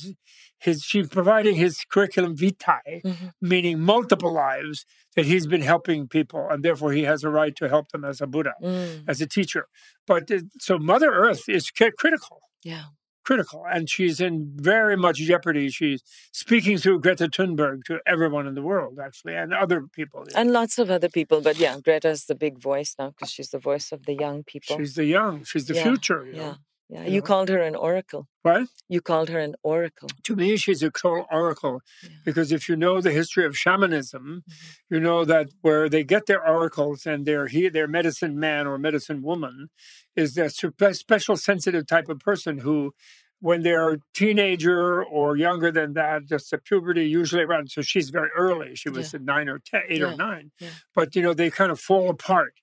his 0.68 0.78
she's 0.90 1.08
providing 1.20 1.56
his 1.66 1.74
curriculum 1.94 2.34
vitae, 2.36 3.02
Mhm. 3.06 3.32
meaning 3.54 3.76
multiple 3.80 4.34
lives 4.34 4.78
that 5.16 5.26
he's 5.32 5.48
been 5.54 5.62
helping 5.74 6.08
people, 6.18 6.44
and 6.52 6.60
therefore 6.66 6.92
he 7.00 7.04
has 7.12 7.24
a 7.24 7.30
right 7.30 7.56
to 7.56 7.66
help 7.70 7.86
them 7.94 8.04
as 8.12 8.18
a 8.22 8.28
Buddha, 8.34 8.54
Mm, 8.62 9.04
as 9.12 9.22
a 9.22 9.28
teacher. 9.38 9.66
But 10.12 10.24
uh, 10.32 10.40
so 10.60 10.74
Mother 10.92 11.12
Earth 11.26 11.44
is 11.58 11.64
critical 12.04 12.40
yeah. 12.64 12.86
Critical, 13.28 13.66
and 13.70 13.90
she's 13.90 14.22
in 14.22 14.50
very 14.56 14.96
much 14.96 15.18
jeopardy. 15.18 15.68
She's 15.70 16.02
speaking 16.32 16.78
through 16.78 17.02
Greta 17.02 17.28
Thunberg 17.28 17.84
to 17.88 18.00
everyone 18.08 18.48
in 18.48 18.56
the 18.56 18.62
world, 18.62 19.00
actually, 19.08 19.36
and 19.36 19.54
other 19.54 19.80
people. 20.00 20.24
And 20.34 20.52
lots 20.52 20.80
of 20.80 20.90
other 20.90 21.10
people, 21.10 21.42
but 21.42 21.58
yeah, 21.60 21.78
Greta's 21.84 22.26
the 22.26 22.36
big 22.36 22.58
voice 22.58 22.96
now 22.98 23.10
because 23.10 23.30
she's 23.30 23.50
the 23.50 23.60
voice 23.60 23.92
of 23.92 24.06
the 24.06 24.16
young 24.16 24.44
people. 24.44 24.78
she's 24.78 24.96
the 24.96 25.06
young, 25.06 25.44
she's 25.44 25.66
the 25.66 25.76
Yeah, 25.76 25.84
future. 25.84 26.26
You 26.26 26.36
yeah. 26.38 26.42
know? 26.52 26.56
Yeah, 26.90 27.04
you 27.04 27.16
you 27.16 27.20
know. 27.20 27.26
called 27.26 27.50
her 27.50 27.60
an 27.62 27.76
oracle. 27.76 28.28
What? 28.44 28.68
You 28.88 29.02
called 29.02 29.30
her 29.30 29.40
an 29.40 29.56
oracle. 29.64 30.10
To 30.24 30.36
me, 30.36 30.56
she's 30.58 30.82
a 30.84 30.90
total 30.90 31.26
oracle 31.32 31.82
Yeah. 32.04 32.10
Mm-hmm. 32.10 32.18
because 32.26 32.52
if 32.52 32.70
you 32.70 32.76
know 32.76 33.02
the 33.02 33.12
history 33.12 33.46
of 33.46 33.58
shamanism, 33.58 34.44
you 34.90 35.00
know 35.00 35.26
that 35.26 35.50
where 35.62 35.90
they 35.90 36.04
get 36.04 36.26
their 36.28 36.48
oracles 36.48 37.06
and 37.06 37.26
their 37.26 37.48
he, 37.48 37.68
their 37.70 37.88
medicine 37.88 38.40
man 38.40 38.68
or 38.68 38.78
medicine 38.78 39.22
woman 39.22 39.70
is 40.16 40.34
that 40.36 40.54
spe- 40.54 40.94
special 40.94 41.36
sensitive 41.36 41.86
type 41.88 42.08
of 42.10 42.20
person 42.20 42.60
who 42.60 42.94
when 43.40 43.62
they're 43.62 43.92
a 43.94 43.98
teenager 44.16 45.04
or 45.04 45.38
younger 45.38 45.72
than 45.72 45.94
that, 45.94 46.26
just 46.28 46.52
at 46.54 46.64
puberty, 46.66 47.06
usually 47.08 47.44
around. 47.44 47.70
So 47.70 47.82
she's 47.84 48.10
very 48.10 48.30
early. 48.36 48.74
She 48.76 48.90
was 48.90 49.14
at 49.14 49.22
nine 49.22 49.48
or 49.48 49.60
ten, 49.60 49.82
eight 49.90 50.00
Yeah, 50.00 50.14
or 50.14 50.16
nine. 50.16 50.52
yeah. 50.60 50.70
But 50.96 51.16
you 51.16 51.22
know, 51.22 51.36
they 51.36 51.52
kind 51.52 51.72
of 51.72 51.80
fall 51.80 52.10
apart 52.10 52.54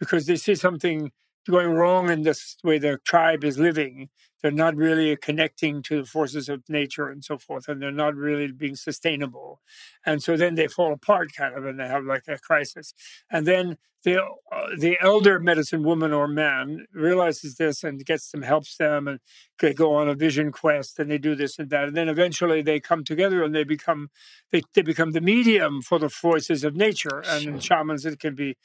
because 0.00 0.26
they 0.26 0.34
see 0.36 0.56
something 0.56 1.12
going 1.48 1.70
wrong 1.70 2.10
in 2.10 2.22
this 2.22 2.56
way 2.62 2.78
the 2.78 2.98
tribe 3.04 3.44
is 3.44 3.58
living. 3.58 4.08
They're 4.42 4.50
not 4.50 4.76
really 4.76 5.16
connecting 5.16 5.82
to 5.84 6.02
the 6.02 6.06
forces 6.06 6.48
of 6.48 6.62
nature 6.68 7.08
and 7.08 7.24
so 7.24 7.38
forth, 7.38 7.68
and 7.68 7.80
they're 7.80 7.90
not 7.90 8.14
really 8.14 8.52
being 8.52 8.76
sustainable. 8.76 9.60
And 10.04 10.22
so 10.22 10.36
then 10.36 10.54
they 10.54 10.68
fall 10.68 10.92
apart, 10.92 11.32
kind 11.34 11.56
of, 11.56 11.64
and 11.64 11.80
they 11.80 11.88
have 11.88 12.04
like 12.04 12.24
a 12.28 12.38
crisis. 12.38 12.94
And 13.30 13.46
then 13.46 13.78
the 14.04 14.22
uh, 14.22 14.66
the 14.78 14.96
elder 15.00 15.40
medicine 15.40 15.82
woman 15.82 16.12
or 16.12 16.28
man 16.28 16.86
realizes 16.92 17.56
this 17.56 17.82
and 17.82 18.04
gets 18.04 18.30
them, 18.30 18.42
helps 18.42 18.76
them, 18.76 19.08
and 19.08 19.18
they 19.58 19.74
go 19.74 19.94
on 19.94 20.08
a 20.08 20.14
vision 20.14 20.52
quest, 20.52 20.98
and 21.00 21.10
they 21.10 21.18
do 21.18 21.34
this 21.34 21.58
and 21.58 21.70
that, 21.70 21.88
and 21.88 21.96
then 21.96 22.08
eventually 22.08 22.62
they 22.62 22.78
come 22.78 23.02
together 23.02 23.42
and 23.42 23.54
they 23.54 23.64
become 23.64 24.10
they, 24.52 24.62
they 24.74 24.82
become 24.82 25.10
the 25.10 25.20
medium 25.20 25.82
for 25.82 25.98
the 25.98 26.08
forces 26.08 26.62
of 26.62 26.76
nature. 26.76 27.22
And 27.26 27.46
in 27.46 27.58
shamans, 27.58 28.06
it 28.06 28.20
can 28.20 28.36
be 28.36 28.56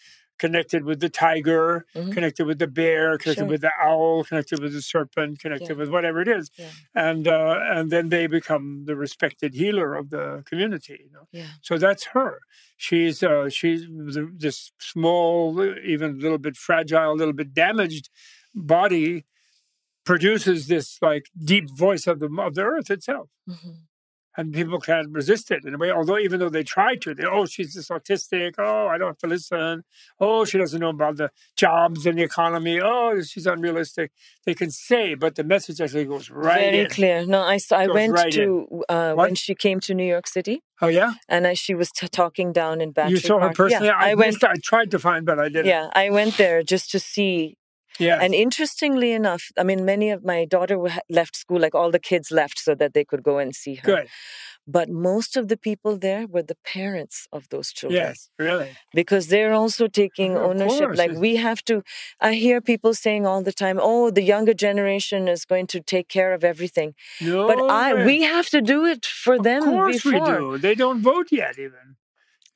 connected 0.43 0.82
with 0.89 0.99
the 1.06 1.10
tiger, 1.25 1.86
Mhm. 1.95 2.12
connected 2.15 2.45
with 2.49 2.60
the 2.63 2.71
bear, 2.80 3.06
connected 3.21 3.43
Sure. 3.43 3.54
with 3.54 3.62
the 3.67 3.71
owl, 3.89 4.23
connected 4.30 4.58
with 4.63 4.73
the 4.77 4.82
serpent, 4.93 5.39
connected 5.43 5.69
Yeah. 5.75 5.82
with 5.82 5.89
whatever 5.95 6.19
it 6.25 6.30
is, 6.39 6.45
Yeah. 6.58 6.71
and 7.10 7.23
uh, 7.27 7.56
and 7.75 7.86
then 7.93 8.06
they 8.13 8.25
become 8.39 8.65
the 8.89 8.95
respected 9.06 9.51
healer 9.62 9.89
of 10.01 10.06
the 10.15 10.25
community. 10.49 10.97
You 11.06 11.12
know? 11.15 11.25
Yeah. 11.39 11.51
So 11.67 11.73
that's 11.86 12.04
her. 12.15 12.34
She's 12.86 13.17
uh, 13.32 13.49
she's 13.58 13.82
this 14.45 14.58
small, 14.93 15.39
even 15.95 16.08
a 16.17 16.19
little 16.25 16.41
bit 16.47 16.56
fragile, 16.67 17.12
a 17.13 17.19
little 17.21 17.38
bit 17.41 17.49
damaged 17.65 18.06
body 18.56 19.25
produces 20.10 20.60
this 20.67 20.88
like 21.01 21.25
deep 21.51 21.65
voice 21.86 22.06
of 22.12 22.19
the 22.19 22.30
of 22.47 22.56
the 22.56 22.63
earth 22.73 22.89
itself 22.97 23.30
Mhm. 23.47 23.75
And 24.38 24.54
people 24.54 24.80
can't 24.80 25.10
resist 25.12 25.52
it 25.52 25.65
in 25.65 25.76
a 25.76 25.78
way. 25.78 25.91
Although 25.91 26.17
even 26.17 26.39
though 26.39 26.50
they 26.50 26.63
try 26.63 26.96
to, 26.96 27.13
they 27.13 27.26
oh 27.26 27.46
she's 27.46 27.74
just 27.74 27.89
autistic. 27.89 28.54
Oh 28.58 28.88
I 28.88 28.98
don't 28.98 29.10
have 29.10 29.17
to 29.20 29.28
listen. 29.28 29.84
Oh 30.20 30.46
she 30.46 30.58
doesn't 30.58 30.80
know 30.80 30.89
about 30.89 31.17
the 31.17 31.32
jobs 31.56 32.06
and 32.06 32.17
the 32.17 32.24
economy. 32.24 32.80
Oh 32.82 33.22
she's 33.22 33.46
unrealistic. 33.48 34.12
They 34.46 34.54
can 34.54 34.72
say, 34.72 35.15
but 35.15 35.36
the 35.36 35.44
message 35.44 35.82
actually 35.82 36.06
goes 36.06 36.30
right 36.30 36.72
Very 36.72 36.80
in. 36.82 36.89
clear. 36.89 37.26
No, 37.26 37.41
I, 37.41 37.60
I 37.72 37.88
went 37.88 38.13
right 38.13 38.32
to 38.34 38.84
uh, 38.89 39.13
when 39.13 39.36
she 39.36 39.56
came 39.56 39.80
to 39.82 39.94
New 39.94 40.06
York 40.06 40.28
City, 40.28 40.63
Oh 40.82 40.88
yeah, 40.88 41.13
and 41.30 41.46
I, 41.46 41.54
she 41.54 41.76
was 41.76 41.91
t- 41.91 42.08
talking 42.08 42.52
down 42.54 42.82
in 42.82 42.91
Battery 42.91 43.12
you 43.12 43.17
saw 43.17 43.36
her 43.39 43.48
Park. 43.48 43.56
personally. 43.58 43.88
Yeah, 43.88 43.98
I, 43.98 44.12
I 44.12 44.13
went. 44.15 44.44
I 44.44 44.56
tried 44.63 44.91
to 44.91 45.00
find, 45.00 45.26
but 45.26 45.39
I 45.39 45.50
didn't. 45.50 45.65
Yeah, 45.67 45.89
I 45.94 46.10
went 46.10 46.38
there 46.38 46.63
just 46.63 46.89
to 46.91 47.00
see. 47.00 47.58
Yeah. 47.99 48.19
And 48.21 48.34
interestingly 48.34 49.12
enough, 49.12 49.43
I 49.58 49.63
mean, 49.63 49.86
many 49.86 50.10
of 50.10 50.23
my 50.23 50.45
daughter 50.45 50.77
left 51.10 51.36
school, 51.36 51.60
like 51.60 51.75
all 51.75 51.91
the 51.91 51.99
kids 51.99 52.32
left, 52.32 52.60
so 52.60 52.75
that 52.75 52.93
they 52.93 53.06
could 53.06 53.23
go 53.23 53.38
and 53.38 53.56
see 53.56 53.75
her. 53.75 53.86
Good. 53.86 54.08
But 54.67 54.89
most 54.89 55.36
of 55.38 55.47
the 55.47 55.58
people 55.58 55.97
there 55.97 56.27
were 56.27 56.43
the 56.43 56.56
parents 56.63 57.27
of 57.34 57.49
those 57.49 57.71
children. 57.73 58.04
Yes, 58.04 58.30
really. 58.38 58.69
because 58.93 59.27
they're 59.27 59.54
also 59.54 59.88
taking 59.88 60.38
Of 60.38 60.43
ownership 60.43 60.80
course, 60.80 60.97
like 60.97 61.13
we 61.13 61.36
have 61.38 61.63
to 61.65 61.82
i 62.19 62.34
hear 62.34 62.62
people 62.62 62.93
saying 62.93 63.25
all 63.25 63.41
the 63.41 63.51
time 63.63 63.80
oh 63.82 64.12
the 64.12 64.21
younger 64.21 64.54
generation 64.54 65.27
is 65.27 65.45
going 65.45 65.67
to 65.73 65.80
take 65.82 66.08
care 66.08 66.32
of 66.34 66.43
everything 66.43 66.93
No, 67.19 67.47
but 67.47 67.60
i 67.84 68.06
we 68.06 68.21
have 68.21 68.47
to 68.56 68.62
do 68.62 68.86
it 68.86 69.04
for 69.06 69.36
them 69.39 69.63
Of 69.63 69.69
course 69.69 70.04
before 70.04 70.12
we 70.13 70.19
do. 70.38 70.58
They 70.58 70.75
don't 70.75 71.01
vote 71.01 71.27
yet, 71.32 71.58
even. 71.58 71.86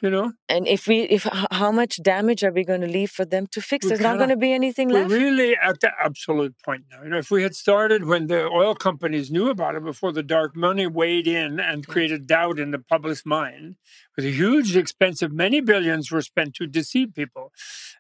You 0.06 0.12
know, 0.12 0.34
and 0.48 0.68
if 0.68 0.86
we 0.88 1.00
if 1.02 1.28
how 1.50 1.72
much 1.72 1.98
damage 2.04 2.44
are 2.44 2.52
we 2.52 2.64
going 2.64 2.82
to 2.82 2.88
leave 2.88 3.10
for 3.10 3.26
them 3.26 3.48
to 3.48 3.60
fix 3.60 3.86
We 3.86 3.90
there's 3.90 4.02
not 4.02 4.18
going 4.18 4.30
to 4.30 4.38
be 4.38 4.54
anything 4.54 4.90
we're 4.90 5.00
left 5.00 5.12
really 5.12 5.58
at 5.60 5.80
the 5.80 5.90
absolute 6.00 6.54
point 6.64 6.84
now. 6.92 7.02
You 7.02 7.10
know, 7.10 7.18
if 7.18 7.32
we 7.32 7.42
had 7.42 7.56
started 7.56 8.06
when 8.06 8.28
the 8.28 8.46
oil 8.46 8.76
companies 8.76 9.32
knew 9.32 9.50
about 9.50 9.74
it 9.74 9.84
before 9.84 10.12
the 10.12 10.22
dark 10.22 10.56
money 10.56 10.86
weighed 10.86 11.26
in 11.26 11.60
and 11.60 11.88
created 11.88 12.28
doubt 12.28 12.60
in 12.60 12.70
the 12.70 12.78
public's 12.78 13.26
mind, 13.26 13.78
with 14.16 14.26
a 14.26 14.30
huge 14.30 14.78
expensive, 14.78 15.32
many 15.32 15.60
billions 15.60 16.12
were 16.12 16.22
spent 16.22 16.54
to 16.58 16.68
deceive 16.68 17.16
people. 17.16 17.52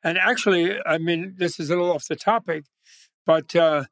And 0.03 0.19
actually, 0.19 0.77
I 0.85 0.99
mean, 0.99 1.33
this 1.37 1.59
is 1.59 1.71
a 1.71 1.75
little 1.75 1.91
off 1.91 2.07
the 2.07 2.15
topic, 2.15 2.65
but 3.25 3.55
uh, 3.55 3.85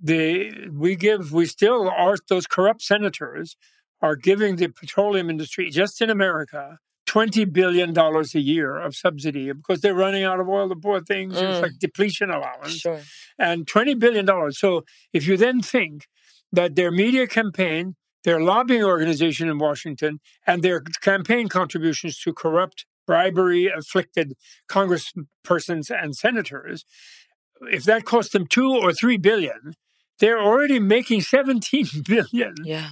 the 0.00 0.68
we 0.72 0.96
give 0.96 1.30
we 1.30 1.46
still 1.46 1.88
are 1.88 2.16
those 2.28 2.48
corrupt 2.48 2.82
senators 2.82 3.56
are 4.02 4.16
giving 4.16 4.56
the 4.56 4.66
petroleum 4.66 5.30
industry 5.30 5.70
just 5.70 6.02
in 6.02 6.10
America. 6.10 6.80
Twenty 7.16 7.46
billion 7.46 7.94
dollars 7.94 8.34
a 8.34 8.40
year 8.40 8.76
of 8.86 8.94
subsidy 8.94 9.50
because 9.52 9.80
they're 9.80 9.94
running 10.06 10.24
out 10.30 10.38
of 10.38 10.48
oil. 10.50 10.68
The 10.68 10.76
poor 10.76 11.00
things, 11.00 11.32
it's 11.34 11.58
Mm. 11.58 11.62
like 11.62 11.78
depletion 11.78 12.28
allowance 12.30 12.76
sure 12.86 13.00
and 13.38 13.66
$20 13.66 13.98
billion. 13.98 14.26
So 14.52 14.84
if 15.12 15.26
you 15.26 15.36
then 15.38 15.62
think 15.62 16.06
that 16.52 16.74
their 16.74 16.90
media 16.90 17.26
campaign, 17.26 17.96
their 18.24 18.40
lobbying 18.40 18.84
organization 18.84 19.48
in 19.48 19.56
Washington, 19.58 20.20
and 20.46 20.62
their 20.62 20.80
campaign 21.10 21.48
contributions 21.48 22.18
to 22.20 22.34
corrupt, 22.34 22.84
bribery 23.06 23.66
afflicted 23.80 24.34
congresspersons 24.68 25.90
and 25.90 26.14
senators, 26.14 26.84
if 27.62 27.84
that 27.84 28.04
cost 28.04 28.32
them 28.32 28.46
two 28.46 28.70
or 28.84 28.92
three 28.92 29.16
billion, 29.16 29.74
they're 30.20 30.40
already 30.40 30.78
making 30.96 31.22
17 31.22 31.86
billion 32.06 32.54
yeah 32.64 32.90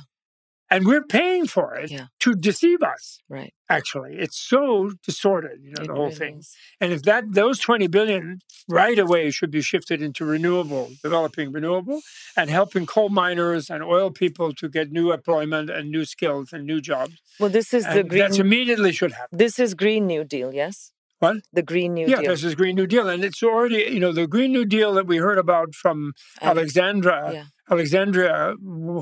and 0.70 0.86
we're 0.86 1.02
paying 1.04 1.46
for 1.46 1.74
it 1.74 1.90
Yeah. 1.90 2.06
to 2.20 2.34
deceive 2.34 2.82
us 2.82 3.20
right 3.28 3.52
actually 3.68 4.12
it's 4.24 4.38
so 4.38 4.92
distorted 5.08 5.58
you 5.62 5.72
know 5.74 5.82
It 5.82 5.88
the 5.88 5.94
whole 5.94 6.04
really 6.04 6.14
thing 6.16 6.38
is. 6.38 6.54
and 6.80 6.92
if 6.92 7.02
that 7.02 7.24
those 7.32 7.58
20 7.58 7.86
billion 7.88 8.38
right 8.68 8.98
away 8.98 9.30
should 9.30 9.50
be 9.50 9.60
shifted 9.60 10.00
into 10.02 10.24
renewable, 10.24 10.90
developing 11.02 11.52
renewable 11.52 12.00
and 12.36 12.48
helping 12.50 12.86
coal 12.86 13.08
miners 13.10 13.68
and 13.70 13.82
oil 13.82 14.10
people 14.10 14.52
to 14.60 14.68
get 14.68 14.90
new 14.90 15.12
employment 15.12 15.68
and 15.70 15.90
new 15.90 16.04
skills 16.04 16.52
and 16.52 16.64
new 16.66 16.80
jobs. 16.80 17.14
well 17.40 17.50
this 17.50 17.72
is 17.74 17.84
the 17.96 18.02
green 18.02 18.20
that's 18.22 18.38
immediately 18.38 18.92
should 18.92 19.12
happen. 19.12 19.36
this 19.44 19.58
is 19.58 19.74
green 19.74 20.06
new 20.06 20.24
deal 20.24 20.50
yes 20.62 20.76
What? 21.24 21.36
the 21.58 21.62
green 21.62 21.90
new 21.94 22.06
Yeah, 22.12 22.20
deal 22.20 22.30
this 22.32 22.44
is 22.48 22.54
Green 22.60 22.74
New 22.80 22.86
Deal. 22.94 23.06
And 23.12 23.20
it's 23.28 23.42
already, 23.42 23.80
you 23.94 24.00
know, 24.04 24.12
the 24.20 24.26
Green 24.34 24.50
New 24.56 24.66
Deal 24.76 24.90
that 24.98 25.06
we 25.12 25.16
heard 25.26 25.38
about 25.46 25.68
from 25.82 25.98
Alex- 26.42 26.76
Alexandra, 26.76 27.18
yeah. 27.38 27.44
Alexandria, 27.74 28.54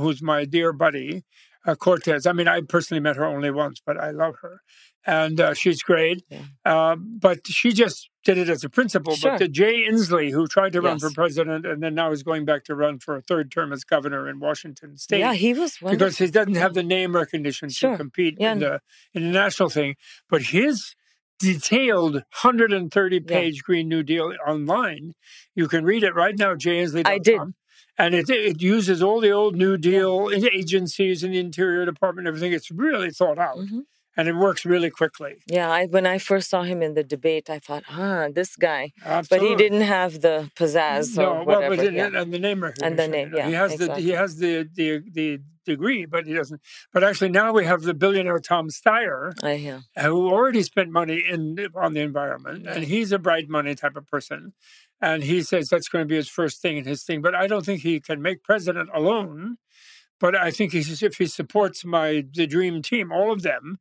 who's 0.03 0.21
my 0.23 0.45
dear 0.45 0.73
buddy, 0.85 1.23
uh, 1.67 1.75
Cortez. 1.75 2.27
I 2.27 2.33
mean, 2.33 2.49
I 2.49 2.61
personally 2.63 3.01
met 3.01 3.17
her 3.17 3.25
only 3.25 3.51
once, 3.51 3.81
but 3.85 3.97
I 3.99 4.11
love 4.11 4.35
her, 4.43 4.61
and 5.07 5.41
uh, 5.41 5.55
she's 5.55 5.83
great. 5.83 6.25
Yeah. 6.29 6.43
Um, 6.65 7.19
but 7.21 7.47
she 7.47 7.73
just 7.73 8.09
did 8.25 8.39
it 8.39 8.49
as 8.49 8.63
a 8.65 8.69
principle. 8.69 9.15
Sure. 9.17 9.33
But 9.33 9.39
the 9.39 9.49
Jay 9.49 9.85
Inslee, 9.91 10.31
who 10.33 10.47
tried 10.47 10.73
to 10.75 10.81
run 10.81 10.99
for 11.01 11.11
president 11.11 11.67
and 11.67 11.83
then 11.83 11.95
now 11.95 12.13
is 12.13 12.23
going 12.23 12.45
back 12.45 12.65
to 12.65 12.75
run 12.75 12.99
for 13.01 13.17
a 13.17 13.23
third 13.23 13.51
term 13.51 13.73
as 13.73 13.83
governor 13.85 14.29
in 14.29 14.39
Washington 14.39 14.97
State, 14.97 15.19
Yeah, 15.21 15.35
he 15.35 15.55
was 15.55 15.77
one 15.81 15.95
because 15.95 16.19
he 16.19 16.29
doesn't 16.29 16.55
have 16.55 16.75
the 16.75 16.85
name 16.85 17.15
recognition 17.17 17.69
Sure. 17.69 17.93
to 17.93 17.97
compete 17.97 18.37
Yeah. 18.39 18.53
in 18.53 18.59
the 18.61 18.81
in 19.13 19.23
the 19.25 19.31
national 19.31 19.71
thing. 19.71 19.97
But 20.31 20.43
his 20.43 20.95
detailed 21.41 22.15
130 22.43 23.21
page 23.21 23.63
Green 23.65 23.89
New 23.89 24.03
Deal 24.05 24.33
online, 24.47 25.15
you 25.57 25.67
can 25.67 25.85
read 25.85 26.05
it 26.05 26.15
right 26.15 26.39
now, 26.39 26.55
jayinslee.com. 26.55 27.13
I 27.13 27.19
did. 27.19 27.41
And 27.99 28.15
it, 28.15 28.31
it 28.31 28.63
uses 28.63 29.03
all 29.03 29.21
the 29.21 29.31
old 29.31 29.55
New 29.57 29.77
Deal 29.77 30.31
agencies 30.33 31.23
and 31.23 31.35
the 31.35 31.39
Interior 31.39 31.85
Department, 31.85 32.27
everything. 32.27 32.53
It's 32.53 32.71
really 32.71 33.11
thought 33.11 33.39
out. 33.39 33.59
Mhm. 33.59 33.83
And 34.15 34.29
it 34.29 34.35
works 34.35 34.67
really 34.67 34.91
quickly. 34.91 35.37
Yeah, 35.47 35.71
I, 35.71 35.87
when 35.87 36.07
I 36.07 36.19
first 36.19 36.51
saw 36.51 36.65
him 36.65 36.83
in 36.83 36.93
the 36.93 37.03
debate, 37.03 37.49
I 37.49 37.59
thought, 37.59 37.83
ah, 37.89 38.29
this 38.31 38.57
guy. 38.57 38.93
But 39.31 39.41
he 39.41 39.55
didn't 39.57 39.81
have 39.81 40.21
the 40.21 40.51
pizzazz 40.55 41.17
no, 41.17 41.33
or 41.33 41.45
well, 41.45 41.61
but 41.71 41.79
it, 41.79 41.95
yeah. 41.95 42.11
and 42.15 42.31
the 42.31 42.39
name 42.39 42.63
recognition. 42.63 42.93
And 42.93 42.99
the 42.99 43.09
name, 43.09 43.31
know. 43.31 43.43
he 43.43 43.53
yeah, 43.53 43.59
has 43.59 43.77
the 43.79 43.95
he 43.97 44.11
has 44.11 44.37
the, 44.37 44.69
the 44.75 45.03
the 45.11 45.41
degree, 45.65 46.05
but 46.05 46.27
he 46.27 46.35
doesn't. 46.35 46.61
But 46.93 47.05
actually, 47.05 47.31
now 47.31 47.53
we 47.53 47.65
have 47.65 47.83
the 47.83 47.95
billionaire 47.95 48.39
Tom 48.39 48.69
Steyer, 48.69 49.33
I, 49.43 49.53
yeah. 49.53 49.81
who 49.99 50.29
already 50.29 50.63
spent 50.63 50.91
money 50.91 51.25
in 51.27 51.57
on 51.75 51.95
the 51.95 52.01
environment, 52.01 52.67
and 52.67 52.85
he's 52.85 53.13
a 53.13 53.19
bright 53.19 53.49
money 53.49 53.75
type 53.75 53.97
of 53.97 54.07
person, 54.07 54.53
and 55.03 55.25
he 55.25 55.43
says 55.43 55.69
that's 55.69 55.89
going 55.89 56.05
to 56.05 56.09
be 56.09 56.17
his 56.17 56.29
first 56.29 56.63
thing 56.63 56.79
and 56.79 56.87
his 56.87 57.03
thing. 57.03 57.21
But 57.21 57.35
I 57.35 57.49
don't 57.49 57.67
think 57.67 57.83
he 57.83 58.01
can 58.01 58.23
make 58.23 58.45
president 58.45 58.89
alone. 58.95 59.59
But 60.21 60.37
I 60.37 60.53
think 60.53 60.73
he's, 60.73 61.03
if 61.03 61.17
he 61.17 61.27
supports 61.27 61.85
my 61.85 62.25
the 62.33 62.47
dream 62.47 62.81
team, 62.81 63.11
all 63.11 63.33
of 63.33 63.43
them, 63.43 63.79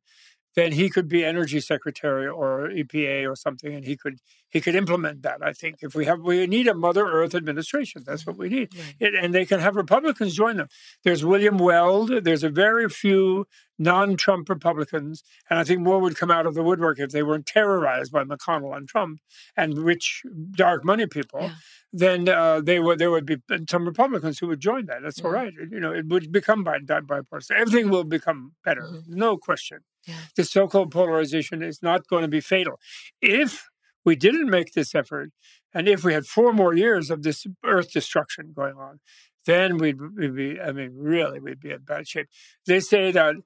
then 0.54 0.72
he 0.72 0.88
could 0.90 1.08
be 1.08 1.24
energy 1.24 1.60
secretary 1.60 2.26
or 2.28 2.68
EPA 2.68 3.30
or 3.30 3.34
something, 3.36 3.74
and 3.74 3.84
he 3.84 3.96
could 3.96 4.18
he 4.50 4.60
could 4.60 4.74
implement 4.74 5.22
that. 5.22 5.38
I 5.42 5.52
think 5.54 5.76
if 5.80 5.94
we 5.94 6.04
have 6.04 6.20
we 6.20 6.46
need 6.46 6.68
a 6.68 6.74
Mother 6.74 7.06
Earth 7.06 7.34
administration, 7.34 8.02
that's 8.04 8.26
what 8.26 8.36
we 8.36 8.48
need, 8.48 8.68
Right. 8.76 8.94
it, 9.00 9.14
and 9.14 9.34
they 9.34 9.46
can 9.46 9.60
have 9.60 9.76
Republicans 9.76 10.34
join 10.34 10.56
them. 10.58 10.68
There's 11.04 11.24
William 11.24 11.56
Weld. 11.58 12.24
There's 12.24 12.44
a 12.44 12.50
very 12.50 12.88
few 12.88 13.46
non-Trump 13.78 14.48
Republicans, 14.48 15.24
and 15.48 15.58
I 15.58 15.64
think 15.64 15.80
more 15.80 15.98
would 15.98 16.16
come 16.16 16.30
out 16.30 16.46
of 16.46 16.54
the 16.54 16.62
woodwork 16.62 16.98
if 17.00 17.10
they 17.10 17.22
weren't 17.22 17.46
terrorized 17.46 18.12
by 18.12 18.22
McConnell 18.24 18.76
and 18.76 18.86
Trump 18.86 19.18
and 19.56 19.78
rich 19.78 20.22
dark 20.52 20.84
money 20.84 21.06
people. 21.06 21.40
Yeah. 21.42 21.54
Then 21.94 22.28
uh, 22.28 22.60
they 22.60 22.78
would 22.78 22.98
there 22.98 23.10
would 23.10 23.26
be 23.26 23.36
some 23.68 23.86
Republicans 23.86 24.38
who 24.38 24.46
would 24.48 24.60
join 24.60 24.86
that. 24.86 25.00
That's 25.02 25.20
all 25.22 25.32
Yeah. 25.32 25.38
right. 25.38 25.52
You 25.70 25.80
know, 25.80 25.92
it 25.92 26.06
would 26.08 26.30
become 26.30 26.62
bi- 26.62 26.78
bi- 26.80 27.00
bipartisan. 27.00 27.56
Everything 27.56 27.88
will 27.90 28.04
become 28.04 28.52
better, 28.64 28.82
Mhm. 28.82 29.08
no 29.08 29.36
question. 29.36 29.80
Yeah. 30.06 30.14
The 30.36 30.44
so-called 30.44 30.90
polarization 30.90 31.62
is 31.62 31.82
not 31.82 32.06
going 32.08 32.22
to 32.22 32.28
be 32.28 32.40
fatal. 32.40 32.78
If 33.20 33.68
we 34.04 34.16
didn't 34.16 34.50
make 34.50 34.72
this 34.72 34.94
effort, 34.94 35.30
and 35.72 35.88
if 35.88 36.04
we 36.04 36.12
had 36.12 36.26
four 36.26 36.52
more 36.52 36.74
years 36.74 37.10
of 37.10 37.22
this 37.22 37.46
Earth 37.64 37.92
destruction 37.92 38.52
going 38.54 38.74
on, 38.76 39.00
then 39.46 39.78
we'd, 39.78 39.98
we'd 40.16 40.34
be. 40.36 40.60
I 40.60 40.72
mean, 40.72 40.92
really, 40.94 41.40
we'd 41.40 41.60
be 41.60 41.70
in 41.70 41.80
bad 41.84 42.06
shape. 42.08 42.28
They 42.66 42.80
say 42.80 43.10
that 43.12 43.36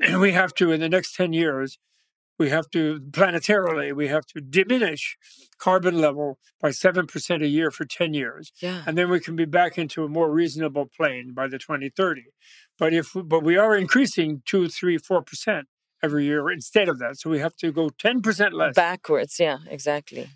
we 0.18 0.32
have 0.32 0.54
to 0.54 0.70
in 0.70 0.80
the 0.80 0.88
next 0.88 1.14
ten 1.14 1.32
years. 1.32 1.78
We 2.38 2.48
have 2.48 2.70
to 2.70 2.98
planetarily. 3.10 3.92
We 3.94 4.08
have 4.08 4.24
to 4.28 4.40
diminish 4.40 5.16
carbon 5.58 5.98
level 5.98 6.38
by 6.60 6.70
seven 6.72 7.06
percent 7.06 7.42
a 7.42 7.46
year 7.48 7.70
for 7.70 7.84
ten 7.84 8.14
years 8.14 8.50
Yeah. 8.60 8.82
and 8.86 8.98
then 8.98 9.10
we 9.10 9.20
can 9.20 9.36
be 9.36 9.44
back 9.44 9.78
into 9.78 10.02
a 10.02 10.08
more 10.08 10.30
reasonable 10.30 10.86
plane 10.86 11.34
by 11.34 11.46
the 11.46 11.58
2030. 11.58 12.24
But 12.78 12.94
if 12.94 13.12
but 13.14 13.44
we 13.44 13.56
are 13.56 13.76
increasing 13.76 14.42
two, 14.44 14.68
three, 14.68 14.98
four 14.98 15.22
percent 15.22 15.68
every 16.02 16.24
year 16.24 16.50
instead 16.50 16.88
of 16.88 16.98
that, 16.98 17.18
so 17.18 17.30
we 17.30 17.38
have 17.38 17.56
to 17.56 17.72
go 17.72 17.88
ten 17.90 18.20
percent 18.22 18.52
less 18.54 18.74
Backwards. 18.74 19.38
Yeah, 19.38 19.58
exactly. 19.68 20.28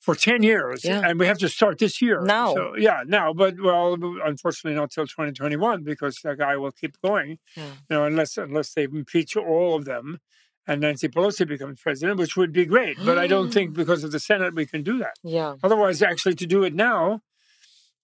for 0.00 0.14
ten 0.14 0.42
years, 0.42 0.84
Yeah. 0.84 1.00
and 1.06 1.18
we 1.18 1.26
have 1.26 1.38
to 1.38 1.48
start 1.48 1.78
this 1.78 2.00
year 2.02 2.20
Now. 2.20 2.54
So, 2.54 2.76
yeah, 2.76 3.02
now, 3.06 3.32
but 3.32 3.54
well, 3.60 3.94
unfortunately, 4.24 4.76
not 4.78 4.90
till 4.90 5.06
2021 5.06 5.82
because 5.82 6.20
that 6.24 6.36
guy 6.38 6.56
will 6.56 6.72
keep 6.72 6.94
going. 7.02 7.38
Yeah. 7.56 7.64
You 7.88 7.96
know, 7.96 8.04
unless 8.04 8.36
unless 8.36 8.74
they 8.74 8.84
impeach 8.84 9.36
all 9.36 9.74
of 9.76 9.84
them. 9.86 10.18
And 10.66 10.80
Nancy 10.80 11.08
Pelosi 11.08 11.46
becomes 11.46 11.78
president, 11.78 12.18
which 12.18 12.38
would 12.38 12.50
be 12.50 12.64
great. 12.64 12.96
But 13.04 13.18
I 13.18 13.26
don't 13.26 13.52
think 13.52 13.74
because 13.82 14.02
of 14.02 14.12
the 14.12 14.18
Senate 14.30 14.54
we 14.54 14.64
can 14.64 14.82
do 14.82 14.96
that. 15.04 15.12
Yeah. 15.22 15.56
Otherwise, 15.62 16.00
actually, 16.00 16.36
to 16.36 16.46
do 16.46 16.64
it 16.64 16.74
now, 16.74 17.20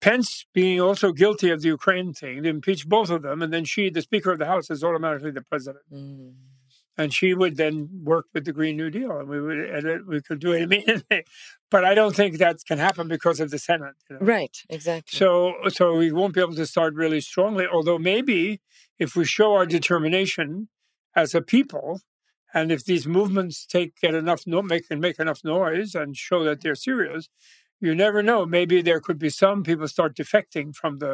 Pence 0.03 0.45
being 0.55 0.79
also 0.79 1.13
guilty 1.13 1.49
of 1.51 1.61
the 1.63 1.69
Ukraine 1.69 2.13
thing, 2.13 2.43
to 2.43 2.49
impeach 2.51 2.87
both 2.87 3.09
of 3.11 3.23
them, 3.23 3.41
and 3.43 3.51
then 3.55 3.65
she, 3.65 3.89
the 3.91 4.03
Speaker 4.03 4.31
of 4.33 4.39
the 4.39 4.47
House, 4.47 4.71
is 4.71 4.83
automatically 4.85 5.31
the 5.31 5.43
president, 5.43 5.85
Mm. 5.91 6.35
And 7.01 7.09
she 7.19 7.29
would 7.41 7.55
then 7.57 7.75
work 8.13 8.27
with 8.35 8.45
the 8.45 8.53
Green 8.59 8.77
New 8.77 8.91
Deal, 8.99 9.13
and 9.21 9.29
we 9.29 9.41
would 9.41 9.59
and 9.77 10.07
we 10.07 10.19
could 10.27 10.41
do 10.47 10.53
it 10.57 10.63
immediately. 10.69 11.21
But 11.75 11.83
I 11.91 11.95
don't 11.95 12.15
think 12.21 12.33
that 12.39 12.57
can 12.71 12.79
happen 12.89 13.07
because 13.17 13.39
of 13.45 13.49
the 13.51 13.59
Senate. 13.59 13.97
you 14.09 14.17
know. 14.17 14.27
Right. 14.37 14.57
Exactly. 14.69 15.17
So, 15.21 15.31
so 15.69 15.83
we 16.03 16.09
won't 16.19 16.35
be 16.35 16.41
able 16.47 16.57
to 16.57 16.67
start 16.75 16.93
really 16.95 17.21
strongly. 17.21 17.67
Although 17.77 17.99
maybe 17.99 18.61
if 18.99 19.11
we 19.17 19.25
show 19.25 19.49
our 19.59 19.67
determination 19.79 20.69
as 21.23 21.35
a 21.35 21.43
people, 21.55 22.01
and 22.53 22.67
if 22.77 22.85
these 22.91 23.07
movements 23.19 23.57
take 23.75 23.91
get 24.05 24.15
enough 24.15 24.43
no, 24.47 24.61
make 24.63 24.85
and 24.91 25.01
make 25.01 25.19
enough 25.21 25.41
noise 25.45 25.95
and 25.95 26.17
show 26.17 26.41
that 26.45 26.61
they're 26.63 26.75
serious, 26.91 27.29
you 27.81 27.95
never 27.95 28.21
know. 28.23 28.41
Maybe 28.59 28.83
there 28.83 29.01
could 29.07 29.19
be 29.27 29.31
some 29.31 29.63
people 29.63 29.89
start 29.89 30.13
defecting 30.23 30.75
from 30.81 30.99
the 30.99 31.13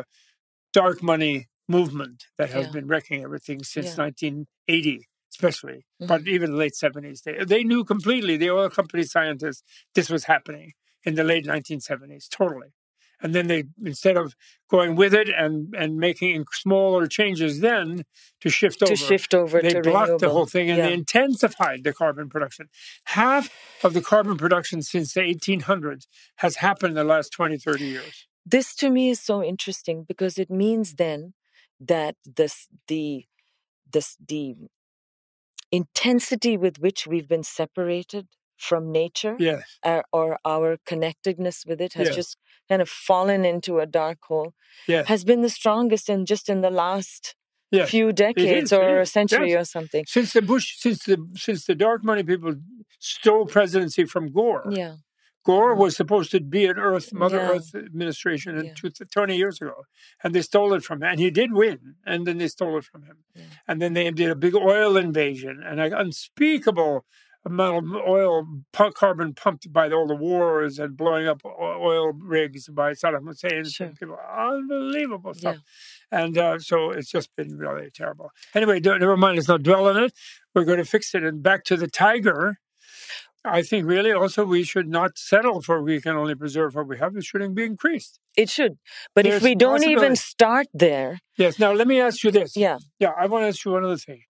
dark 0.72 1.02
money 1.02 1.36
movement 1.68 2.18
that 2.38 2.50
has 2.50 2.66
Yeah. 2.66 2.72
been 2.76 2.86
wrecking 2.86 3.22
everything 3.22 3.62
since 3.74 3.88
Yeah. 3.88 4.04
1980, 4.04 5.06
especially, 5.36 5.84
Mhm. 6.00 6.08
but 6.08 6.26
even 6.26 6.50
the 6.52 6.56
late 6.56 6.74
70s. 6.74 7.22
They, 7.22 7.44
they 7.44 7.62
knew 7.64 7.84
completely, 7.84 8.36
the 8.36 8.50
oil 8.50 8.70
company 8.70 9.02
scientists, 9.04 9.62
this 9.94 10.08
was 10.08 10.24
happening 10.24 10.72
in 11.04 11.14
the 11.14 11.24
late 11.24 11.44
1970s, 11.46 12.28
totally. 12.28 12.68
And 13.22 13.34
then 13.34 13.46
they, 13.46 13.64
instead 13.82 14.16
of 14.18 14.34
going 14.68 14.94
with 14.94 15.14
it 15.14 15.28
and, 15.30 15.74
and 15.74 15.96
making 15.96 16.44
smaller 16.52 17.06
changes 17.06 17.60
then 17.60 18.04
to 18.42 18.50
shift 18.50 18.80
to 18.80 18.84
over, 18.86 18.96
shift 18.96 19.32
over 19.34 19.62
they 19.62 19.80
blocked 19.80 20.18
the 20.18 20.28
whole 20.28 20.44
thing 20.44 20.68
and 20.68 20.78
yeah. 20.78 20.86
they 20.88 20.92
intensified 20.92 21.82
the 21.82 21.94
carbon 21.94 22.28
production. 22.28 22.68
Half 23.04 23.48
of 23.82 23.94
the 23.94 24.02
carbon 24.02 24.36
production 24.36 24.82
since 24.82 25.14
the 25.14 25.20
1800s 25.20 26.06
has 26.36 26.56
happened 26.56 26.90
in 26.90 26.94
the 26.96 27.04
last 27.04 27.30
20, 27.30 27.56
30 27.56 27.84
years. 27.86 28.26
this 28.44 28.74
to 28.76 28.90
me 28.90 29.08
is 29.14 29.20
so 29.20 29.42
interesting 29.42 30.04
because 30.06 30.38
it 30.38 30.50
means 30.50 30.94
then 30.96 31.32
that 31.80 32.14
this 32.24 32.68
the 32.88 33.24
this 33.94 34.16
the 34.28 34.54
intensity 35.72 36.56
with 36.56 36.78
which 36.78 37.06
we've 37.06 37.28
been 37.28 37.42
separated 37.42 38.26
from 38.56 38.90
nature 38.92 39.36
Yes. 39.38 39.62
uh, 39.82 40.02
or 40.12 40.38
our 40.44 40.78
connectedness 40.86 41.64
with 41.66 41.80
it 41.80 41.92
has 41.94 42.08
Yes. 42.08 42.16
just 42.16 42.36
kind 42.68 42.80
of 42.82 42.88
fallen 42.88 43.44
into 43.44 43.78
a 43.80 43.86
dark 43.86 44.18
hole 44.28 44.54
Yes. 44.88 45.06
has 45.08 45.24
been 45.24 45.42
the 45.42 45.50
strongest 45.50 46.08
in 46.08 46.24
just 46.26 46.48
in 46.48 46.60
the 46.62 46.70
last 46.70 47.34
Yes. 47.70 47.90
few 47.90 48.12
decades 48.12 48.72
is, 48.72 48.72
or 48.72 49.00
a 49.00 49.06
century 49.06 49.50
yes. 49.50 49.60
or 49.60 49.64
something 49.64 50.04
Since 50.06 50.32
the 50.32 50.42
Bush, 50.42 50.76
since 50.78 51.04
the 51.04 51.18
since 51.34 51.64
the 51.66 51.74
dark 51.74 52.04
money 52.04 52.22
people 52.22 52.54
stole 53.00 53.44
presidency 53.46 54.04
from 54.04 54.30
Gore, 54.32 54.72
yeah 54.72 54.94
Gore 55.46 55.76
was 55.76 55.96
supposed 55.96 56.32
to 56.32 56.40
be 56.40 56.66
an 56.66 56.76
Earth, 56.76 57.12
Mother 57.12 57.36
Yeah. 57.36 57.50
Earth 57.52 57.74
administration 57.74 58.64
Yeah. 58.64 58.74
two, 58.74 58.90
20 58.90 59.36
years 59.36 59.60
ago. 59.60 59.84
And 60.22 60.34
they 60.34 60.42
stole 60.42 60.74
it 60.74 60.82
from 60.82 61.02
him. 61.02 61.10
And 61.12 61.20
he 61.20 61.30
did 61.30 61.52
win. 61.52 61.94
And 62.04 62.26
then 62.26 62.38
they 62.38 62.48
stole 62.48 62.76
it 62.78 62.84
from 62.84 63.04
him. 63.04 63.18
Yeah. 63.34 63.44
And 63.68 63.80
then 63.80 63.92
they 63.92 64.10
did 64.10 64.28
a 64.30 64.34
big 64.34 64.56
oil 64.56 64.96
invasion 64.96 65.62
and 65.64 65.80
an 65.80 65.92
unspeakable 65.94 67.04
amount 67.44 67.86
of 67.86 67.92
oil, 68.08 68.44
carbon 68.94 69.32
pumped 69.32 69.72
by 69.72 69.88
all 69.88 70.08
the 70.08 70.16
wars 70.16 70.80
and 70.80 70.96
blowing 70.96 71.28
up 71.28 71.42
oil 71.44 72.12
rigs 72.12 72.68
by 72.68 72.90
Saddam 72.90 73.24
Hussein. 73.28 73.64
Sure. 73.64 73.92
People, 73.96 74.18
unbelievable 74.36 75.32
stuff. 75.32 75.58
And 76.10 76.36
uh, 76.36 76.58
so 76.58 76.90
it's 76.90 77.08
just 77.08 77.36
been 77.36 77.56
really 77.56 77.88
terrible. 77.94 78.32
Anyway, 78.52 78.80
don't, 78.80 78.98
never 78.98 79.16
mind. 79.16 79.36
Let's 79.36 79.46
not 79.46 79.62
dwell 79.62 79.86
on 79.88 79.96
it. 79.96 80.12
We're 80.56 80.64
going 80.64 80.78
to 80.78 80.84
fix 80.84 81.14
it. 81.14 81.22
And 81.22 81.40
back 81.40 81.62
to 81.66 81.76
the 81.76 81.86
tiger. 81.86 82.58
I 83.46 83.62
think 83.62 83.86
really 83.86 84.12
also 84.12 84.44
we 84.44 84.62
should 84.64 84.88
not 84.88 85.18
settle 85.18 85.62
for 85.62 85.82
we 85.82 86.00
can 86.00 86.16
only 86.16 86.34
preserve 86.34 86.74
what 86.74 86.86
we 86.88 86.98
have. 86.98 87.16
It 87.16 87.24
shouldn't 87.24 87.54
be 87.54 87.64
increased. 87.64 88.18
it 88.36 88.48
should 88.50 88.74
but 89.14 89.24
There's 89.24 89.36
if 89.36 89.42
we 89.42 89.54
don't 89.54 89.84
even 89.84 90.16
start 90.16 90.66
there 90.74 91.18
Yes. 91.36 91.58
Now 91.58 91.72
let 91.72 91.86
me 91.86 92.00
ask 92.00 92.22
you 92.24 92.30
this. 92.30 92.56
yeah 92.56 92.78
Yeah, 92.98 93.12
I 93.18 93.26
want 93.26 93.42
to 93.44 93.48
ask 93.48 93.64
you 93.64 93.72
one 93.72 93.84
other 93.84 93.96
thing. 94.08 94.22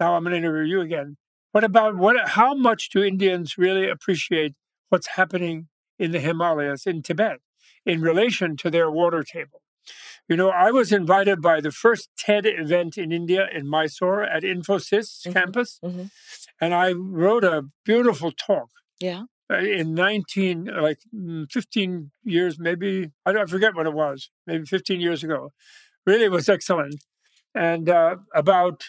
Now 0.00 0.14
I'm 0.14 0.22
going 0.24 0.32
to 0.32 0.38
interview 0.38 0.66
you 0.74 0.80
again. 0.80 1.16
What 1.52 1.64
about 1.64 1.96
what? 1.96 2.16
How 2.38 2.54
much 2.54 2.90
do 2.90 3.02
Indians 3.02 3.56
really 3.58 3.88
appreciate 3.88 4.52
what's 4.90 5.08
happening 5.18 5.68
in 5.98 6.12
the 6.12 6.20
Himalayas 6.20 6.86
in 6.86 7.02
Tibet 7.02 7.38
in 7.86 8.00
relation 8.00 8.56
to 8.58 8.70
their 8.70 8.90
water 8.90 9.22
table? 9.22 9.62
You 10.28 10.36
know, 10.36 10.50
I 10.50 10.70
was 10.70 10.92
invited 10.92 11.40
by 11.40 11.60
the 11.62 11.72
first 11.72 12.10
TED 12.18 12.44
event 12.44 12.98
in 12.98 13.10
India 13.12 13.48
in 13.50 13.66
Mysore 13.66 14.22
at 14.24 14.42
Infosys 14.42 15.08
Mhm. 15.26 15.32
campus, 15.32 15.80
Mhm. 15.82 16.10
And 16.60 16.74
I 16.74 16.92
wrote 16.92 17.44
a 17.44 17.64
beautiful 17.84 18.32
talk 18.32 18.70
yeah. 19.00 19.24
uh, 19.50 19.58
in 19.58 19.94
19 19.94 20.64
like 20.80 20.98
mm, 21.14 21.50
15 21.50 22.10
years 22.24 22.58
maybe 22.58 23.10
I, 23.24 23.32
don't, 23.32 23.42
I 23.42 23.46
forget 23.46 23.74
what 23.74 23.86
it 23.86 23.94
was 23.94 24.30
maybe 24.46 24.64
15 24.64 25.00
years 25.00 25.22
ago. 25.24 25.52
Really 26.06 26.28
was 26.28 26.48
excellent. 26.48 27.04
And 27.54 27.88
uh, 27.88 28.16
about 28.34 28.84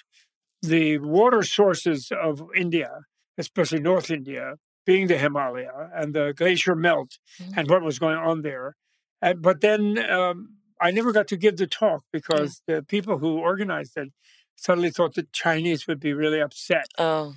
the 0.62 0.98
water 1.00 1.44
sources 1.44 2.12
of 2.12 2.44
India, 2.56 2.90
especially 3.38 3.80
North 3.80 4.12
India, 4.12 4.56
being 4.86 5.08
the 5.08 5.18
Himalaya 5.18 5.90
and 5.94 6.14
the 6.14 6.34
glacier 6.36 6.76
melt 6.76 7.18
Mhm. 7.40 7.58
and 7.58 7.70
what 7.70 7.84
was 7.84 8.00
going 8.00 8.18
on 8.18 8.42
there. 8.42 8.76
And, 9.22 9.42
but 9.42 9.62
then 9.62 9.98
um, 10.10 10.58
I 10.82 10.92
never 10.92 11.12
got 11.12 11.28
to 11.30 11.38
give 11.38 11.58
the 11.58 11.68
talk 11.68 12.04
because 12.12 12.62
the 12.68 12.84
people 12.84 13.18
who 13.20 13.38
organized 13.38 13.98
it 13.98 14.10
suddenly 14.56 14.90
thought 14.90 15.16
the 15.16 15.28
Chinese 15.32 15.88
would 15.88 16.00
be 16.00 16.14
really 16.14 16.42
upset. 16.42 16.88
Oh, 16.98 17.36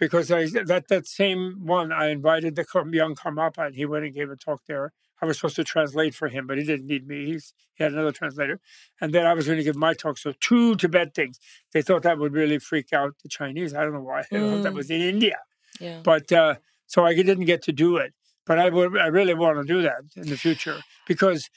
because 0.00 0.32
I 0.32 0.46
that 0.64 0.88
that 0.88 1.06
same 1.06 1.64
one 1.66 1.92
I 1.92 2.08
invited 2.08 2.56
the 2.56 2.64
young 2.90 3.14
Karmapa 3.14 3.66
and 3.66 3.74
he 3.76 3.84
went 3.86 4.04
and 4.06 4.14
gave 4.14 4.30
a 4.30 4.36
talk 4.36 4.62
there. 4.66 4.92
I 5.22 5.26
was 5.26 5.36
supposed 5.36 5.56
to 5.56 5.64
translate 5.64 6.14
for 6.14 6.28
him, 6.28 6.46
but 6.46 6.56
he 6.56 6.64
didn't 6.64 6.86
need 6.86 7.06
me. 7.06 7.26
He's, 7.26 7.52
he 7.74 7.84
had 7.84 7.92
another 7.92 8.10
translator, 8.10 8.58
and 9.02 9.12
then 9.14 9.26
I 9.26 9.34
was 9.34 9.44
going 9.46 9.58
to 9.58 9.64
give 9.64 9.76
my 9.76 9.92
talk. 9.92 10.16
So 10.16 10.32
two 10.40 10.76
Tibet 10.76 11.14
things. 11.14 11.38
They 11.72 11.82
thought 11.82 12.04
that 12.04 12.18
would 12.18 12.32
really 12.32 12.58
freak 12.58 12.90
out 12.94 13.12
the 13.22 13.28
Chinese. 13.28 13.74
I 13.74 13.82
don't 13.84 13.92
know 13.92 14.00
why. 14.00 14.22
Thought 14.30 14.62
that 14.62 14.72
Mm. 14.72 14.74
was 14.74 14.90
in 14.90 15.02
India, 15.02 15.36
yeah. 15.78 16.00
but 16.02 16.32
uh, 16.32 16.54
so 16.86 17.04
I 17.04 17.14
didn't 17.14 17.44
get 17.44 17.60
to 17.64 17.72
do 17.72 17.98
it. 17.98 18.14
But 18.46 18.58
I 18.58 18.70
would. 18.70 18.96
I 18.96 19.08
really 19.08 19.34
want 19.34 19.58
to 19.58 19.64
do 19.74 19.82
that 19.82 20.00
in 20.16 20.28
the 20.30 20.38
future 20.38 20.78
because 21.06 21.50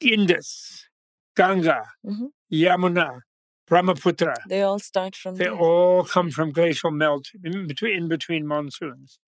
Indus, 0.00 0.84
Ganga, 1.36 1.84
Mhm. 2.04 2.30
Yamuna, 2.52 3.20
Brahmaputra. 3.66 4.36
They 4.48 4.62
all 4.62 4.78
start 4.78 5.14
from 5.16 5.36
They 5.36 5.44
there. 5.44 5.54
all 5.54 6.04
come 6.04 6.30
from 6.30 6.52
glacial 6.52 6.90
melt 6.90 7.26
in 7.42 7.66
between, 7.66 7.94
in 7.96 8.08
between 8.08 8.46
monsoons. 8.46 9.18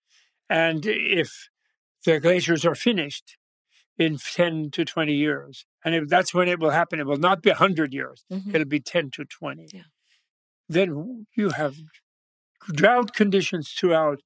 And 0.49 0.85
if 0.87 1.49
the 2.05 2.21
glaciers 2.21 2.65
are 2.65 2.75
finished 2.75 3.37
in 3.99 4.17
10 4.17 4.71
to 4.73 4.85
20 4.85 5.13
years, 5.13 5.67
and 5.85 5.95
if 5.95 6.09
that's 6.09 6.33
when 6.33 6.49
it 6.49 6.61
will 6.61 6.71
happen, 6.71 7.01
it 7.01 7.07
will 7.07 7.17
not 7.19 7.43
be 7.43 7.51
100 7.51 7.93
years, 7.93 8.25
Mhm. 8.31 8.55
it'll 8.55 8.65
be 8.69 8.81
10 8.81 9.11
to 9.13 9.25
20. 9.25 9.67
Yeah. 9.73 9.83
Then 10.69 11.27
you 11.37 11.51
have 11.51 11.77
drought 12.73 13.15
conditions 13.15 13.71
throughout 13.73 14.21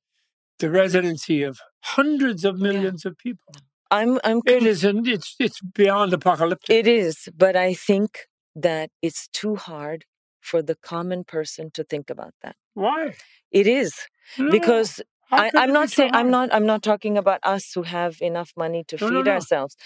the 0.58 0.70
residency 0.70 1.42
of 1.42 1.60
hundreds 1.80 2.44
of 2.44 2.58
millions 2.58 3.04
of 3.06 3.16
people. 3.16 3.54
I'm 3.90 4.18
I'm 4.24 4.38
It 4.46 4.58
com- 4.60 4.66
isn't, 4.66 5.06
it's, 5.08 5.34
it's 5.38 5.60
beyond 5.60 6.12
apocalyptic. 6.12 6.70
It 6.74 6.86
is, 6.86 7.28
but 7.36 7.56
I 7.56 7.74
think 7.74 8.26
that 8.54 8.90
it's 9.02 9.28
too 9.28 9.56
hard 9.56 10.04
for 10.40 10.62
the 10.62 10.76
common 10.76 11.24
person 11.24 11.70
to 11.74 11.84
think 11.84 12.10
about 12.10 12.34
that. 12.42 12.56
Why? 12.74 13.14
It 13.50 13.66
is 13.66 13.94
No, 14.38 14.50
because 14.50 15.00
I, 15.30 15.50
I'm 15.56 15.72
not 15.72 15.90
saying 15.90 16.10
I'm 16.14 16.30
not 16.30 16.52
I'm 16.52 16.66
not 16.66 16.82
talking 16.82 17.18
about 17.18 17.40
us 17.42 17.72
who 17.74 17.82
have 17.82 18.16
enough 18.20 18.52
money 18.56 18.84
to 18.88 18.98
no, 19.00 19.08
feed 19.08 19.26
no. 19.26 19.32
ourselves. 19.32 19.76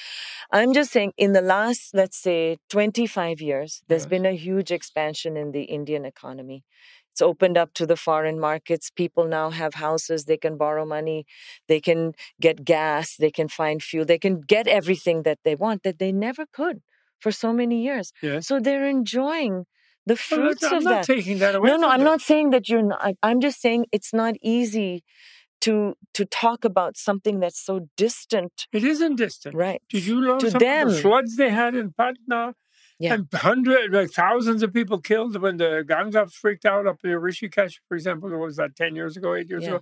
I'm 0.53 0.73
just 0.73 0.93
saying 0.93 1.13
in 1.17 1.33
the 1.33 1.41
last 1.43 1.95
let's 1.95 2.19
say 2.19 2.59
25 2.71 3.41
years, 3.41 3.83
there's 3.89 4.03
Yes. 4.03 4.11
been 4.11 4.27
a 4.27 4.33
huge 4.37 4.71
expansion 4.73 5.37
in 5.37 5.53
the 5.53 5.65
Indian 5.65 6.05
economy. 6.05 6.65
It's 7.13 7.23
opened 7.23 7.57
up 7.59 7.73
to 7.75 7.87
the 7.87 7.97
foreign 7.97 8.39
markets. 8.41 8.91
People 8.91 9.27
now 9.27 9.51
have 9.51 9.75
houses. 9.75 10.25
They 10.27 10.37
can 10.37 10.57
borrow 10.59 10.85
money. 10.87 11.27
They 11.69 11.81
can 11.81 12.13
get 12.41 12.65
gas. 12.65 13.17
They 13.17 13.31
can 13.31 13.49
find 13.49 13.83
fuel. 13.83 14.05
They 14.05 14.19
can 14.19 14.41
get 14.43 14.67
everything 14.69 15.23
that 15.23 15.39
they 15.45 15.55
want 15.55 15.83
that 15.85 15.99
they 15.99 16.13
never 16.13 16.47
could 16.53 16.83
for 17.21 17.33
so 17.33 17.53
many 17.53 17.83
years. 17.83 18.13
Yes. 18.23 18.47
So 18.47 18.61
they're 18.61 18.87
enjoying 18.87 19.65
the 20.07 20.15
Well, 20.15 20.17
fruits 20.17 20.61
that's- 20.61 20.73
I'm 20.73 20.79
of 20.79 20.85
not 20.85 21.07
that. 21.07 21.15
taking 21.15 21.39
that 21.39 21.55
away. 21.57 21.69
No, 21.71 21.77
no, 21.79 21.89
I'm 21.89 21.99
them. 22.01 22.05
not 22.07 22.21
saying 22.21 22.51
that 22.51 22.69
you're 22.69 22.83
not. 22.83 23.15
I'm 23.23 23.41
just 23.41 23.61
saying 23.61 23.87
it's 23.93 24.13
not 24.15 24.35
easy 24.43 25.03
to 25.63 25.95
to 26.15 26.25
talk 26.27 26.65
about 26.65 26.97
something 26.97 27.41
that's 27.41 27.61
so 27.65 27.89
distant, 27.97 28.67
It 28.73 28.85
isn't 28.85 29.17
distant. 29.17 29.55
right? 29.55 29.81
Did 29.89 30.05
you 30.07 30.21
know 30.21 30.39
To 30.39 30.51
some 30.51 30.57
of 30.57 30.61
them. 30.61 30.89
the 30.91 30.95
floods 30.97 31.37
they 31.37 31.51
had 31.51 31.75
in 31.75 31.93
Patna? 31.93 32.55
Yeah. 32.99 33.15
And 33.15 33.27
hundreds, 33.35 33.93
like 33.93 34.11
thousands 34.11 34.63
of 34.63 34.73
people 34.73 35.01
killed 35.01 35.39
when 35.41 35.57
the 35.59 35.85
Ganga 35.87 36.27
freaked 36.29 36.65
out 36.65 36.87
up 36.87 36.99
near 37.05 37.21
Rishikesh, 37.21 37.75
for 37.89 37.95
example. 37.95 38.31
What 38.31 38.39
was 38.41 38.57
that, 38.57 38.75
10 38.77 38.95
years 38.97 39.17
ago, 39.19 39.35
eight 39.35 39.51
years 39.51 39.65
Yeah. 39.65 39.69
ago? 39.77 39.81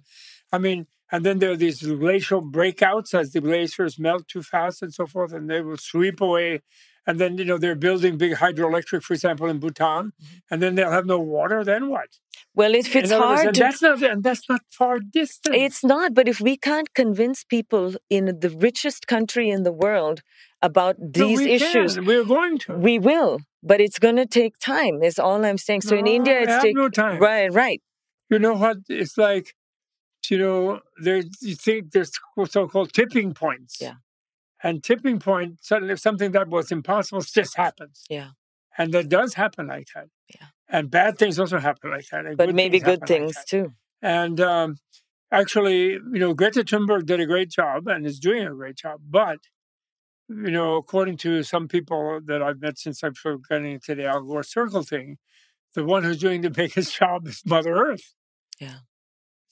I 0.52 0.58
mean, 0.58 0.86
and 1.12 1.24
then 1.24 1.38
there 1.38 1.52
are 1.52 1.56
these 1.56 1.80
glacial 1.82 2.40
breakouts 2.42 3.12
as 3.16 3.30
the 3.32 3.40
glaciers 3.40 3.98
melt 4.00 4.26
too 4.26 4.42
fast 4.42 4.82
and 4.82 4.92
so 4.92 5.06
forth, 5.06 5.32
and 5.32 5.48
they 5.50 5.60
will 5.60 5.76
sweep 5.76 6.20
away. 6.20 6.62
And 7.06 7.18
then, 7.20 7.36
you 7.38 7.44
know, 7.44 7.58
they're 7.58 7.74
building 7.74 8.16
big 8.16 8.34
hydroelectric, 8.36 9.02
for 9.02 9.12
example, 9.14 9.46
in 9.48 9.58
Bhutan, 9.58 10.12
Mm-hmm. 10.12 10.36
and 10.50 10.62
then 10.62 10.74
they'll 10.74 10.90
have 10.90 11.06
no 11.06 11.18
water. 11.20 11.62
Then 11.64 11.88
what? 11.90 12.08
Well, 12.54 12.74
if 12.74 12.94
it's 12.96 13.10
words, 13.10 13.22
hard 13.24 13.46
and 13.48 13.56
that's 13.56 13.82
not, 13.82 14.02
and 14.02 14.22
that's 14.22 14.48
not 14.48 14.62
far 14.70 14.98
distant. 15.00 15.54
it's 15.56 15.82
not. 15.84 16.14
But 16.14 16.28
if 16.28 16.40
we 16.40 16.56
can't 16.56 16.92
convince 16.94 17.44
people 17.44 17.94
in 18.08 18.24
the 18.40 18.50
richest 18.50 19.06
country 19.06 19.50
in 19.50 19.62
the 19.64 19.72
world 19.72 20.22
about 20.62 20.96
No, 20.98 21.08
these 21.28 21.38
we 21.40 21.50
issues, 21.52 21.94
can. 21.96 22.04
We're 22.06 22.24
going 22.24 22.58
to. 22.60 22.74
we 22.74 22.98
will. 22.98 23.40
But 23.62 23.80
it's 23.80 23.98
going 23.98 24.16
to 24.16 24.26
take 24.26 24.58
time. 24.58 25.02
Is 25.02 25.18
all 25.18 25.44
I'm 25.44 25.58
saying. 25.58 25.82
So 25.82 25.96
in 25.96 26.06
India, 26.06 26.40
it's 26.40 26.62
take, 26.62 26.76
no 26.76 26.88
time. 26.88 27.18
right, 27.20 27.52
right. 27.52 27.80
you 28.30 28.38
know 28.38 28.54
what 28.54 28.78
it's 28.88 29.16
like 29.18 29.54
you 30.30 30.38
know 30.38 30.80
there's 31.02 31.26
you 31.42 31.54
think 31.54 31.92
there's 31.92 32.12
so-called 32.56 32.90
tipping 32.94 33.34
points 33.34 33.74
Yeah. 33.80 33.96
And 34.64 34.82
tipping 34.82 35.18
point 35.28 35.52
suddenly 35.70 35.96
something 35.96 36.32
that 36.32 36.48
was 36.48 36.72
impossible 36.78 37.20
just 37.40 37.54
happens 37.66 38.04
Yeah. 38.18 38.30
and 38.78 38.88
that 38.94 39.06
does 39.18 39.30
happen 39.42 39.64
like 39.74 39.88
that 39.94 40.08
Yeah. 40.36 40.48
and 40.74 40.90
bad 40.98 41.12
things 41.20 41.38
also 41.38 41.58
happen 41.68 41.90
like 41.96 42.08
that 42.10 42.22
But 42.36 42.54
maybe 42.62 42.78
good 42.80 43.00
happen 43.00 43.24
like 43.24 43.34
things 43.34 43.44
too. 43.52 43.66
and 44.02 44.40
um, 44.52 44.68
actually 45.40 45.82
you 46.14 46.20
know 46.22 46.32
greta 46.40 46.62
thunberg 46.70 47.02
did 47.10 47.20
a 47.20 47.26
great 47.34 47.50
job 47.60 47.86
and 47.92 48.00
is 48.06 48.18
doing 48.28 48.42
a 48.46 48.54
great 48.60 48.76
job 48.84 48.98
but 49.20 49.38
you 50.46 50.50
know 50.56 50.70
according 50.82 51.16
to 51.24 51.42
some 51.42 51.66
people 51.68 52.02
that 52.28 52.40
i've 52.46 52.60
met 52.66 52.76
since 52.78 53.04
i've 53.04 53.16
sort 53.16 53.34
of 53.36 53.48
gotten 53.48 53.66
into 53.66 53.94
the 53.94 54.06
al 54.06 54.22
gore 54.22 54.42
circle 54.56 54.82
thing 54.82 55.08
the 55.74 55.84
one 55.84 56.02
who's 56.04 56.18
doing 56.26 56.40
the 56.42 56.50
biggest 56.62 56.90
job 56.98 57.26
is 57.28 57.42
mother 57.54 57.74
earth 57.88 58.06
Yeah. 58.60 58.78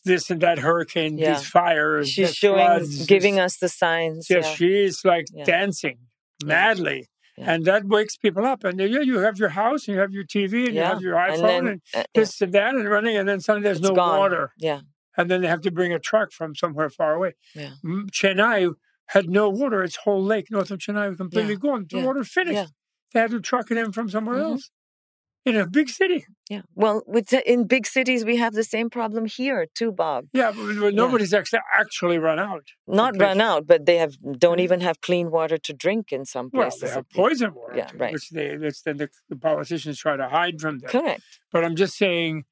This 0.05 0.31
and 0.31 0.41
that 0.41 0.59
hurricane, 0.59 1.19
Yeah. 1.19 1.35
these 1.35 1.47
fires, 1.47 2.09
She's 2.11 2.35
showing, 2.35 2.57
floods, 2.57 3.07
giving 3.07 3.39
us 3.39 3.57
the 3.59 3.69
signs. 3.69 4.29
Yes, 4.29 4.45
yeah. 4.47 4.55
she's 4.55 5.05
like 5.05 5.27
Yeah. 5.33 5.45
dancing 5.45 5.99
madly, 6.45 7.09
Yeah. 7.37 7.53
and 7.53 7.65
that 7.67 7.85
wakes 7.87 8.17
people 8.17 8.45
up. 8.45 8.65
And 8.65 8.79
yeah, 8.81 8.87
you 9.01 9.19
have 9.21 9.39
your 9.39 9.51
house, 9.51 9.87
and 9.87 9.95
you 9.95 10.01
have 10.01 10.13
your 10.13 10.25
TV, 10.25 10.67
and 10.67 10.75
you 10.75 10.83
have 10.83 11.01
your 11.01 11.15
iPhone, 11.15 11.35
And 11.35 11.45
and, 11.45 11.67
then 11.69 11.81
uh, 11.95 11.99
yeah, 11.99 12.05
this 12.15 12.41
and 12.41 12.53
that, 12.53 12.75
and 12.75 12.89
running, 12.89 13.17
and 13.17 13.29
then 13.29 13.41
suddenly 13.41 13.65
there's 13.65 13.79
it's 13.79 13.89
no 13.89 13.95
gone. 13.95 14.19
water, 14.19 14.53
Yeah. 14.59 14.81
and 15.17 15.31
then 15.31 15.41
they 15.41 15.49
have 15.49 15.61
to 15.63 15.71
bring 15.71 15.93
a 15.93 15.99
truck 15.99 16.33
from 16.33 16.55
somewhere 16.57 16.91
far 16.91 17.15
away. 17.15 17.35
Yeah. 17.55 17.71
Chennai 18.11 18.75
had 19.07 19.29
no 19.29 19.49
water; 19.51 19.83
its 19.83 19.97
whole 19.97 20.23
lake 20.23 20.51
north 20.51 20.71
of 20.71 20.79
Chennai 20.79 21.09
was 21.11 21.17
completely 21.19 21.57
gone. 21.57 21.87
The 21.89 21.99
Yeah. 21.99 22.05
water 22.07 22.25
finished. 22.25 22.55
Yeah. 22.55 22.67
They 23.13 23.21
had 23.21 23.31
to 23.31 23.41
truck 23.41 23.71
it 23.71 23.77
in 23.77 23.93
from 23.93 24.09
somewhere 24.09 24.37
Mhm. 24.39 24.43
else 24.53 24.71
in 25.45 25.57
a 25.57 25.67
big 25.67 25.89
city. 25.89 26.27
Yeah. 26.49 26.63
Well, 26.75 27.03
with 27.07 27.29
the, 27.29 27.51
in 27.51 27.67
big 27.67 27.87
cities, 27.87 28.25
we 28.25 28.37
have 28.37 28.55
the 28.55 28.65
same 28.65 28.91
problem 28.91 29.27
here 29.27 29.67
too, 29.75 29.93
Bob. 29.93 30.27
Yeah, 30.33 30.53
but, 30.55 30.95
nobody's 30.95 31.35
actually 31.35 31.61
actually 31.75 32.19
run 32.19 32.39
out. 32.39 32.65
Not 32.87 33.19
run 33.19 33.41
out, 33.41 33.67
but 33.67 33.87
they 33.87 33.97
have 33.97 34.15
don't 34.39 34.61
even 34.61 34.81
have 34.81 35.01
clean 35.01 35.31
water 35.31 35.59
to 35.59 35.73
drink 35.73 36.13
in 36.13 36.25
some 36.25 36.51
places. 36.51 36.83
Well, 36.83 36.91
they 36.91 36.95
have 36.95 37.11
poison 37.11 37.55
water, 37.55 37.77
Yeah, 37.77 37.91
right. 37.97 38.13
which 38.13 38.31
they, 38.31 38.57
which 38.57 38.83
then 38.85 38.99
the, 38.99 39.09
the 39.29 39.37
politicians 39.37 39.99
try 39.99 40.17
to 40.17 40.29
hide 40.29 40.61
from 40.61 40.79
them. 40.79 40.91
Correct. 40.91 41.23
But 41.51 41.65
I'm 41.65 41.77
just 41.77 41.97
saying, 41.97 42.45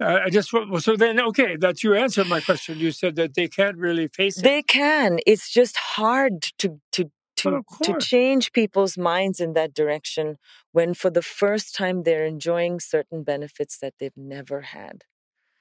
uh, 0.00 0.20
I 0.24 0.30
just 0.30 0.52
well, 0.52 0.80
so 0.80 0.96
then 0.96 1.20
okay, 1.20 1.56
that's 1.56 1.84
you 1.84 1.94
answered 1.94 2.28
my 2.28 2.40
question. 2.40 2.78
You 2.78 2.92
said 2.92 3.16
that 3.16 3.34
they 3.34 3.48
can't 3.48 3.76
really 3.76 4.08
face 4.08 4.38
it. 4.38 4.44
They 4.44 4.62
can. 4.62 5.18
It's 5.26 5.50
just 5.50 5.76
hard 5.76 6.42
to 6.58 6.80
to 6.92 7.10
to 7.42 7.62
to 7.82 7.98
change 7.98 8.52
people's 8.52 8.96
minds 8.98 9.38
in 9.40 9.52
that 9.54 9.72
direction 9.74 10.36
when 10.72 10.94
for 10.94 11.10
the 11.10 11.22
first 11.40 11.74
time 11.74 12.02
they're 12.02 12.26
enjoying 12.26 12.80
certain 12.80 13.22
benefits 13.22 13.78
that 13.78 13.94
they've 13.98 14.16
never 14.16 14.60
had. 14.76 15.04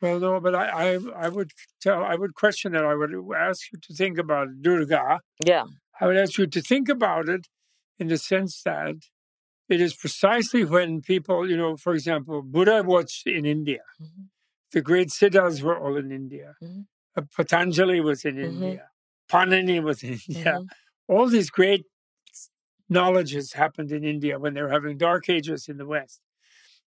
Well, 0.01 0.19
no, 0.19 0.39
but 0.39 0.55
I, 0.55 0.65
I, 0.95 0.99
I 1.25 1.29
would 1.29 1.51
tell, 1.81 2.01
I 2.03 2.15
would 2.15 2.33
question 2.33 2.73
it. 2.73 2.83
I 2.83 2.95
would 2.95 3.13
ask 3.37 3.59
you 3.71 3.79
to 3.85 3.93
think 3.93 4.17
about 4.17 4.47
Durga. 4.61 5.19
Yeah. 5.45 5.65
I 5.99 6.07
would 6.07 6.15
ask 6.15 6.37
you 6.37 6.47
to 6.47 6.61
think 6.61 6.87
about 6.87 7.27
it 7.27 7.47
in 7.99 8.07
the 8.07 8.17
sense 8.17 8.61
that 8.63 8.95
it 9.67 9.81
is 9.81 9.93
precisely 9.93 10.63
when 10.63 11.01
people, 11.01 11.49
you 11.49 11.57
know, 11.57 11.75
for 11.75 11.93
example, 11.93 12.41
Buddha 12.41 12.81
was 12.83 13.21
in 13.25 13.45
India. 13.45 13.83
Mhm. 14.01 14.29
The 14.71 14.81
great 14.81 15.09
siddhas 15.11 15.61
were 15.61 15.77
all 15.77 15.97
in 15.97 16.11
India. 16.11 16.55
Mhm. 16.63 16.85
Uh, 17.17 17.23
Patanjali 17.35 17.99
was 17.99 18.23
in 18.23 18.35
Mhm. 18.37 18.45
India. 18.45 18.85
Panini 19.29 19.83
was 19.83 20.01
in 20.03 20.13
India. 20.29 20.59
All 21.09 21.27
these 21.27 21.49
great 21.49 21.85
knowledges 22.87 23.53
happened 23.53 23.91
in 23.91 24.03
India 24.03 24.39
when 24.39 24.53
they 24.53 24.61
were 24.61 24.71
having 24.71 24.97
dark 24.97 25.29
ages 25.29 25.67
in 25.67 25.77
the 25.77 25.85
West. 25.85 26.21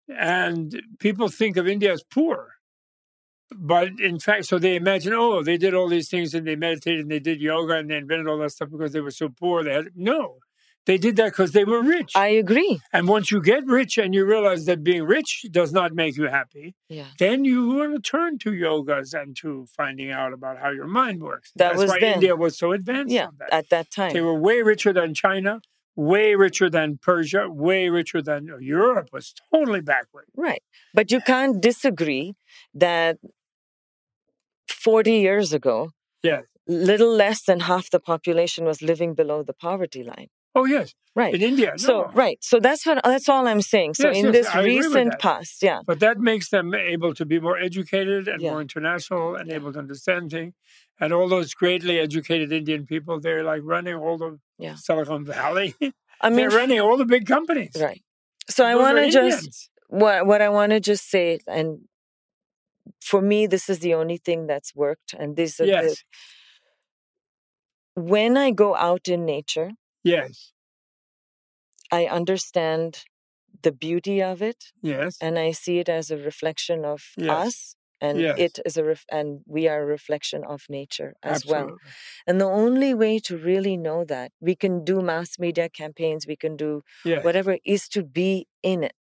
And 0.08 0.80
people 0.98 1.28
think 1.28 1.56
of 1.56 1.68
India 1.68 1.92
as 1.92 2.02
poor. 2.02 2.54
But 3.54 4.00
in 4.00 4.18
fact, 4.18 4.46
so 4.46 4.58
they 4.58 4.76
imagine, 4.76 5.12
oh, 5.12 5.42
they 5.42 5.58
did 5.58 5.74
all 5.74 5.88
these 5.88 6.08
things 6.08 6.34
and 6.34 6.46
they 6.46 6.56
meditated 6.56 7.00
and 7.00 7.10
they 7.10 7.18
did 7.18 7.40
yoga 7.40 7.74
and 7.74 7.90
they 7.90 7.96
invented 7.96 8.26
all 8.26 8.38
that 8.38 8.52
stuff 8.52 8.70
because 8.70 8.92
they 8.92 9.00
were 9.00 9.10
so 9.10 9.28
poor. 9.28 9.62
They 9.62 9.74
had 9.74 9.88
no, 9.94 10.38
they 10.86 10.98
did 10.98 11.14
that 11.16 11.26
because 11.32 11.52
they 11.52 11.64
were 11.64 11.82
rich. 11.82 12.12
I 12.16 12.28
agree. 12.28 12.80
and 12.92 13.06
once 13.08 13.30
you 13.30 13.40
get 13.40 13.64
rich 13.66 13.98
and 13.98 14.14
you 14.14 14.24
realize 14.24 14.64
that 14.66 14.82
being 14.82 15.04
rich 15.04 15.44
does 15.50 15.72
not 15.72 15.92
make 15.94 16.16
you 16.16 16.24
happy, 16.24 16.74
Yeah. 16.88 17.06
then 17.18 17.44
you 17.44 17.68
want 17.76 17.94
to 17.94 18.00
turn 18.10 18.38
to 18.38 18.50
yogas 18.50 19.14
and 19.20 19.36
to 19.42 19.66
finding 19.76 20.10
out 20.10 20.32
about 20.32 20.58
how 20.58 20.70
your 20.70 20.88
mind 20.88 21.22
works. 21.22 21.52
That 21.56 21.68
That's 21.70 21.78
was 21.82 21.90
why 21.90 22.00
then. 22.00 22.14
India 22.14 22.34
was 22.36 22.58
so 22.58 22.72
advanced 22.72 23.12
Yeah. 23.12 23.28
that. 23.38 23.52
At 23.52 23.68
that 23.70 23.90
time. 23.90 24.12
They 24.12 24.20
were 24.22 24.38
way 24.48 24.62
richer 24.62 24.92
than 24.92 25.14
China, 25.14 25.60
way 25.94 26.34
richer 26.34 26.68
than 26.70 26.98
Persia, 26.98 27.48
way 27.48 27.88
richer 27.88 28.20
than 28.22 28.50
uh, 28.50 28.56
Europe 28.58 29.08
was 29.12 29.34
totally 29.52 29.82
backward. 29.82 30.26
Right. 30.34 30.62
But 30.94 31.10
you 31.12 31.20
can't 31.20 31.60
disagree 31.60 32.34
that 32.74 33.18
40 34.68 35.12
years 35.14 35.52
ago, 35.52 35.90
Yes. 36.22 36.44
little 36.66 37.12
less 37.14 37.42
than 37.44 37.60
half 37.60 37.90
the 37.90 38.00
population 38.00 38.64
was 38.64 38.82
living 38.82 39.14
below 39.14 39.42
the 39.42 39.52
poverty 39.52 40.02
line. 40.02 40.28
Oh 40.54 40.64
yes. 40.66 40.94
Right. 41.14 41.34
In 41.34 41.42
India. 41.42 41.74
So 41.76 42.10
right. 42.14 42.38
So 42.42 42.58
that's 42.60 42.86
what 42.86 43.00
that's 43.04 43.28
all 43.28 43.46
I'm 43.46 43.60
saying. 43.62 43.94
So 43.94 44.08
Yes, 44.08 44.16
in 44.18 44.24
yes, 44.26 44.32
this 44.34 44.46
I 44.48 44.62
recent 44.64 45.18
past, 45.18 45.62
yeah. 45.62 45.80
But 45.86 46.00
that 46.00 46.18
makes 46.18 46.48
them 46.48 46.74
able 46.74 47.12
to 47.14 47.24
be 47.26 47.38
more 47.40 47.58
educated 47.58 48.28
and 48.28 48.40
Yeah. 48.42 48.52
more 48.52 48.60
international 48.62 49.34
and 49.36 49.48
Yeah. 49.48 49.56
able 49.56 49.72
to 49.74 49.78
understand 49.78 50.30
things. 50.30 50.54
And 51.00 51.12
all 51.12 51.28
those 51.28 51.52
greatly 51.54 51.98
educated 51.98 52.52
Indian 52.52 52.86
people, 52.86 53.20
they're 53.20 53.44
like 53.44 53.62
running 53.64 53.94
all 53.94 54.16
the 54.18 54.38
Yeah. 54.58 54.74
Silicon 54.76 55.24
Valley. 55.24 55.74
I 56.20 56.28
mean 56.30 56.36
they're 56.48 56.58
running 56.62 56.80
all 56.80 56.96
the 56.96 57.04
big 57.16 57.26
companies. 57.26 57.72
right. 57.80 58.02
So 58.48 58.64
I 58.64 58.74
want 58.76 58.96
to 58.98 59.10
just 59.10 59.70
what 59.88 60.26
what 60.26 60.40
I 60.42 60.48
want 60.48 60.70
to 60.72 60.80
just 60.80 61.08
say 61.10 61.38
and 61.46 61.68
for 63.00 63.20
me 63.20 63.46
this 63.46 63.68
is 63.68 63.78
the 63.80 63.94
only 63.94 64.16
thing 64.18 64.46
that's 64.46 64.74
worked 64.74 65.14
and 65.18 65.36
this 65.36 65.60
is 65.60 65.68
Yes. 65.68 66.04
when 67.94 68.36
I 68.36 68.50
go 68.50 68.74
out 68.74 69.08
in 69.08 69.24
nature, 69.24 69.70
Yes. 70.04 70.52
I 71.90 72.06
understand 72.06 73.04
the 73.62 73.72
beauty 73.72 74.22
of 74.22 74.42
it 74.42 74.72
Yes. 74.82 75.18
and 75.20 75.38
I 75.38 75.52
see 75.52 75.78
it 75.78 75.88
as 75.88 76.10
a 76.10 76.16
reflection 76.16 76.84
of 76.84 77.02
Yes. 77.16 77.30
us 77.46 77.76
and 78.00 78.18
Yes. 78.18 78.38
it 78.38 78.58
is 78.66 78.76
a 78.76 78.84
ref- 78.84 79.04
and 79.10 79.42
we 79.46 79.68
are 79.68 79.82
a 79.82 79.86
reflection 79.86 80.42
of 80.44 80.62
nature 80.68 81.14
as 81.22 81.46
well. 81.46 81.62
Absolutely. 81.70 81.90
And 82.26 82.40
the 82.40 82.46
only 82.46 82.94
way 82.94 83.18
to 83.20 83.36
really 83.36 83.76
know 83.76 84.04
that 84.04 84.32
we 84.40 84.56
can 84.56 84.84
do 84.84 85.00
mass 85.02 85.38
media 85.38 85.68
campaigns, 85.68 86.26
we 86.26 86.36
can 86.36 86.56
do 86.56 86.82
Yes. 87.04 87.24
whatever 87.24 87.58
is 87.64 87.88
to 87.90 88.02
be 88.02 88.48
in 88.62 88.82
it 88.84 88.96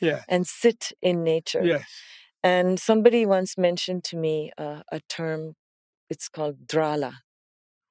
Yeah. 0.00 0.24
and 0.28 0.46
sit 0.46 0.92
in 1.02 1.24
nature. 1.24 1.64
Yes. 1.64 1.84
And 2.42 2.80
somebody 2.80 3.26
once 3.26 3.58
mentioned 3.58 4.04
to 4.04 4.16
me 4.16 4.52
uh, 4.58 4.82
a 4.92 5.00
term, 5.00 5.56
it's 6.10 6.28
called 6.28 6.66
drala. 6.66 7.12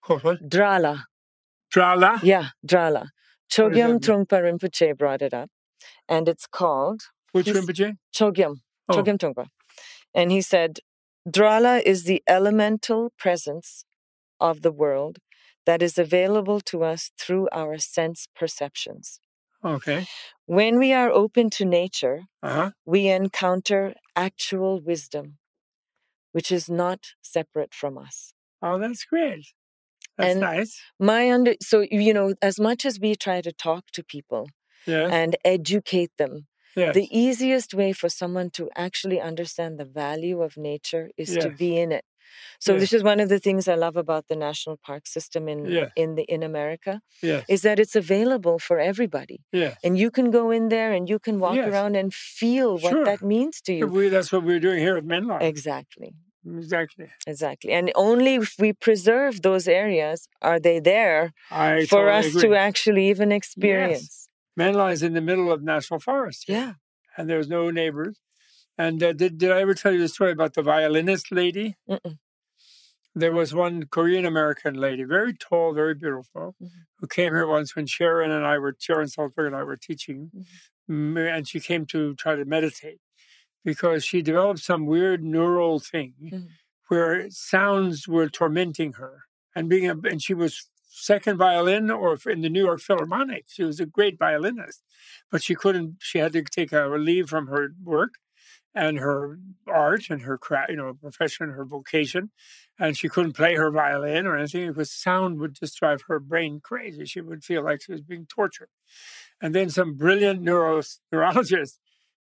What? 0.08 0.50
Drala. 0.50 1.06
Drala. 1.78 2.20
Yeah, 2.24 2.48
drala. 2.66 3.10
Chogyam 3.52 4.00
Trungpa 4.00 4.42
Rinpoche 4.42 4.98
brought 4.98 5.22
it 5.22 5.34
up. 5.34 5.50
And 6.10 6.28
it's 6.28 6.48
called 6.48 7.02
Which 7.34 7.46
Rinpoche? 7.48 7.98
Chogyam. 8.16 8.56
Oh. 8.90 8.96
Chogyam 8.96 9.18
Trungpa. 9.20 9.46
And 10.14 10.32
he 10.32 10.42
said, 10.42 10.80
Drala 11.30 11.82
is 11.86 12.06
the 12.06 12.24
elemental 12.28 13.12
presence 13.20 13.86
of 14.40 14.62
the 14.64 14.72
world 14.72 15.20
that 15.68 15.84
is 15.84 15.98
available 16.00 16.62
to 16.62 16.84
us 16.84 17.12
through 17.20 17.48
our 17.52 17.78
sense 17.78 18.28
perceptions. 18.36 19.20
Okay. 19.64 20.08
When 20.46 20.80
we 20.80 20.94
are 20.94 21.12
open 21.12 21.50
to 21.52 21.66
nature, 21.66 22.22
Uh 22.42 22.54
huh. 22.54 22.72
we 22.86 23.08
encounter 23.08 23.94
actual 24.16 24.80
wisdom, 24.80 25.38
which 26.32 26.52
is 26.52 26.70
not 26.70 27.00
separate 27.22 27.74
from 27.74 27.98
us. 27.98 28.34
Oh, 28.62 28.80
that's 28.80 29.04
great. 29.04 29.46
That's 30.18 30.32
And- 30.32 30.42
nice. 30.42 30.80
My 31.00 31.32
under 31.32 31.54
so 31.62 31.78
you 31.92 32.14
know, 32.14 32.34
as 32.42 32.60
much 32.60 32.86
as 32.86 33.00
we 33.00 33.16
try 33.16 33.42
to 33.42 33.52
talk 33.52 33.84
to 33.94 34.04
people 34.04 34.44
Yeah. 34.86 35.08
and 35.12 35.36
educate 35.46 36.12
them, 36.18 36.48
Yes. 36.76 36.94
the 36.96 37.08
easiest 37.26 37.74
way 37.74 37.92
for 37.94 38.10
someone 38.10 38.50
to 38.52 38.70
actually 38.76 39.20
understand 39.20 39.72
the 39.80 39.86
value 40.06 40.42
of 40.48 40.58
nature 40.58 41.10
is 41.18 41.30
to 41.44 41.50
be 41.50 41.78
in 41.84 41.92
it. 41.92 42.06
So 42.60 42.74
Yes. 42.74 42.82
this 42.82 42.94
is 42.98 43.04
one 43.04 43.20
of 43.24 43.30
the 43.30 43.40
things 43.40 43.68
I 43.68 43.76
love 43.76 43.96
about 44.06 44.28
the 44.28 44.36
national 44.36 44.78
park 44.90 45.08
system 45.08 45.48
in 45.54 45.60
Yes. 45.66 45.92
in 45.96 46.10
the 46.18 46.24
in 46.36 46.42
America 46.44 46.94
yes. 47.30 47.46
is 47.48 47.62
that 47.62 47.80
it's 47.80 47.96
available 47.96 48.58
for 48.68 48.78
everybody. 48.92 49.40
Yes. 49.52 49.74
And 49.84 49.98
you 49.98 50.10
can 50.18 50.28
go 50.40 50.52
in 50.58 50.68
there 50.76 50.92
and 50.98 51.10
you 51.10 51.20
can 51.20 51.40
walk 51.40 51.56
Yes. 51.56 51.68
around 51.70 51.96
and 51.96 52.14
feel 52.14 52.70
what 52.84 52.92
Sure. 52.92 53.06
that 53.06 53.22
means 53.36 53.62
to 53.66 53.72
you. 53.74 53.88
We, 53.88 54.10
that's 54.10 54.32
what 54.34 54.44
we're 54.44 54.60
doing 54.68 54.80
here 54.80 54.98
at 54.98 55.06
Menla. 55.06 55.42
Exactly. 55.42 56.12
Exactly. 56.46 57.10
Exactly. 57.26 57.72
And 57.72 57.92
only 57.96 58.36
if 58.36 58.56
we 58.60 58.74
preserve 58.74 59.42
those 59.42 59.68
areas 59.68 60.28
are 60.42 60.60
they 60.60 60.80
there 60.80 61.34
I 61.52 61.86
for 61.86 62.06
totally 62.06 62.12
us 62.20 62.26
agree. 62.28 62.42
to 62.44 62.56
actually 62.56 63.10
even 63.10 63.32
experience. 63.32 64.30
Menla 64.60 64.92
is 64.94 65.04
in 65.04 65.14
the 65.14 65.22
middle 65.22 65.52
of 65.52 65.62
national 65.64 66.00
forest. 66.00 66.46
Yeah. 66.48 66.74
And 67.18 67.30
there's 67.30 67.48
no 67.50 67.70
neighbors. 67.72 68.20
And 68.78 69.02
uh, 69.02 69.14
did, 69.14 69.38
did 69.40 69.52
I 69.52 69.62
ever 69.62 69.74
tell 69.74 69.92
you 69.92 70.00
the 70.00 70.08
story 70.08 70.32
about 70.32 70.54
the 70.54 70.62
violinist 70.62 71.32
lady? 71.32 71.76
Mm-mm. 71.90 72.18
There 73.16 73.32
was 73.32 73.54
one 73.54 73.86
Korean 73.88 74.26
American 74.26 74.76
lady, 74.76 75.04
very 75.04 75.34
tall, 75.34 75.74
very 75.74 75.96
beautiful, 75.96 76.56
Mhm. 76.62 76.70
who 77.00 77.08
came 77.08 77.34
here 77.34 77.48
once 77.48 77.76
when 77.76 77.88
Sharon 77.88 78.30
and 78.30 78.46
I 78.46 78.60
were, 78.60 78.76
Sharon 78.80 79.08
Salzberg 79.08 79.48
and 79.48 79.56
I 79.56 79.64
were 79.64 79.78
teaching. 79.78 80.30
Mm-hmm. 80.36 81.18
Mm, 81.18 81.36
And 81.38 81.48
she 81.48 81.60
came 81.60 81.86
to 81.88 82.14
try 82.16 82.36
to 82.36 82.46
meditate 82.46 83.00
because 83.68 84.06
she 84.06 84.22
developed 84.22 84.62
some 84.62 84.86
weird 84.86 85.22
neural 85.22 85.78
thing 85.78 86.14
Mhm. 86.22 86.48
where 86.88 87.30
sounds 87.30 88.08
were 88.08 88.30
tormenting 88.30 88.94
her. 88.94 89.24
And 89.54 89.68
being 89.68 89.90
a, 89.90 89.96
and 90.12 90.22
she 90.24 90.34
was 90.34 90.70
second 90.88 91.36
violin 91.38 91.92
or 91.92 92.18
in 92.28 92.40
the 92.42 92.50
New 92.50 92.64
York 92.64 92.80
Philharmonic. 92.80 93.44
She 93.50 93.64
was 93.64 93.82
a 93.82 93.86
great 93.86 94.18
violinist, 94.18 94.82
but 95.30 95.44
she 95.44 95.54
couldn't. 95.54 95.98
She 96.00 96.18
had 96.20 96.32
to 96.34 96.44
take 96.44 96.72
a 96.72 96.86
leave 96.88 97.28
from 97.30 97.48
her 97.48 97.74
work 97.84 98.14
and 98.74 99.00
her 99.00 99.38
art 99.68 100.10
and 100.10 100.22
her 100.22 100.38
craft, 100.38 100.70
you 100.70 100.78
know, 100.78 100.94
profession, 100.94 101.48
and 101.48 101.56
her 101.56 101.66
vocation, 101.66 102.32
and 102.80 102.96
she 102.98 103.10
couldn't 103.10 103.34
play 103.34 103.56
her 103.56 103.70
violin 103.70 104.26
or 104.26 104.38
anything 104.38 104.70
because 104.70 104.92
sound 104.94 105.40
would 105.40 105.56
just 105.56 105.78
drive 105.78 106.04
her 106.08 106.20
brain 106.22 106.62
crazy. 106.62 107.04
She 107.06 107.20
would 107.20 107.44
feel 107.44 107.64
like 107.66 107.82
she 107.82 107.92
was 107.92 108.02
being 108.02 108.28
tortured. 108.28 108.70
And 109.42 109.54
then 109.54 109.70
some 109.70 109.96
brilliant 109.96 110.42
neuro, 110.42 110.82
neurologist 111.12 111.80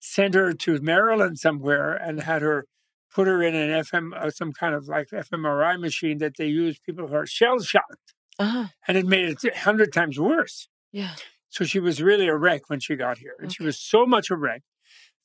sent 0.06 0.34
her 0.34 0.52
to 0.54 0.82
Maryland 0.82 1.40
somewhere 1.40 1.94
and 1.94 2.20
had 2.22 2.42
her 2.42 2.66
put 3.14 3.26
her 3.28 3.42
in 3.42 3.56
an 3.56 3.70
FM, 3.70 4.12
uh, 4.14 4.30
some 4.30 4.52
kind 4.52 4.76
of 4.76 4.88
like 4.88 5.08
fMRI 5.10 5.80
machine 5.80 6.18
that 6.18 6.36
they 6.38 6.48
use 6.48 6.78
people 6.80 7.08
who 7.08 7.16
are 7.16 7.26
shell 7.26 7.60
shocked, 7.62 8.14
Uh-huh. 8.38 8.68
and 8.88 8.98
it 8.98 9.06
made 9.06 9.30
it 9.30 9.44
a 9.46 9.58
hundred 9.60 9.94
times 9.94 10.20
worse. 10.20 10.68
Yeah. 10.92 11.16
So 11.50 11.64
she 11.64 11.80
was 11.80 12.02
really 12.02 12.28
a 12.28 12.36
wreck 12.36 12.70
when 12.70 12.80
she 12.80 12.96
got 12.96 13.20
here, 13.20 13.36
and 13.40 13.54
she 13.54 13.64
was 13.64 13.80
so 13.80 14.06
much 14.06 14.30
a 14.30 14.36
wreck 14.36 14.64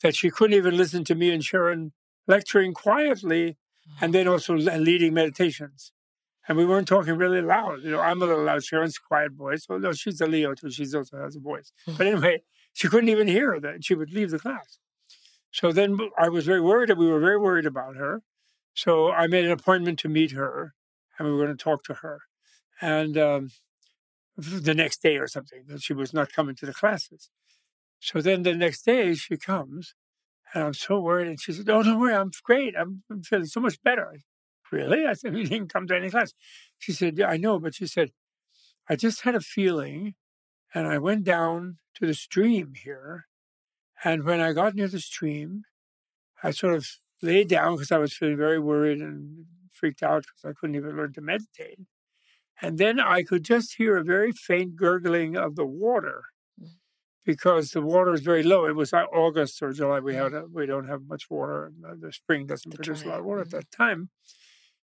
that 0.03 0.15
she 0.15 0.31
couldn't 0.31 0.57
even 0.57 0.77
listen 0.77 1.03
to 1.05 1.15
me 1.15 1.31
and 1.33 1.43
Sharon 1.43 1.93
lecturing 2.29 2.73
quietly, 2.75 3.57
and 4.01 4.15
then 4.15 4.29
also 4.29 4.55
leading 4.55 5.15
meditations. 5.15 5.93
And 6.47 6.57
we 6.59 6.67
weren't 6.67 6.87
talking 6.87 7.17
really 7.17 7.41
loud. 7.43 7.83
You 7.83 7.91
know, 7.93 8.01
I'm 8.01 8.23
a 8.23 8.27
little 8.27 8.45
loud. 8.45 8.63
Sharon's 8.63 8.97
a 8.99 9.07
quiet 9.07 9.33
voice. 9.33 9.67
Well, 9.69 9.79
no, 9.81 9.93
she's 9.93 10.21
a 10.21 10.27
Leo 10.27 10.55
too. 10.55 10.71
She 10.71 10.85
also 10.95 11.17
has 11.19 11.37
a 11.37 11.41
voice. 11.41 11.73
But 11.87 12.07
anyway, 12.07 12.43
she 12.79 12.87
couldn't 12.87 13.09
even 13.09 13.27
hear 13.27 13.59
that. 13.59 13.85
She 13.85 13.97
would 13.97 14.13
leave 14.13 14.31
the 14.31 14.39
class. 14.39 14.79
So 15.51 15.73
then 15.73 15.99
I 16.17 16.29
was 16.29 16.47
very 16.47 16.61
worried. 16.61 16.97
We 16.97 17.09
were 17.09 17.19
very 17.19 17.37
worried 17.37 17.67
about 17.67 17.97
her. 17.97 18.23
So 18.73 19.11
I 19.11 19.27
made 19.27 19.45
an 19.45 19.51
appointment 19.51 19.99
to 20.01 20.09
meet 20.09 20.31
her, 20.31 20.75
and 21.19 21.27
we 21.27 21.35
were 21.35 21.45
going 21.45 21.57
to 21.57 21.65
talk 21.65 21.83
to 21.85 21.95
her. 21.95 22.21
And 22.81 23.19
um, 23.19 23.51
the 24.37 24.75
next 24.75 25.03
day 25.03 25.17
or 25.17 25.27
something, 25.27 25.65
that 25.67 25.83
she 25.83 25.93
was 25.93 26.15
not 26.15 26.33
coming 26.33 26.55
to 26.55 26.67
the 26.67 26.73
classes. 26.73 27.31
So 27.99 28.21
then 28.21 28.45
the 28.45 28.55
next 28.55 28.83
day 28.83 29.13
she 29.15 29.37
comes, 29.37 29.95
and 30.55 30.63
I'm 30.63 30.75
so 30.75 31.01
worried. 31.01 31.27
And 31.27 31.41
she 31.41 31.53
said, 31.53 31.69
"Oh, 31.69 31.83
don't 31.83 31.99
worry, 31.99 32.15
I'm 32.15 32.31
great. 32.45 32.75
I'm, 32.79 33.03
I'm 33.11 33.25
feeling 33.25 33.47
so 33.47 33.59
much 33.59 33.83
better." 33.83 34.07
I 34.09 34.19
said, 34.19 34.23
really? 34.71 35.05
I 35.05 35.15
said, 35.15 35.37
"You 35.37 35.47
didn't 35.47 35.73
come 35.73 35.89
to 35.89 35.97
any 35.97 36.11
class." 36.11 36.33
She 36.79 36.93
said, 36.93 37.19
"Yeah, 37.19 37.27
I 37.27 37.39
know," 37.39 37.59
but 37.59 37.75
she 37.75 37.89
said, 37.89 38.13
"I 38.89 38.95
just 38.95 39.23
had 39.23 39.35
a 39.35 39.41
feeling, 39.41 40.15
and 40.73 40.87
I 40.87 40.99
went 40.99 41.25
down 41.25 41.79
to 41.99 42.07
the 42.07 42.15
stream 42.15 42.75
here, 42.75 43.27
and 44.05 44.25
when 44.25 44.41
I 44.41 44.53
got 44.53 44.75
near 44.75 44.89
the 44.89 45.01
stream, 45.01 45.65
I 46.43 46.51
sort 46.53 46.75
of 46.75 46.87
laid 47.23 47.49
down 47.49 47.75
because 47.75 47.93
I 47.93 47.99
was 47.99 48.15
feeling 48.15 48.37
very 48.37 48.59
worried 48.59 49.01
and 49.01 49.47
freaked 49.73 50.03
out 50.03 50.25
because 50.25 50.45
I 50.45 50.53
couldn't 50.59 50.77
even 50.77 50.97
learn 50.97 51.13
to 51.15 51.21
meditate." 51.21 51.81
And 52.61 52.79
then 52.79 52.99
I 52.99 53.23
could 53.23 53.45
just 53.45 53.77
hear 53.77 53.97
a 53.97 54.05
very 54.05 54.33
faint 54.33 54.77
gurgling 54.77 55.37
of 55.37 55.55
the 55.55 55.67
water 55.67 56.25
because 57.25 57.73
the 57.73 57.83
water 57.83 58.15
is 58.15 58.23
very 58.23 58.43
low. 58.43 58.65
It 58.65 58.75
was 58.75 58.93
like 58.93 59.07
August 59.13 59.63
or 59.63 59.73
July. 59.73 60.01
We 60.01 60.15
had 60.15 60.33
a, 60.33 60.47
we 60.51 60.67
don't 60.67 60.89
have 60.89 61.03
much 61.07 61.29
water. 61.31 61.67
and, 61.67 61.85
uh, 61.85 61.95
The 62.01 62.13
spring 62.13 62.47
doesn't 62.47 62.71
To 62.71 62.77
produce 62.77 63.05
a 63.05 63.09
lot 63.09 63.21
of 63.21 63.27
water 63.27 63.43
at 63.43 63.49
mhm. 63.49 63.51
that 63.51 63.71
time. 63.71 64.09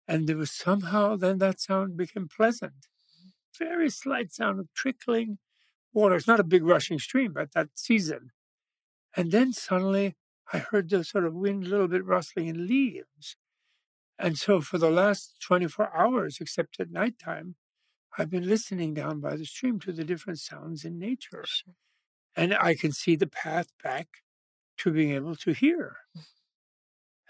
And 0.07 0.29
there 0.29 0.37
was 0.37 0.53
somehow 0.53 1.17
then 1.17 1.39
that 1.39 1.61
sound 1.61 1.97
became 1.97 2.29
pleasant. 2.29 2.87
Very 3.59 3.91
slight 3.91 4.33
sound 4.33 4.61
of 4.61 4.73
trickling 4.75 5.39
water. 5.93 6.17
It's 6.17 6.27
not 6.27 6.41
a 6.41 6.45
big 6.45 6.65
rushing 6.65 6.99
stream, 6.99 7.33
but 7.33 7.53
that 7.53 7.69
season. 7.75 8.31
And 9.17 9.31
then 9.33 9.53
suddenly 9.53 10.17
I 10.53 10.59
heard 10.59 10.91
the 10.91 11.05
sort 11.05 11.25
of 11.27 11.35
wind 11.35 11.65
a 11.65 11.69
little 11.69 11.89
bit 11.89 12.05
rustling 12.05 12.49
in 12.49 12.67
leaves. 12.67 13.37
And 14.19 14.39
so 14.39 14.61
for 14.61 14.79
the 14.79 14.91
last 14.91 15.37
24 15.41 15.97
hours, 15.97 16.39
except 16.41 16.79
at 16.79 16.91
nighttime, 16.91 17.57
I've 18.19 18.31
been 18.31 18.49
listening 18.49 18.95
down 18.95 19.21
by 19.21 19.37
the 19.37 19.45
stream 19.45 19.79
to 19.81 19.93
the 19.93 20.05
different 20.05 20.41
sounds 20.41 20.85
in 20.85 20.99
nature. 20.99 21.45
Sure. 21.47 21.75
And 22.37 22.55
I 22.55 22.75
can 22.75 22.93
see 22.93 23.17
the 23.17 23.27
path 23.27 23.69
back 23.83 24.09
to 24.79 24.91
being 24.91 25.13
able 25.13 25.37
to 25.37 25.53
hear. 25.53 25.97
Mm. 26.17 26.23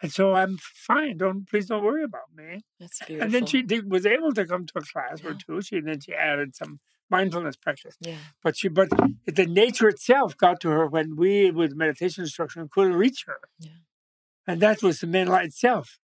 And 0.03 0.13
so 0.13 0.35
I'm 0.35 0.57
fine. 0.59 1.19
Don't 1.19 1.49
please 1.49 1.67
don't 1.67 1.85
worry 1.85 2.03
about 2.03 2.35
me. 2.35 2.65
That's 2.79 2.99
beautiful. 3.05 3.25
And 3.25 3.35
then 3.35 3.47
she 3.47 3.63
did, 3.63 3.91
was 3.91 4.07
able 4.07 4.33
to 4.33 4.47
come 4.47 4.65
to 4.67 4.73
a 4.79 4.81
class 4.83 5.23
or 5.23 5.33
Yeah. 5.33 5.39
two. 5.47 5.63
She 5.63 5.81
then 5.81 6.01
she 6.01 6.15
added 6.15 6.57
some 6.57 6.81
mindfulness 7.11 7.57
practice. 7.57 7.97
Yeah. 8.01 8.17
But 8.43 8.57
she, 8.57 8.69
but 8.69 8.89
the 9.27 9.47
nature 9.47 9.89
itself 9.89 10.37
got 10.37 10.61
to 10.61 10.71
her 10.71 10.87
when 10.87 11.17
we, 11.17 11.51
with 11.51 11.75
meditation 11.75 12.25
instruction, 12.25 12.69
couldn't 12.71 12.95
reach 12.95 13.25
her. 13.27 13.41
Yeah. 13.59 13.71
And 14.47 14.61
that 14.61 14.83
was 14.83 15.01
the 15.01 15.07
Menla 15.07 15.45
itself, 15.45 15.99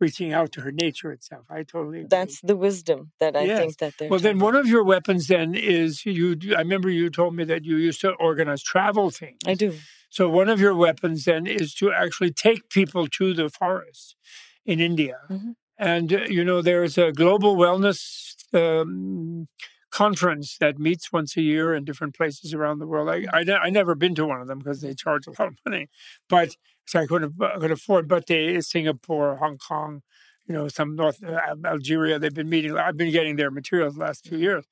reaching 0.00 0.32
out 0.32 0.52
to 0.52 0.60
her 0.62 0.70
nature 0.72 1.10
itself. 1.12 1.46
I 1.50 1.62
totally 1.62 1.98
agree. 2.00 2.08
That's 2.08 2.40
the 2.40 2.56
wisdom 2.56 3.12
that 3.20 3.36
I 3.36 3.44
Yes. 3.44 3.58
think 3.60 3.78
that 3.78 3.94
they're. 3.98 4.10
well, 4.10 4.20
then 4.20 4.38
one 4.38 4.54
of 4.54 4.66
your 4.66 4.84
weapons 4.84 5.26
then 5.26 5.54
is 5.54 6.04
you. 6.06 6.36
I 6.56 6.60
remember 6.60 6.90
you 6.90 7.10
told 7.10 7.34
me 7.34 7.44
that 7.44 7.64
you 7.64 7.76
used 7.76 8.00
to 8.02 8.12
organize 8.12 8.62
travel 8.62 9.10
things. 9.10 9.38
I 9.46 9.54
do. 9.54 9.74
So 10.10 10.28
one 10.28 10.48
of 10.48 10.60
your 10.60 10.74
weapons 10.74 11.24
then 11.24 11.46
is 11.46 11.74
to 11.74 11.92
actually 11.92 12.32
take 12.32 12.70
people 12.70 13.06
to 13.08 13.34
the 13.34 13.48
forest 13.48 14.16
in 14.64 14.80
India, 14.80 15.18
Mhm. 15.30 15.54
and 15.78 16.12
uh, 16.12 16.20
you 16.28 16.44
know 16.44 16.62
there's 16.62 16.96
a 16.98 17.12
global 17.12 17.56
wellness 17.56 18.34
um, 18.54 19.48
conference 19.90 20.56
that 20.58 20.78
meets 20.78 21.12
once 21.12 21.36
a 21.36 21.42
year 21.42 21.74
in 21.74 21.84
different 21.84 22.14
places 22.14 22.54
around 22.54 22.78
the 22.78 22.86
world. 22.86 23.08
I 23.08 23.26
I, 23.32 23.44
I 23.64 23.70
never 23.70 23.94
been 23.94 24.14
to 24.16 24.26
one 24.26 24.40
of 24.40 24.48
them 24.48 24.58
because 24.58 24.80
they 24.80 24.94
charge 24.94 25.26
a 25.26 25.30
lot 25.38 25.48
of 25.48 25.56
money, 25.66 25.88
but 26.28 26.56
so 26.86 27.00
I 27.00 27.06
couldn't 27.06 27.34
I 27.40 27.58
could 27.58 27.72
afford. 27.72 28.08
But 28.08 28.26
they 28.26 28.60
Singapore, 28.60 29.36
Hong 29.36 29.58
Kong, 29.58 30.02
you 30.46 30.54
know, 30.54 30.68
some 30.68 30.96
North 30.96 31.22
uh, 31.22 31.56
Algeria. 31.64 32.18
They've 32.18 32.34
been 32.34 32.48
meeting. 32.48 32.76
I've 32.76 32.96
been 32.96 33.12
getting 33.12 33.36
their 33.36 33.50
materials 33.50 33.94
the 33.94 34.00
last 34.00 34.24
two 34.24 34.38
years 34.38 34.64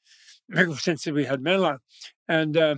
since 0.78 1.06
we 1.06 1.24
had 1.24 1.40
Menla, 1.40 1.78
and. 2.28 2.56
Uh, 2.56 2.76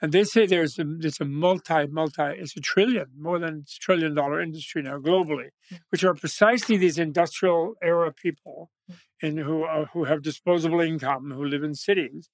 and 0.00 0.12
they 0.12 0.24
say 0.24 0.46
there's 0.46 0.78
a, 0.78 0.84
there's 0.84 1.20
a 1.20 1.24
multi, 1.24 1.86
multi, 1.88 2.22
it's 2.22 2.56
a 2.56 2.60
trillion, 2.60 3.06
more 3.18 3.38
than 3.38 3.64
a 3.66 3.80
trillion 3.80 4.14
dollar 4.14 4.40
industry 4.40 4.82
now 4.82 4.98
globally, 4.98 5.48
mm. 5.72 5.78
which 5.90 6.04
are 6.04 6.14
precisely 6.14 6.76
these 6.76 6.98
industrial 6.98 7.74
era 7.82 8.12
people 8.12 8.70
mm. 8.90 8.96
and 9.22 9.38
who 9.38 9.62
are, 9.62 9.86
who 9.86 10.04
have 10.04 10.22
disposable 10.22 10.80
income, 10.80 11.32
who 11.34 11.44
live 11.44 11.64
in 11.64 11.74
cities, 11.74 12.28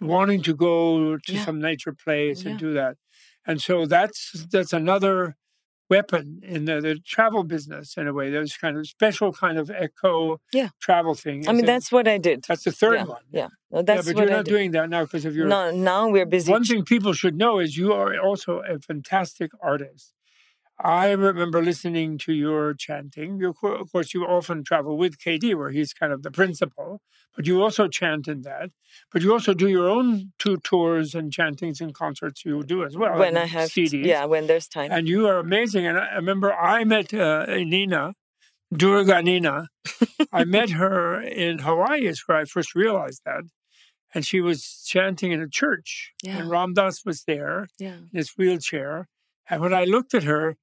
wanting 0.00 0.42
to 0.42 0.54
go 0.54 1.16
to 1.16 1.32
Yeah. 1.32 1.44
some 1.44 1.60
nature 1.60 1.92
place 1.92 2.40
oh, 2.40 2.42
Yeah. 2.44 2.50
and 2.50 2.58
do 2.60 2.72
that. 2.74 2.96
And 3.46 3.60
so 3.60 3.86
that's 3.86 4.46
that's 4.52 4.72
another 4.72 5.36
weapon 5.90 6.40
in 6.42 6.64
the, 6.64 6.80
the 6.80 6.94
travel 7.04 7.42
business 7.42 7.96
in 7.96 8.06
a 8.06 8.12
way. 8.12 8.30
There's 8.30 8.56
kind 8.56 8.76
of 8.78 8.86
special 8.86 9.32
kind 9.32 9.58
of 9.58 9.70
eco 9.70 10.40
Yeah. 10.52 10.68
travel 10.80 11.14
thing. 11.14 11.48
I 11.48 11.52
mean, 11.52 11.66
that's 11.66 11.90
what 11.92 12.06
I 12.08 12.16
did. 12.18 12.44
that's 12.48 12.64
the 12.64 12.72
third 12.72 12.94
yeah. 13.00 13.04
one. 13.04 13.22
Yeah. 13.32 13.48
No, 13.72 13.78
Yeah, 13.86 14.02
but 14.02 14.06
you're 14.16 14.22
I 14.22 14.36
not 14.36 14.44
did. 14.44 14.50
doing 14.52 14.70
that 14.72 14.88
now 14.88 15.02
because 15.04 15.24
of 15.24 15.34
your 15.36 15.46
No, 15.48 15.70
now 15.70 16.08
we're 16.08 16.26
busy. 16.26 16.50
one 16.50 16.64
thing 16.64 16.84
people 16.84 17.12
should 17.12 17.36
know 17.36 17.58
is 17.58 17.76
you 17.76 17.92
are 17.92 18.18
also 18.18 18.62
a 18.66 18.78
fantastic 18.78 19.50
artist. 19.60 20.14
I 20.82 21.10
remember 21.10 21.62
listening 21.62 22.16
to 22.18 22.32
your 22.32 22.72
chanting. 22.74 23.38
You, 23.38 23.54
of 23.62 23.92
course, 23.92 24.14
you 24.14 24.24
often 24.24 24.64
travel 24.64 24.96
with 24.96 25.18
KD, 25.18 25.54
where 25.54 25.70
he's 25.70 25.92
kind 25.92 26.12
of 26.12 26.22
the 26.22 26.30
principal, 26.30 27.02
but 27.36 27.46
you 27.46 27.62
also 27.62 27.86
chant 27.86 28.28
in 28.28 28.42
that. 28.42 28.70
But 29.12 29.22
you 29.22 29.32
also 29.32 29.52
do 29.52 29.68
your 29.68 29.88
own 29.88 30.32
two 30.38 30.56
tours 30.58 31.14
and 31.14 31.30
chantings 31.30 31.80
and 31.80 31.94
concerts 31.94 32.44
you 32.44 32.62
do 32.62 32.84
as 32.84 32.96
well. 32.96 33.18
when 33.18 33.36
I 33.36 33.46
have, 33.46 33.68
CDs. 33.68 34.06
yeah, 34.06 34.24
when 34.24 34.46
there's 34.46 34.68
time. 34.68 34.90
And 34.90 35.06
you 35.06 35.26
are 35.26 35.38
amazing. 35.38 35.86
And 35.86 35.98
I 35.98 36.14
remember 36.14 36.52
I 36.52 36.84
met 36.84 37.12
uh, 37.12 37.44
Nina, 37.46 38.14
Durga 38.74 39.22
Nina. 39.22 39.68
I 40.32 40.44
met 40.56 40.70
her 40.70 41.20
in 41.20 41.58
Hawaii, 41.58 42.06
is 42.06 42.22
where 42.26 42.38
I 42.38 42.44
first 42.46 42.74
realized 42.74 43.22
that. 43.26 43.42
And 44.14 44.24
she 44.24 44.40
was 44.40 44.82
chanting 44.86 45.30
in 45.30 45.40
a 45.42 45.48
church. 45.48 46.12
Yeah. 46.22 46.38
And 46.38 46.50
Ram 46.50 46.72
Dass 46.72 47.04
was 47.04 47.24
there 47.24 47.68
yeah. 47.78 47.94
in 47.94 48.08
his 48.14 48.30
wheelchair. 48.30 49.08
And 49.48 49.60
when 49.60 49.74
I 49.74 49.84
looked 49.84 50.14
at 50.14 50.24
her, 50.24 50.56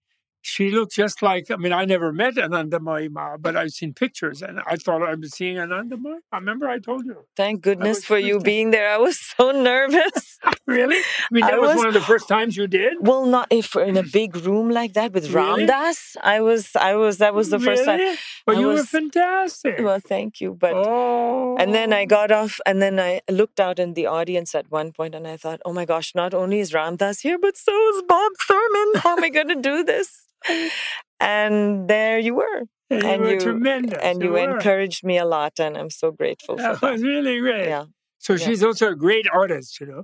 she 0.48 0.72
looked 0.72 0.94
just 0.94 1.22
like, 1.22 1.52
I 1.52 1.58
mean, 1.58 1.74
I 1.74 1.84
never 1.84 2.14
met 2.14 2.36
Anandamayi 2.36 3.12
Ma, 3.12 3.36
but 3.38 3.58
I've 3.58 3.72
seen 3.72 3.94
pictures 3.94 4.42
and 4.42 4.62
I 4.66 4.78
thought 4.78 5.04
I 5.04 5.14
was 5.16 5.34
seeing 5.34 5.60
Ananda 5.60 5.98
Anandamayi. 5.98 6.20
I 6.32 6.38
remember 6.38 6.70
I 6.70 6.80
told 6.80 7.06
you. 7.06 7.26
Thank 7.36 7.62
goodness 7.62 8.06
for 8.06 8.18
you 8.18 8.40
being 8.40 8.72
there. 8.72 8.90
I 8.90 8.98
was 8.98 9.20
so 9.20 9.52
nervous. 9.72 10.40
Really? 10.68 10.98
I 10.98 11.30
mean, 11.32 11.46
I 11.46 11.52
that 11.52 11.62
was, 11.62 11.70
was- 11.70 11.78
one 11.78 11.88
of 11.88 11.94
the 11.94 12.02
first 12.02 12.28
times 12.28 12.58
you 12.58 12.68
did? 12.68 12.98
well, 13.00 13.26
not 13.26 13.48
if 13.50 13.74
in 13.78 13.96
a 13.96 14.04
big 14.04 14.36
room 14.48 14.70
like 14.70 14.94
that 14.94 15.14
with 15.14 15.32
Really? 15.32 15.60
Ram 15.62 15.66
Dass. 15.66 16.18
I 16.22 16.42
was, 16.42 16.76
I 16.76 16.96
was. 16.96 17.20
That 17.20 17.34
was 17.34 17.50
the 17.52 17.60
first 17.60 17.86
time. 17.86 18.00
Really? 18.00 18.18
Well, 18.46 18.58
I 18.58 18.60
you 18.60 18.68
were 18.68 18.84
fantastic. 18.84 19.80
Well, 19.80 20.02
thank 20.02 20.42
you, 20.42 20.58
but. 20.60 20.74
oh. 20.76 21.56
And 21.58 21.74
then 21.74 21.94
I 21.94 22.04
oh. 22.04 22.08
got 22.08 22.32
off, 22.32 22.60
and 22.66 22.82
then 22.82 23.00
I 23.00 23.22
looked 23.30 23.62
out 23.62 23.80
in 23.80 23.94
the 23.94 24.08
audience 24.08 24.54
at 24.56 24.70
one 24.70 24.92
point, 24.92 25.16
and 25.16 25.26
I 25.26 25.38
thought, 25.38 25.62
"Oh 25.64 25.72
my 25.72 25.86
gosh! 25.86 26.14
Not 26.16 26.34
only 26.34 26.60
is 26.60 26.74
Ram 26.74 26.98
Dass 26.98 27.22
here, 27.22 27.40
but 27.40 27.56
so 27.56 27.72
is 27.92 28.04
Bob 28.06 28.34
Thurman. 28.46 28.92
How 29.04 29.16
am 29.16 29.24
I 29.24 29.30
going 29.30 29.48
to 29.48 29.62
do 29.72 29.86
this?" 29.86 30.28
And 31.20 31.88
there 31.90 32.20
you 32.20 32.36
were, 32.36 32.60
And 32.90 33.02
you 33.04 33.10
and 33.10 33.22
were 33.22 33.34
you- 33.34 33.40
tremendous. 33.40 34.00
and 34.02 34.22
you 34.22 34.32
were. 34.32 34.40
encouraged 34.52 35.04
me 35.04 35.18
a 35.18 35.26
lot, 35.26 35.54
and 35.60 35.76
I'm 35.78 35.90
so 35.90 36.12
grateful 36.12 36.58
That 36.58 36.78
for 36.78 36.86
that. 36.86 36.92
was 36.94 37.02
really 37.04 37.40
great. 37.40 37.68
Yeah, 37.68 37.86
So 38.20 38.34
yeah. 38.34 38.46
she's 38.46 38.64
also 38.64 38.90
a 38.90 38.96
great 38.96 39.26
artist, 39.34 39.80
you 39.80 39.88
know. 39.88 40.04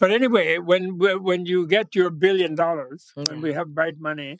But 0.00 0.10
anyway, 0.10 0.58
when 0.58 0.98
when 0.98 1.46
you 1.46 1.66
get 1.66 1.94
your 1.94 2.10
billion 2.10 2.54
dollars, 2.54 3.12
when 3.14 3.40
we 3.40 3.52
have 3.54 3.74
bright 3.74 3.98
money, 3.98 4.38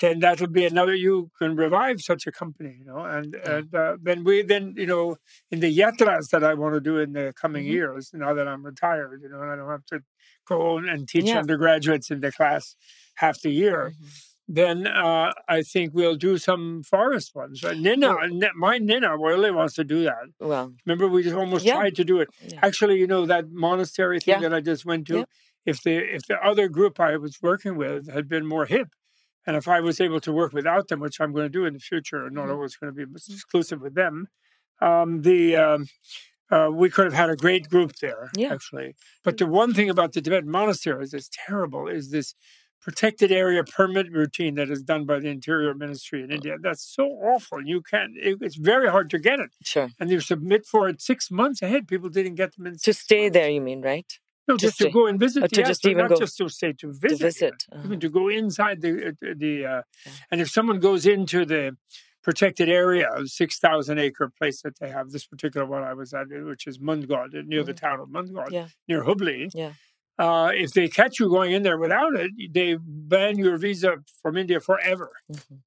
then 0.00 0.20
that 0.20 0.40
will 0.40 0.48
be 0.60 0.64
another. 0.64 0.94
You 0.94 1.30
can 1.38 1.56
revive 1.56 2.00
such 2.00 2.26
a 2.26 2.32
company, 2.32 2.74
you 2.80 2.84
know. 2.84 2.98
And 3.16 3.34
Yeah. 3.34 3.52
and 3.56 3.74
uh, 3.74 3.96
then 4.02 4.22
we 4.24 4.42
then 4.42 4.74
you 4.76 4.86
know 4.86 5.16
in 5.52 5.58
the 5.60 5.72
yatras 5.82 6.28
that 6.32 6.44
I 6.44 6.54
want 6.54 6.74
to 6.74 6.80
do 6.80 6.98
in 6.98 7.12
the 7.18 7.32
coming 7.42 7.64
Mhm. 7.66 7.72
years, 7.78 8.10
now 8.12 8.32
that 8.34 8.46
I'm 8.52 8.64
retired, 8.64 9.22
you 9.22 9.28
know, 9.28 9.40
and 9.42 9.50
I 9.52 9.56
don't 9.56 9.70
have 9.70 9.86
to 9.86 10.00
go 10.52 10.78
and 10.78 11.08
teach 11.08 11.26
Yeah. 11.30 11.38
undergraduates 11.42 12.10
in 12.14 12.20
the 12.20 12.32
class 12.32 12.76
half 13.16 13.40
the 13.40 13.50
year. 13.50 13.92
Then 14.48 14.86
uh, 14.86 15.32
I 15.48 15.62
think 15.62 15.94
we'll 15.94 16.16
do 16.16 16.36
some 16.36 16.82
forest 16.82 17.34
ones. 17.34 17.62
Uh, 17.64 17.72
Nina, 17.74 18.14
Ni- 18.28 18.50
my 18.56 18.78
Nina 18.78 19.16
really 19.16 19.50
wants 19.50 19.74
to 19.74 19.84
do 19.84 20.02
that. 20.04 20.24
Well, 20.40 20.74
Remember, 20.84 21.08
we 21.08 21.22
just 21.22 21.36
almost 21.36 21.64
Yeah. 21.64 21.74
tried 21.76 21.94
to 21.96 22.04
do 22.04 22.20
it. 22.20 22.28
yeah. 22.46 22.58
Actually, 22.62 22.98
you 22.98 23.06
know 23.06 23.24
that 23.26 23.50
monastery 23.50 24.18
thing 24.20 24.40
that 24.42 24.52
I 24.52 24.60
just 24.60 24.84
went 24.84 25.06
to. 25.08 25.24
If 25.64 25.82
the 25.84 25.94
if 26.16 26.22
the 26.26 26.38
other 26.44 26.68
group 26.68 26.98
I 26.98 27.16
was 27.16 27.40
working 27.40 27.76
with 27.76 28.10
had 28.12 28.28
been 28.28 28.44
more 28.44 28.66
hip, 28.66 28.88
and 29.46 29.56
if 29.56 29.68
I 29.68 29.80
was 29.80 30.00
able 30.00 30.20
to 30.20 30.32
work 30.32 30.52
without 30.52 30.88
them, 30.88 30.98
which 31.00 31.20
I'm 31.20 31.32
going 31.32 31.46
to 31.46 31.48
do 31.58 31.64
in 31.64 31.74
the 31.74 31.78
future, 31.80 32.28
not 32.28 32.48
Mhm. 32.48 32.52
always 32.54 32.74
going 32.76 32.92
to 32.94 33.06
be 33.06 33.12
exclusive 33.14 33.80
with 33.80 33.94
them, 33.94 34.26
um, 34.80 35.22
the 35.22 35.54
um, 35.56 35.86
uh, 36.50 36.68
we 36.72 36.90
could 36.90 37.04
have 37.04 37.14
had 37.14 37.30
a 37.30 37.36
great 37.36 37.68
group 37.70 37.92
there. 38.00 38.30
Actually, 38.50 38.96
but 39.22 39.38
the 39.38 39.46
one 39.46 39.72
thing 39.72 39.88
about 39.88 40.12
the 40.12 40.20
Tibetan 40.20 40.50
monasteries 40.50 41.12
that's 41.12 41.30
terrible 41.46 41.86
is 41.86 42.10
this 42.10 42.34
protected 42.82 43.30
area 43.30 43.62
permit 43.64 44.10
routine 44.12 44.54
that 44.56 44.68
is 44.70 44.82
done 44.82 45.04
by 45.06 45.18
the 45.20 45.28
Interior 45.28 45.72
Ministry 45.74 46.22
in 46.24 46.30
India. 46.32 46.56
That's 46.60 46.84
so 46.84 47.04
awful. 47.32 47.64
You 47.64 47.80
can't. 47.82 48.12
It, 48.16 48.38
it's 48.40 48.56
very 48.56 48.88
hard 48.90 49.08
to 49.10 49.18
get 49.18 49.38
it 49.40 49.50
sure. 49.62 49.88
and 50.00 50.10
you 50.10 50.20
submit 50.20 50.66
for 50.66 50.88
it 50.88 51.00
six 51.00 51.30
months 51.30 51.62
ahead. 51.62 51.86
People 51.88 52.08
didn't 52.08 52.34
get 52.34 52.54
them 52.56 52.66
in 52.66 52.76
To 52.78 52.92
stay 52.92 53.22
months. 53.22 53.34
there, 53.34 53.50
you 53.50 53.60
mean, 53.60 53.82
right? 53.82 54.10
No, 54.48 54.56
to 54.56 54.60
just 54.66 54.78
to 54.78 54.90
go 54.90 55.06
and 55.06 55.20
visit. 55.20 55.40
To 55.52 55.60
yes, 55.60 55.68
just 55.68 55.86
even 55.86 55.98
not 55.98 56.10
go- 56.10 56.16
just 56.16 56.36
to 56.38 56.48
say 56.48 56.72
to 56.72 56.88
visit. 56.92 57.18
to 57.18 57.24
visit. 57.24 57.54
uh-huh. 57.70 57.82
Even 57.84 58.00
to 58.00 58.08
go 58.08 58.28
inside 58.28 58.80
the 58.80 58.92
uh, 59.08 59.12
the. 59.36 59.64
Uh, 59.66 59.82
Yeah. 60.04 60.12
And 60.32 60.40
if 60.40 60.48
someone 60.50 60.80
goes 60.80 61.06
into 61.06 61.44
the 61.44 61.76
protected 62.24 62.68
area, 62.68 63.08
six 63.26 63.58
thousand 63.60 63.98
acre 64.00 64.28
place 64.38 64.62
that 64.62 64.78
they 64.80 64.90
have, 64.90 65.10
this 65.10 65.26
particular 65.26 65.64
one 65.66 65.84
I 65.84 65.94
was 65.94 66.12
at, 66.12 66.26
which 66.28 66.66
is 66.66 66.78
Mundgod, 66.78 67.30
near 67.46 67.62
the 67.62 67.72
Mhm. 67.74 67.76
town 67.84 68.00
of 68.00 68.08
Mundgod, 68.08 68.50
Yeah. 68.50 68.66
near 68.88 69.04
Hubli. 69.04 69.50
Yeah. 69.54 69.72
Uh, 70.18 70.50
if 70.54 70.72
they 70.72 70.88
catch 70.88 71.18
you 71.18 71.28
going 71.28 71.52
in 71.52 71.62
there 71.62 71.78
without 71.78 72.14
it, 72.14 72.30
they 72.52 72.76
ban 72.80 73.38
your 73.38 73.56
visa 73.56 73.96
from 74.22 74.36
India 74.36 74.60
forever 74.60 75.10
Mhm. 75.30 75.62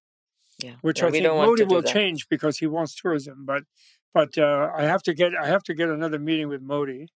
Yeah. 0.59 0.75
which 0.81 0.99
Yeah, 1.01 1.07
I 1.07 1.11
think 1.11 1.23
Modi 1.33 1.63
will 1.63 1.81
that. 1.81 1.93
change 1.93 2.29
because 2.29 2.59
he 2.59 2.67
wants 2.67 2.95
tourism. 2.95 3.45
But 3.45 3.63
but 4.13 4.37
uh, 4.37 4.71
I 4.75 4.83
have 4.83 5.03
to 5.03 5.13
get 5.13 5.33
I 5.35 5.47
have 5.47 5.63
to 5.63 5.73
get 5.73 5.89
another 5.89 6.19
meeting 6.19 6.47
with 6.47 6.61
Modi 6.61 7.07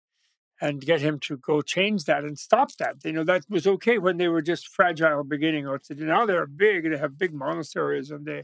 and 0.61 0.81
get 0.81 0.99
him 1.01 1.19
to 1.21 1.37
go 1.37 1.61
change 1.61 2.03
that 2.05 2.23
and 2.25 2.37
stop 2.37 2.69
that. 2.79 2.95
You 3.05 3.13
know 3.13 3.23
that 3.23 3.43
was 3.49 3.65
okay 3.67 3.97
when 3.97 4.17
they 4.17 4.27
were 4.27 4.41
just 4.41 4.67
fragile 4.67 5.23
beginning. 5.23 5.67
Or 5.67 5.79
now 5.91 6.25
they're 6.25 6.45
big. 6.47 6.89
They 6.89 6.97
have 6.97 7.17
big 7.17 7.33
monasteries 7.33 8.11
and 8.11 8.25
they 8.25 8.43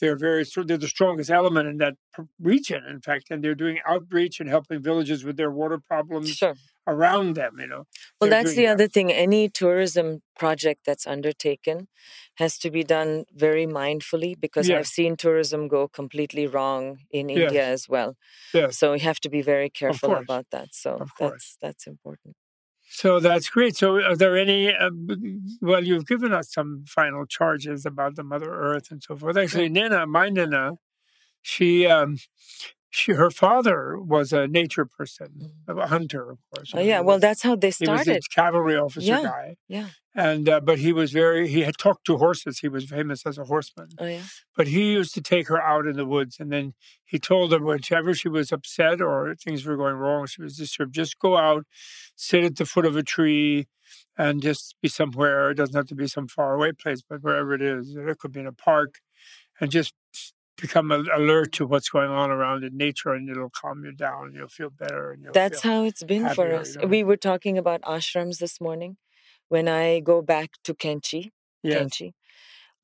they're 0.00 0.16
very 0.16 0.44
they're 0.66 0.76
the 0.76 0.88
strongest 0.88 1.30
element 1.30 1.68
in 1.68 1.78
that 1.78 1.94
region. 2.40 2.84
In 2.84 3.00
fact, 3.00 3.24
and 3.30 3.42
they're 3.42 3.54
doing 3.54 3.78
outreach 3.86 4.40
and 4.40 4.48
helping 4.48 4.82
villages 4.82 5.24
with 5.24 5.36
their 5.36 5.50
water 5.50 5.78
problems 5.78 6.30
Sure. 6.30 6.54
around 6.86 7.34
them. 7.34 7.52
You 7.58 7.66
know. 7.66 7.84
Well, 8.20 8.30
They're 8.30 8.42
that's 8.42 8.54
the 8.56 8.66
that. 8.66 8.72
other 8.74 8.88
thing. 8.88 9.12
Any 9.12 9.48
tourism 9.48 10.22
project 10.38 10.80
that's 10.86 11.06
undertaken 11.06 11.88
has 12.36 12.58
to 12.58 12.70
be 12.70 12.82
done 12.84 13.24
very 13.34 13.66
mindfully 13.66 14.34
because 14.38 14.68
Yes. 14.68 14.78
I've 14.78 14.86
seen 14.98 15.16
tourism 15.16 15.68
go 15.68 15.88
completely 15.88 16.46
wrong 16.46 16.98
in 17.10 17.28
Yes. 17.28 17.38
India 17.42 17.64
as 17.66 17.88
well. 17.88 18.16
Yes. 18.52 18.78
So 18.78 18.92
we 18.92 19.00
have 19.00 19.20
to 19.20 19.30
be 19.30 19.42
very 19.42 19.70
careful 19.70 20.14
about 20.14 20.46
that. 20.50 20.68
So 20.74 21.06
that's 21.18 21.56
that's 21.62 21.86
important. 21.86 22.36
So 22.96 23.20
that's 23.20 23.50
great. 23.50 23.76
So, 23.76 23.96
are 24.02 24.16
there 24.16 24.38
any? 24.38 24.74
Uh, 24.74 24.88
well, 25.60 25.84
you've 25.84 26.06
given 26.06 26.32
us 26.32 26.50
some 26.50 26.82
final 26.86 27.26
charges 27.26 27.84
about 27.84 28.16
the 28.16 28.22
Mother 28.22 28.50
Earth 28.50 28.90
and 28.90 29.02
so 29.02 29.14
forth. 29.14 29.36
Actually, 29.36 29.68
Nina, 29.68 30.06
my 30.06 30.30
Nina, 30.30 30.78
she 31.42 31.86
um, 31.86 32.16
she, 32.96 33.12
her 33.12 33.30
father 33.30 33.98
was 34.00 34.32
a 34.32 34.46
nature 34.48 34.86
person, 34.86 35.52
a 35.68 35.86
hunter, 35.86 36.30
of 36.30 36.38
course. 36.50 36.72
Oh, 36.74 36.80
yeah. 36.80 37.00
Well, 37.00 37.18
that's 37.18 37.42
how 37.42 37.54
they 37.54 37.70
started. 37.70 38.04
he 38.06 38.10
was 38.12 38.26
a 38.32 38.34
cavalry 38.34 38.76
officer 38.76 39.06
Yeah. 39.06 39.22
guy, 39.22 39.56
Yeah. 39.68 39.88
and 40.14 40.48
uh, 40.48 40.60
but 40.60 40.78
he 40.78 40.92
was 40.94 41.12
very 41.12 41.46
he 41.48 41.60
had 41.60 41.76
talked 41.76 42.06
to 42.06 42.16
horses. 42.16 42.60
He 42.60 42.68
was 42.68 42.84
famous 42.86 43.26
as 43.26 43.36
a 43.36 43.44
horseman. 43.44 43.88
Oh, 43.98 44.06
yeah. 44.06 44.22
But 44.56 44.68
he 44.68 44.92
used 44.92 45.12
to 45.14 45.20
take 45.20 45.46
her 45.48 45.60
out 45.60 45.86
in 45.86 45.96
the 45.96 46.06
woods, 46.06 46.36
and 46.40 46.50
then 46.50 46.72
he 47.04 47.18
told 47.18 47.52
her 47.52 47.58
whenever 47.62 48.14
she 48.14 48.30
was 48.30 48.50
upset 48.50 49.02
or 49.02 49.34
things 49.34 49.66
were 49.66 49.76
going 49.76 49.96
wrong, 49.96 50.26
she 50.26 50.40
was 50.40 50.56
disturbed, 50.56 50.94
just 50.94 51.18
go 51.18 51.36
out, 51.36 51.66
sit 52.14 52.44
at 52.44 52.56
the 52.56 52.64
foot 52.64 52.86
of 52.86 52.96
a 52.96 53.02
tree, 53.02 53.66
and 54.16 54.40
just 54.42 54.74
be 54.80 54.88
somewhere. 54.88 55.50
It 55.50 55.56
doesn't 55.56 55.76
have 55.76 55.86
to 55.88 55.94
be 55.94 56.06
some 56.08 56.28
faraway 56.28 56.72
place, 56.72 57.02
but 57.08 57.22
wherever 57.22 57.52
it 57.52 57.60
is, 57.62 57.94
it 57.94 58.18
could 58.18 58.32
be 58.32 58.40
in 58.40 58.46
a 58.46 58.52
park, 58.52 59.00
and 59.60 59.70
just 59.70 59.92
become 60.56 60.90
alert 60.90 61.52
to 61.52 61.66
what's 61.66 61.88
going 61.88 62.10
on 62.10 62.30
around 62.30 62.64
in 62.64 62.76
nature, 62.76 63.12
and 63.12 63.28
it'll 63.28 63.50
calm 63.50 63.84
you 63.84 63.92
down, 63.92 64.26
and 64.26 64.34
you'll 64.34 64.48
feel 64.48 64.70
better. 64.70 65.12
And 65.12 65.22
you'll 65.22 65.32
That's 65.32 65.62
how 65.62 65.84
it's 65.84 66.02
been 66.02 66.28
for 66.30 66.52
us. 66.54 66.74
you 66.74 66.82
know. 66.82 66.88
We 66.88 67.04
were 67.04 67.16
talking 67.16 67.58
about 67.58 67.82
ashrams 67.82 68.38
this 68.38 68.60
morning. 68.60 68.96
When 69.48 69.68
I 69.68 70.00
go 70.00 70.22
back 70.22 70.50
to 70.64 70.74
Kenchi, 70.74 71.30
yes, 71.62 71.80
Kenchi, 71.80 72.12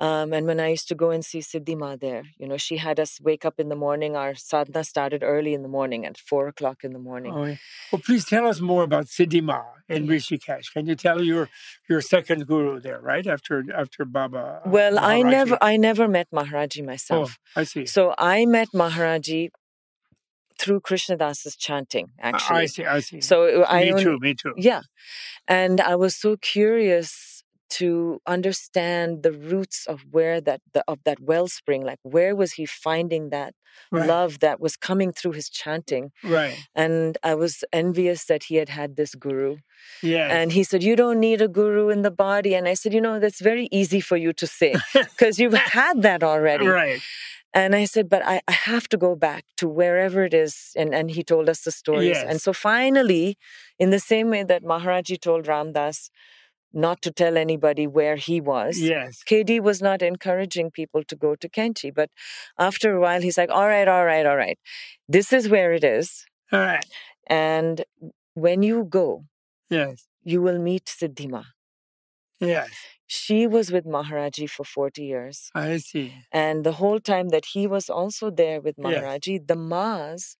um, 0.06 0.28
and 0.36 0.44
when 0.50 0.58
I 0.66 0.68
used 0.76 0.88
to 0.92 0.96
go 1.04 1.08
and 1.16 1.22
see 1.30 1.38
Siddhima 1.50 1.90
there, 2.06 2.24
you 2.40 2.46
know, 2.48 2.58
she 2.66 2.76
had 2.86 2.96
us 3.04 3.12
wake 3.28 3.44
up 3.48 3.56
in 3.62 3.68
the 3.72 3.80
morning. 3.86 4.12
Our 4.22 4.34
sadhana 4.34 4.82
started 4.94 5.20
early 5.34 5.52
in 5.58 5.62
the 5.66 5.72
morning 5.78 6.00
at 6.08 6.16
four 6.30 6.44
o'clock 6.52 6.78
in 6.86 6.92
the 6.96 7.04
morning. 7.10 7.32
Oh, 7.38 7.44
yeah. 7.44 7.56
Well, 7.90 8.02
please 8.08 8.24
tell 8.34 8.46
us 8.52 8.58
more 8.72 8.82
about 8.90 9.06
Siddhima 9.14 9.60
in 9.94 10.00
Yeah. 10.04 10.12
Rishikesh. 10.12 10.66
Can 10.74 10.84
you 10.90 10.96
tell 11.06 11.20
your 11.32 11.44
your 11.90 12.00
second 12.14 12.40
guru 12.50 12.74
there, 12.86 13.00
right 13.12 13.26
after 13.34 13.54
after 13.82 14.00
Baba? 14.16 14.44
uh, 14.64 14.70
well, 14.78 14.94
I 14.98 15.16
never, 15.36 15.56
I 15.72 15.74
never 15.88 16.04
met 16.18 16.28
Maharaji 16.38 16.82
Oh, 16.82 16.86
myself. 16.92 17.38
I 17.60 17.64
see. 17.72 17.86
So 17.96 18.02
I 18.18 18.38
met 18.56 18.68
Maharaji 18.82 19.42
through 20.60 20.80
Krishna 20.88 21.16
Das's 21.16 21.56
chanting, 21.66 22.06
I- 22.20 22.28
actually. 22.30 22.60
I 22.64 22.66
see. 22.66 22.84
I 22.96 23.00
see. 23.08 23.20
So 23.20 23.64
I 23.64 23.84
me 23.84 23.90
only- 23.92 24.04
too. 24.04 24.18
Me 24.26 24.34
too. 24.42 24.54
Yeah. 24.56 24.82
And 25.48 25.80
I 25.80 25.94
was 26.04 26.14
so 26.24 26.30
curious 26.36 27.10
to 27.78 28.20
understand 28.36 29.22
the 29.22 29.32
roots 29.52 29.78
of 29.92 29.98
where 30.10 30.38
that 30.48 30.60
the, 30.74 30.82
of 30.92 30.98
that 31.06 31.18
wellspring 31.20 31.82
like 31.90 31.98
where 32.02 32.34
was 32.42 32.52
he 32.58 32.64
finding 32.66 33.24
that 33.30 33.52
Right. 33.90 34.06
love 34.06 34.32
that 34.40 34.60
was 34.60 34.74
coming 34.88 35.10
through 35.16 35.32
his 35.40 35.48
chanting 35.48 36.04
Right. 36.38 36.56
and 36.84 37.16
i 37.30 37.34
was 37.42 37.54
envious 37.82 38.20
that 38.30 38.42
he 38.48 38.54
had 38.62 38.68
had 38.78 38.90
this 38.96 39.12
guru 39.24 39.52
Yeah. 40.02 40.28
and 40.38 40.52
he 40.52 40.62
said 40.68 40.80
you 40.82 40.96
don't 41.02 41.20
need 41.28 41.40
a 41.40 41.48
guru 41.60 41.84
in 41.94 42.02
the 42.02 42.10
body 42.28 42.52
and 42.58 42.64
i 42.72 42.74
said 42.80 42.92
you 42.96 43.00
know 43.06 43.16
that's 43.22 43.40
very 43.52 43.66
easy 43.80 44.00
for 44.08 44.18
you 44.24 44.32
to 44.42 44.46
say 44.46 44.72
because 44.94 45.34
you've 45.40 45.54
had 45.82 45.96
that 46.08 46.22
already 46.32 46.66
right. 46.82 47.00
and 47.60 47.70
I 47.82 47.84
said, 47.94 48.06
but 48.14 48.22
I, 48.34 48.36
I 48.52 48.56
have 48.72 48.86
to 48.92 48.98
go 49.06 49.12
back 49.28 49.42
to 49.60 49.64
wherever 49.80 50.20
it 50.28 50.34
is. 50.44 50.54
And, 50.80 50.90
and 50.98 51.06
he 51.16 51.22
told 51.32 51.46
us 51.52 51.60
the 51.66 51.70
stories. 51.82 52.16
Yes. 52.16 52.24
And 52.30 52.38
so 52.46 52.50
finally, 52.70 53.26
in 53.82 53.88
the 53.96 54.02
same 54.12 54.28
way 54.34 54.42
that 54.50 54.62
Maharaji 54.72 55.16
told 55.26 55.42
Ram 55.52 55.68
Dass 55.76 55.98
not 56.72 57.02
to 57.02 57.10
tell 57.10 57.36
anybody 57.36 57.86
where 57.86 58.16
he 58.16 58.40
was, 58.40 58.78
Yes. 58.80 59.22
KD 59.28 59.60
was 59.60 59.82
not 59.82 60.02
encouraging 60.02 60.70
people 60.70 61.02
to 61.04 61.16
go 61.16 61.34
to 61.36 61.48
Kenchi. 61.48 61.92
But 61.94 62.10
after 62.58 62.94
a 62.96 63.00
while, 63.00 63.20
he's 63.20 63.38
like, 63.38 63.50
all 63.50 63.66
right, 63.68 63.88
all 63.88 64.04
right, 64.04 64.26
all 64.26 64.36
right. 64.36 64.58
This 65.08 65.32
is 65.32 65.48
where 65.48 65.72
it 65.72 65.84
is. 65.84 66.24
All 66.52 66.60
right. 66.60 66.84
And 67.26 67.84
when 68.34 68.62
you 68.62 68.84
go, 68.84 69.24
Yes. 69.70 70.06
you 70.22 70.42
will 70.42 70.58
meet 70.58 70.86
Siddhima. 70.86 71.44
Yes. 72.40 72.70
She 73.06 73.46
was 73.46 73.70
with 73.70 73.84
Maharaji 73.84 74.48
for 74.48 74.64
40 74.64 75.04
years. 75.04 75.50
I 75.54 75.76
see. 75.76 76.14
And 76.32 76.64
the 76.64 76.72
whole 76.72 76.98
time 76.98 77.28
that 77.28 77.44
he 77.52 77.66
was 77.66 77.90
also 77.90 78.30
there 78.30 78.60
with 78.60 78.76
Yes. 78.78 78.86
Maharaji, 78.86 79.46
the 79.46 79.56
Maas, 79.56 80.36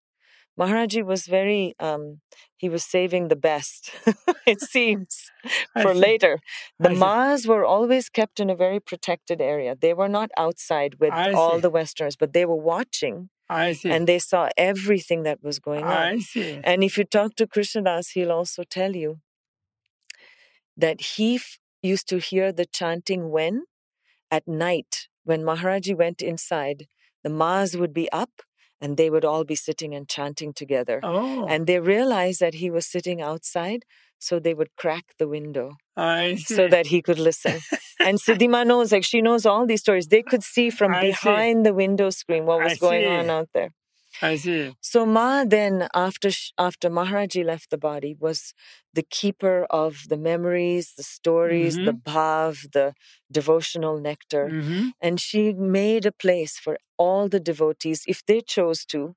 Maharaji 0.62 1.02
was 1.12 1.22
very, 1.26 1.74
um, 1.88 2.20
he 2.56 2.68
was 2.68 2.84
saving 2.84 3.24
the 3.28 3.36
best, 3.50 3.80
it 4.46 4.60
seems, 4.60 5.12
for 5.82 5.92
see. 5.94 6.00
later. 6.08 6.34
The 6.78 6.90
I 6.90 6.94
see. 6.94 7.00
Maas 7.00 7.46
were 7.46 7.64
always 7.64 8.08
kept 8.08 8.36
in 8.40 8.48
a 8.50 8.56
very 8.64 8.80
protected 8.90 9.40
area. 9.40 9.72
They 9.84 9.94
were 10.00 10.08
not 10.18 10.30
outside 10.44 10.92
with 11.02 11.12
I 11.12 11.32
all 11.32 11.56
see. 11.56 11.62
the 11.62 11.70
Westerners, 11.78 12.16
but 12.22 12.32
they 12.32 12.44
were 12.50 12.62
watching 12.74 13.16
I 13.48 13.72
see. 13.80 13.90
and 13.92 14.06
they 14.06 14.18
saw 14.18 14.42
everything 14.56 15.20
that 15.24 15.38
was 15.42 15.58
going 15.68 15.84
on. 15.84 15.90
I 16.14 16.18
see. 16.18 16.60
And 16.64 16.78
if 16.88 16.92
you 16.98 17.04
talk 17.04 17.30
to 17.36 17.46
Krishna 17.46 17.82
Das, 17.82 18.10
he'll 18.10 18.32
also 18.40 18.62
tell 18.78 18.94
you 18.96 19.10
that 20.76 21.00
he 21.16 21.36
f- 21.36 21.58
used 21.82 22.08
to 22.08 22.18
hear 22.18 22.52
the 22.52 22.66
chanting 22.66 23.30
when? 23.30 23.54
At 24.30 24.48
night, 24.48 25.08
when 25.24 25.42
Maharaji 25.42 25.94
went 25.94 26.22
inside, 26.22 26.86
the 27.22 27.28
Maas 27.30 27.76
would 27.76 27.92
be 27.92 28.10
up 28.12 28.30
and 28.82 28.96
they 28.96 29.08
would 29.08 29.24
all 29.24 29.44
be 29.44 29.54
sitting 29.54 29.94
and 29.94 30.08
chanting 30.08 30.52
together. 30.52 31.00
Oh. 31.02 31.46
And 31.48 31.66
they 31.66 31.78
realized 31.78 32.40
that 32.40 32.54
he 32.54 32.68
was 32.70 32.84
sitting 32.86 33.22
outside, 33.22 33.84
so 34.18 34.38
they 34.38 34.54
would 34.54 34.70
crack 34.76 35.04
the 35.18 35.28
window 35.28 35.76
I 35.96 36.36
so 36.36 36.68
that 36.68 36.88
he 36.88 37.00
could 37.00 37.18
listen. 37.18 37.60
and 38.00 38.18
Siddhima 38.24 38.66
knows, 38.66 38.92
like 38.92 39.04
she 39.04 39.22
knows 39.22 39.46
all 39.46 39.66
these 39.66 39.80
stories. 39.80 40.08
They 40.08 40.22
could 40.22 40.42
see 40.42 40.68
from 40.68 40.92
I 40.92 41.00
see. 41.00 41.06
behind 41.12 41.64
the 41.64 41.72
window 41.72 42.10
screen 42.10 42.44
what 42.44 42.60
I 42.60 42.64
was 42.64 42.78
going 42.78 43.02
see. 43.02 43.08
on 43.08 43.30
out 43.30 43.48
there. 43.54 43.70
I 44.20 44.36
see. 44.36 44.74
So 44.80 45.06
Ma 45.06 45.44
then, 45.44 45.88
after 45.94 46.30
sh- 46.30 46.52
after 46.58 46.90
Maharaji 46.90 47.44
left 47.44 47.70
the 47.70 47.78
body, 47.78 48.14
was 48.18 48.52
the 48.92 49.02
keeper 49.02 49.66
of 49.70 49.92
the 50.08 50.16
memories, 50.16 50.92
the 50.96 51.02
stories, 51.02 51.76
the 51.86 51.92
bhav, 51.94 52.72
the 52.72 52.94
devotional 53.30 53.98
nectar, 53.98 54.48
hmm 54.50 54.88
and 55.00 55.20
she 55.20 55.52
made 55.52 56.04
a 56.06 56.12
place 56.12 56.58
for 56.58 56.78
all 56.98 57.28
the 57.28 57.40
devotees, 57.40 58.04
if 58.06 58.24
they 58.26 58.40
chose 58.40 58.84
to, 58.92 59.14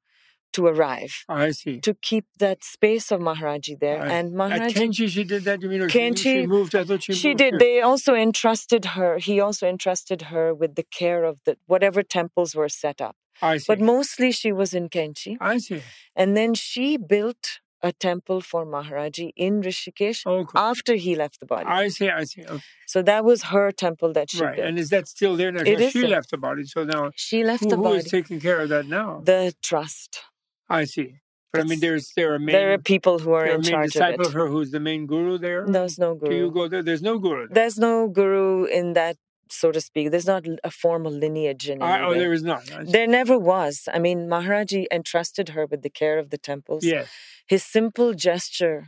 to 0.53 0.65
arrive, 0.65 1.13
I 1.27 1.51
see. 1.51 1.79
to 1.81 1.93
keep 1.93 2.25
that 2.39 2.63
space 2.63 3.11
of 3.11 3.19
Maharaji 3.19 3.79
there. 3.79 4.01
I- 4.01 4.07
and 4.15 4.33
Maharaji, 4.33 4.73
Kenchi, 4.73 5.07
she 5.09 5.23
did 5.23 5.43
that. 5.43 5.61
You 5.61 5.69
mean? 5.69 5.81
or 5.81 5.89
she- 5.89 6.15
She, 6.23 6.47
moved. 6.47 6.73
I 6.75 6.83
thought 6.85 7.03
she. 7.03 7.13
she 7.13 7.33
did. 7.33 7.53
here. 7.53 7.59
They 7.59 7.81
also 7.81 8.15
entrusted 8.15 8.83
her. 8.97 9.17
He 9.17 9.39
also 9.39 9.67
entrusted 9.67 10.19
her 10.33 10.53
with 10.53 10.75
the 10.75 10.83
care 10.99 11.23
of 11.25 11.35
the 11.45 11.57
whatever 11.67 12.01
temples 12.03 12.55
were 12.55 12.69
set 12.69 13.01
up. 13.01 13.15
I 13.41 13.57
see. 13.57 13.65
But 13.67 13.79
mostly 13.81 14.31
she 14.31 14.51
was 14.51 14.73
in 14.73 14.89
Kenchi. 14.89 15.37
I 15.39 15.57
see. 15.57 15.81
And 16.15 16.35
then 16.37 16.53
she 16.53 16.97
built 16.97 17.59
a 17.81 17.91
temple 17.91 18.41
for 18.41 18.65
Maharaji 18.65 19.31
in 19.35 19.61
Rishikesh 19.61 20.21
after 20.55 20.95
he 20.95 21.15
left 21.15 21.39
the 21.39 21.45
body. 21.45 21.65
I 21.67 21.89
see. 21.89 22.09
I 22.09 22.23
see. 22.23 22.43
Okay. 22.43 22.63
so 22.87 23.01
that 23.03 23.23
was 23.23 23.43
her 23.43 23.71
temple 23.71 24.13
that 24.13 24.31
she 24.31 24.41
Right. 24.41 24.55
built. 24.55 24.67
And 24.67 24.79
is 24.79 24.89
that 24.89 25.07
still 25.07 25.35
there 25.35 25.51
now? 25.51 25.61
It 25.61 25.79
is 25.79 25.91
She 25.91 26.07
left 26.07 26.31
the 26.31 26.37
body. 26.37 26.63
So 26.65 26.83
now, 26.83 27.11
she 27.15 27.43
left 27.43 27.63
who, 27.63 27.69
the 27.69 27.77
body. 27.77 27.89
Who 27.89 27.95
is 27.95 28.05
taking 28.05 28.39
care 28.39 28.59
of 28.61 28.69
that 28.69 28.87
now? 28.87 29.21
the 29.23 29.53
trust. 29.61 30.21
I 30.69 30.85
see. 30.85 31.15
But 31.51 31.61
I 31.61 31.63
mean, 31.69 31.79
there's 31.79 32.11
there 32.17 32.33
are 32.33 32.39
main, 32.39 32.53
there 32.53 32.73
are 32.73 32.77
people 32.77 33.19
who 33.19 33.31
are 33.31 33.45
in 33.45 33.61
main 33.61 33.71
charge 33.71 33.93
disciple 33.93 34.25
of 34.25 34.31
of 34.31 34.35
it. 34.35 34.39
her 34.39 34.47
who's 34.47 34.71
the 34.71 34.79
main 34.79 35.05
guru 35.05 35.37
there. 35.37 35.65
There's 35.65 35.97
no 35.97 36.13
guru. 36.15 36.31
Do 36.31 36.35
you 36.37 36.51
go 36.51 36.67
there? 36.67 36.83
There's 36.83 37.01
no 37.01 37.17
guru. 37.17 37.47
There. 37.47 37.55
There's 37.55 37.77
no 37.77 38.09
guru 38.09 38.65
in 38.65 38.91
that, 38.93 39.15
so 39.49 39.71
to 39.71 39.81
speak. 39.81 40.11
There's 40.11 40.25
not 40.27 40.45
a 40.63 40.71
formal 40.71 41.11
lineage 41.11 41.69
in 41.69 41.81
I, 41.81 42.03
oh, 42.03 42.13
there 42.13 42.33
is. 42.33 42.45
I. 42.45 42.61
There 42.83 43.07
never 43.07 43.37
was. 43.37 43.87
I 43.93 43.99
mean, 43.99 44.27
Maharaji 44.27 44.85
entrusted 44.91 45.49
her 45.49 45.65
with 45.65 45.81
the 45.81 45.89
care 45.89 46.17
of 46.17 46.29
the 46.29 46.37
temples. 46.37 46.83
Yes. 46.83 47.07
His 47.47 47.63
simple 47.63 48.13
gesture 48.13 48.87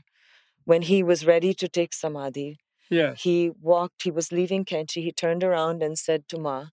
when 0.66 0.82
he 0.82 1.02
was 1.02 1.26
ready 1.26 1.54
to 1.54 1.68
take 1.70 1.94
samadhi, 1.94 2.60
Yes. 2.90 3.22
he 3.22 3.52
walked, 3.62 4.04
he 4.04 4.12
was 4.12 4.32
leaving 4.32 4.66
Kenchi, 4.66 5.02
he 5.04 5.12
turned 5.12 5.44
around 5.44 5.82
and 5.82 5.98
said 5.98 6.28
to 6.30 6.38
Ma, 6.38 6.68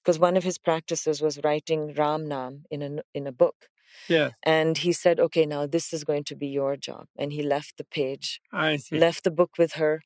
because 0.00 0.18
one 0.18 0.36
of 0.36 0.44
his 0.44 0.58
practices 0.58 1.20
was 1.20 1.38
writing 1.44 1.92
Ram 1.94 2.26
Nam 2.26 2.64
in 2.70 2.80
a, 2.82 3.02
in 3.14 3.26
a 3.26 3.32
book. 3.32 3.68
Yes. 4.08 4.32
And 4.42 4.78
he 4.78 4.92
said, 4.92 5.20
okay, 5.20 5.44
now 5.44 5.66
this 5.66 5.92
is 5.92 6.04
going 6.04 6.24
to 6.24 6.36
be 6.36 6.46
your 6.46 6.76
job. 6.76 7.06
And 7.18 7.32
he 7.32 7.42
left 7.42 7.76
the 7.76 7.84
page, 7.84 8.40
I 8.52 8.76
see. 8.76 8.98
left 8.98 9.24
the 9.24 9.30
book 9.30 9.52
with 9.58 9.72
her, 9.74 10.00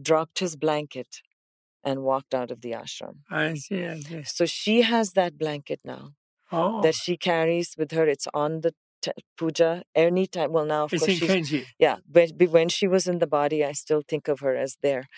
dropped 0.00 0.38
his 0.38 0.54
blanket, 0.54 1.22
and 1.84 2.02
walked 2.02 2.34
out 2.34 2.50
of 2.50 2.60
the 2.60 2.72
ashram. 2.72 3.18
I 3.30 3.54
see. 3.54 3.84
I 3.84 4.00
see. 4.00 4.22
So 4.24 4.46
she 4.46 4.82
has 4.82 5.12
that 5.12 5.38
blanket 5.38 5.80
now 5.84 6.12
Oh. 6.50 6.80
that 6.82 6.94
she 6.94 7.16
carries 7.16 7.74
with 7.76 7.92
her. 7.92 8.06
It's 8.06 8.26
on 8.32 8.60
the 8.62 8.72
t- 9.02 9.12
puja 9.36 9.82
anytime. 9.94 10.50
Well, 10.52 10.64
now, 10.64 10.84
of 10.84 10.92
it's 10.92 11.00
course, 11.02 11.12
in 11.12 11.18
she's, 11.18 11.30
Kenchi. 11.30 11.66
yeah, 11.78 11.96
but 12.10 12.30
when 12.50 12.68
she 12.70 12.86
was 12.88 13.06
in 13.06 13.18
the 13.18 13.26
body, 13.26 13.64
I 13.64 13.72
still 13.72 14.02
think 14.06 14.28
of 14.28 14.40
her 14.40 14.56
as 14.56 14.78
there. 14.82 15.08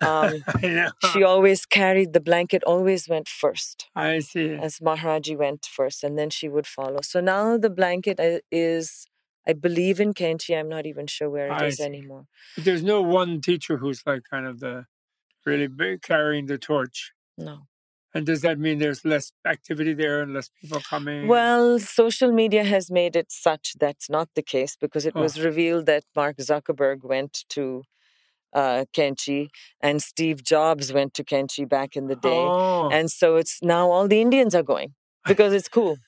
Um, 0.00 0.44
she 1.12 1.24
always 1.24 1.66
carried 1.66 2.12
the 2.12 2.20
blanket, 2.20 2.62
always 2.64 3.08
went 3.08 3.28
first, 3.28 3.86
I 3.96 4.20
see. 4.20 4.52
as 4.52 4.78
Maharaji 4.78 5.36
went 5.36 5.66
first, 5.66 6.04
and 6.04 6.16
then 6.18 6.30
she 6.30 6.48
would 6.48 6.66
follow. 6.66 7.00
So 7.02 7.20
now 7.20 7.58
the 7.58 7.70
blanket 7.70 8.20
uh, 8.20 8.38
is, 8.52 9.06
I 9.46 9.54
believe 9.54 9.98
in 9.98 10.14
Kenchi. 10.14 10.56
I'm 10.58 10.68
not 10.68 10.86
even 10.86 11.06
sure 11.08 11.28
where 11.28 11.48
it 11.48 11.52
I 11.52 11.66
is 11.66 11.76
see. 11.78 11.84
anymore. 11.84 12.26
But 12.54 12.64
there's 12.64 12.84
no 12.84 13.02
one 13.02 13.40
teacher 13.40 13.76
who's 13.78 14.02
like 14.06 14.22
kind 14.30 14.46
of 14.46 14.60
the 14.60 14.86
really 15.48 15.98
carrying 16.10 16.46
the 16.46 16.58
torch. 16.58 17.12
No. 17.36 17.56
And 18.14 18.24
does 18.26 18.40
that 18.46 18.58
mean 18.58 18.78
there's 18.78 19.04
less 19.04 19.26
activity 19.46 19.92
there 20.02 20.22
and 20.22 20.32
less 20.34 20.48
people 20.60 20.80
coming? 20.80 21.28
Well, 21.28 21.78
social 21.78 22.32
media 22.32 22.64
has 22.64 22.90
made 22.90 23.14
it 23.16 23.30
such 23.30 23.74
that's 23.78 24.08
not 24.16 24.28
the 24.34 24.42
case 24.54 24.76
because 24.84 25.04
it 25.06 25.14
Oh. 25.16 25.20
was 25.20 25.34
revealed 25.48 25.84
that 25.86 26.04
Mark 26.16 26.36
Zuckerberg 26.38 26.98
went 27.14 27.44
to 27.50 27.82
uh, 28.54 28.84
Kenchi 28.96 29.48
and 29.86 30.02
Steve 30.02 30.42
Jobs 30.42 30.86
went 30.98 31.12
to 31.14 31.22
Kenchi 31.32 31.68
back 31.68 31.90
in 31.96 32.06
the 32.06 32.16
day. 32.16 32.44
Oh, 32.48 32.88
And 32.90 33.10
so 33.10 33.36
it's 33.36 33.58
now 33.62 33.90
all 33.90 34.08
the 34.08 34.20
Indians 34.26 34.54
are 34.54 34.62
going 34.74 34.94
because 35.26 35.52
it's 35.52 35.68
cool. 35.68 35.98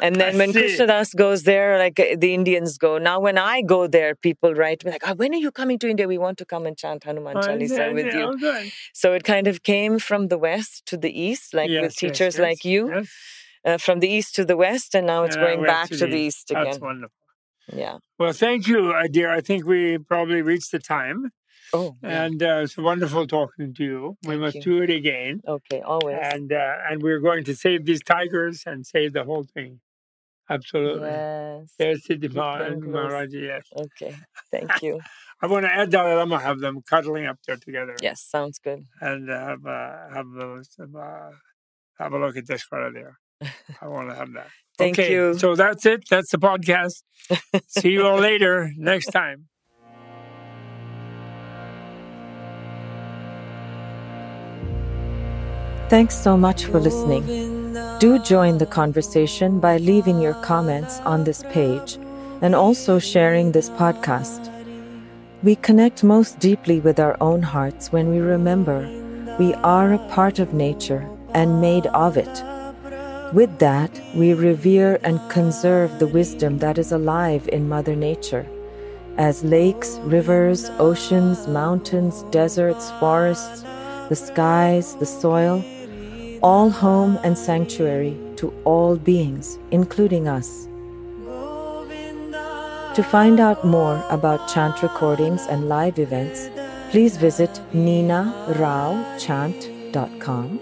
And 0.00 0.16
then 0.16 0.34
I 0.34 0.38
when 0.38 0.52
see. 0.52 0.60
Krishna 0.60 0.86
Das 0.86 1.12
goes 1.14 1.42
there, 1.44 1.78
like 1.78 1.98
uh, 2.00 2.16
the 2.18 2.34
Indians 2.34 2.78
go. 2.78 2.98
Now, 2.98 3.20
when 3.20 3.38
I 3.38 3.62
go 3.62 3.86
there, 3.86 4.14
people 4.14 4.54
write 4.54 4.84
me 4.84 4.90
like, 4.92 5.02
oh, 5.06 5.14
"When 5.14 5.32
are 5.34 5.42
you 5.46 5.52
coming 5.52 5.78
to 5.80 5.88
India? 5.88 6.08
We 6.08 6.18
want 6.18 6.38
to 6.38 6.44
come 6.44 6.66
and 6.66 6.76
chant 6.76 7.04
Hanuman 7.04 7.36
Oh, 7.36 7.40
Chalisa 7.40 7.78
yeah, 7.78 7.92
with 7.92 8.06
yeah, 8.06 8.18
you." 8.18 8.38
oh. 8.42 8.64
So 8.92 9.12
it 9.12 9.24
kind 9.24 9.46
of 9.46 9.62
came 9.62 9.98
from 9.98 10.28
the 10.28 10.38
west 10.38 10.86
to 10.86 10.96
the 10.96 11.12
east, 11.28 11.54
like 11.54 11.70
Yes, 11.70 11.82
with 11.82 11.94
teachers 11.96 12.34
yes, 12.36 12.38
like 12.38 12.64
you, 12.64 12.90
yes. 12.94 13.08
uh, 13.64 13.78
from 13.78 14.00
the 14.00 14.08
east 14.08 14.34
to 14.36 14.44
the 14.44 14.56
west, 14.56 14.94
and 14.94 15.06
now 15.06 15.24
it's 15.24 15.36
And 15.36 15.44
going 15.44 15.62
back 15.64 15.88
to 15.90 16.06
the 16.06 16.16
east 16.26 16.48
That's 16.48 16.76
again. 16.76 16.80
wonderful. 16.80 17.14
Yeah. 17.72 17.98
Well, 18.18 18.32
thank 18.32 18.66
you, 18.66 18.92
uh, 18.92 19.06
dear. 19.06 19.30
I 19.30 19.40
think 19.40 19.64
we 19.64 19.98
probably 19.98 20.42
reached 20.42 20.72
the 20.72 20.80
time, 20.80 21.30
Oh. 21.72 21.96
yeah. 22.02 22.24
and 22.24 22.42
uh, 22.42 22.60
it's 22.64 22.76
wonderful 22.76 23.26
talking 23.26 23.74
to 23.74 23.84
you. 23.84 24.16
We 24.24 24.30
Thank 24.30 24.40
must 24.40 24.56
you. 24.56 24.62
do 24.62 24.82
it 24.82 24.90
again, 24.90 25.40
Okay. 25.46 25.80
Always. 25.80 26.18
and 26.20 26.52
uh, 26.52 26.74
and 26.88 27.02
we're 27.02 27.20
going 27.20 27.44
to 27.44 27.54
save 27.54 27.84
these 27.84 28.02
tigers 28.02 28.62
and 28.66 28.86
save 28.86 29.12
the 29.12 29.24
whole 29.24 29.44
thing. 29.44 29.80
Absolutely. 30.48 31.08
Yes. 31.08 31.74
Yes, 31.78 32.00
Keep 32.06 32.22
Siddhima 32.22 32.58
them 32.58 32.72
and 32.72 32.82
close. 32.82 32.94
Maharaji. 33.12 33.42
Yes. 33.46 33.62
Okay. 33.76 34.16
Thank 34.50 34.82
you. 34.82 35.00
I 35.40 35.46
want 35.46 35.64
to 35.64 35.72
add 35.72 35.90
Dalai 35.90 36.14
Lama 36.14 36.38
have 36.40 36.58
them 36.58 36.82
cuddling 36.88 37.26
up 37.26 37.38
there 37.46 37.56
together. 37.56 37.94
yes. 38.02 38.20
Sounds 38.22 38.58
good. 38.58 38.84
And 39.00 39.30
uh, 39.30 39.38
have 39.46 39.64
uh, 39.64 40.08
have 40.12 40.26
those 40.36 40.68
uh, 40.80 41.30
have 41.98 42.12
a 42.12 42.18
look 42.18 42.36
at 42.36 42.46
this 42.46 42.64
fella 42.64 42.90
there. 42.92 43.16
I 43.80 43.86
want 43.88 44.10
to 44.10 44.14
have 44.16 44.32
that. 44.34 44.48
Thank 44.78 44.98
okay, 44.98 45.12
you. 45.12 45.38
So 45.38 45.54
that's 45.54 45.86
it. 45.86 46.04
That's 46.10 46.30
the 46.30 46.38
podcast. 46.38 47.02
See 47.68 47.90
you 47.90 48.06
all 48.06 48.18
later 48.18 48.70
next 48.76 49.06
time. 49.06 49.46
Thanks 55.90 56.14
so 56.14 56.36
much 56.36 56.66
for 56.66 56.78
listening. 56.78 57.74
Do 57.98 58.20
join 58.20 58.58
the 58.58 58.66
conversation 58.66 59.58
by 59.58 59.78
leaving 59.78 60.20
your 60.20 60.34
comments 60.34 61.00
on 61.00 61.24
this 61.24 61.42
page 61.50 61.98
and 62.42 62.54
also 62.54 63.00
sharing 63.00 63.50
this 63.50 63.68
podcast. 63.70 64.52
We 65.42 65.56
connect 65.56 66.04
most 66.04 66.38
deeply 66.38 66.78
with 66.78 67.00
our 67.00 67.16
own 67.20 67.42
hearts 67.42 67.90
when 67.90 68.08
we 68.08 68.20
remember 68.20 68.88
we 69.40 69.52
are 69.54 69.94
a 69.94 70.08
part 70.10 70.38
of 70.38 70.54
nature 70.54 71.10
and 71.34 71.60
made 71.60 71.86
of 71.88 72.16
it. 72.16 72.44
With 73.34 73.58
that, 73.58 73.90
we 74.14 74.32
revere 74.32 75.00
and 75.02 75.18
conserve 75.28 75.98
the 75.98 76.06
wisdom 76.06 76.58
that 76.58 76.78
is 76.78 76.92
alive 76.92 77.48
in 77.48 77.68
Mother 77.68 77.96
Nature. 77.96 78.46
As 79.18 79.42
lakes, 79.42 79.98
rivers, 80.04 80.70
oceans, 80.78 81.48
mountains, 81.48 82.22
deserts, 82.30 82.92
forests, 83.00 83.64
the 84.08 84.14
skies, 84.14 84.94
the 84.94 85.06
soil, 85.06 85.64
all 86.42 86.70
home 86.70 87.18
and 87.22 87.36
sanctuary 87.36 88.16
to 88.36 88.50
all 88.64 88.96
beings, 88.96 89.58
including 89.70 90.26
us. 90.28 90.66
To 92.94 93.02
find 93.02 93.38
out 93.38 93.62
more 93.64 94.02
about 94.10 94.48
chant 94.48 94.82
recordings 94.82 95.46
and 95.46 95.68
live 95.68 95.98
events, 95.98 96.48
please 96.90 97.16
visit 97.16 97.60
ninaraochant.com. 97.72 100.60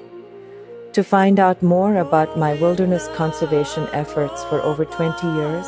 To 0.92 1.04
find 1.04 1.40
out 1.40 1.62
more 1.62 1.96
about 1.96 2.36
my 2.36 2.52
wilderness 2.54 3.08
conservation 3.14 3.86
efforts 3.92 4.44
for 4.44 4.60
over 4.60 4.84
20 4.84 5.26
years, 5.26 5.66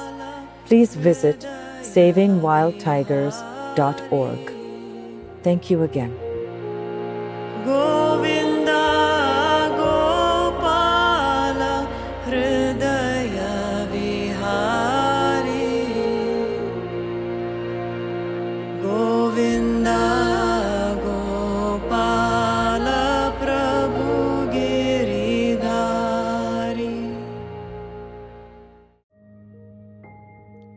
please 0.67 0.95
visit 0.95 1.41
savingwildtigers.org. 1.81 4.53
Thank 5.43 5.71
you 5.71 5.83
again. 5.83 6.30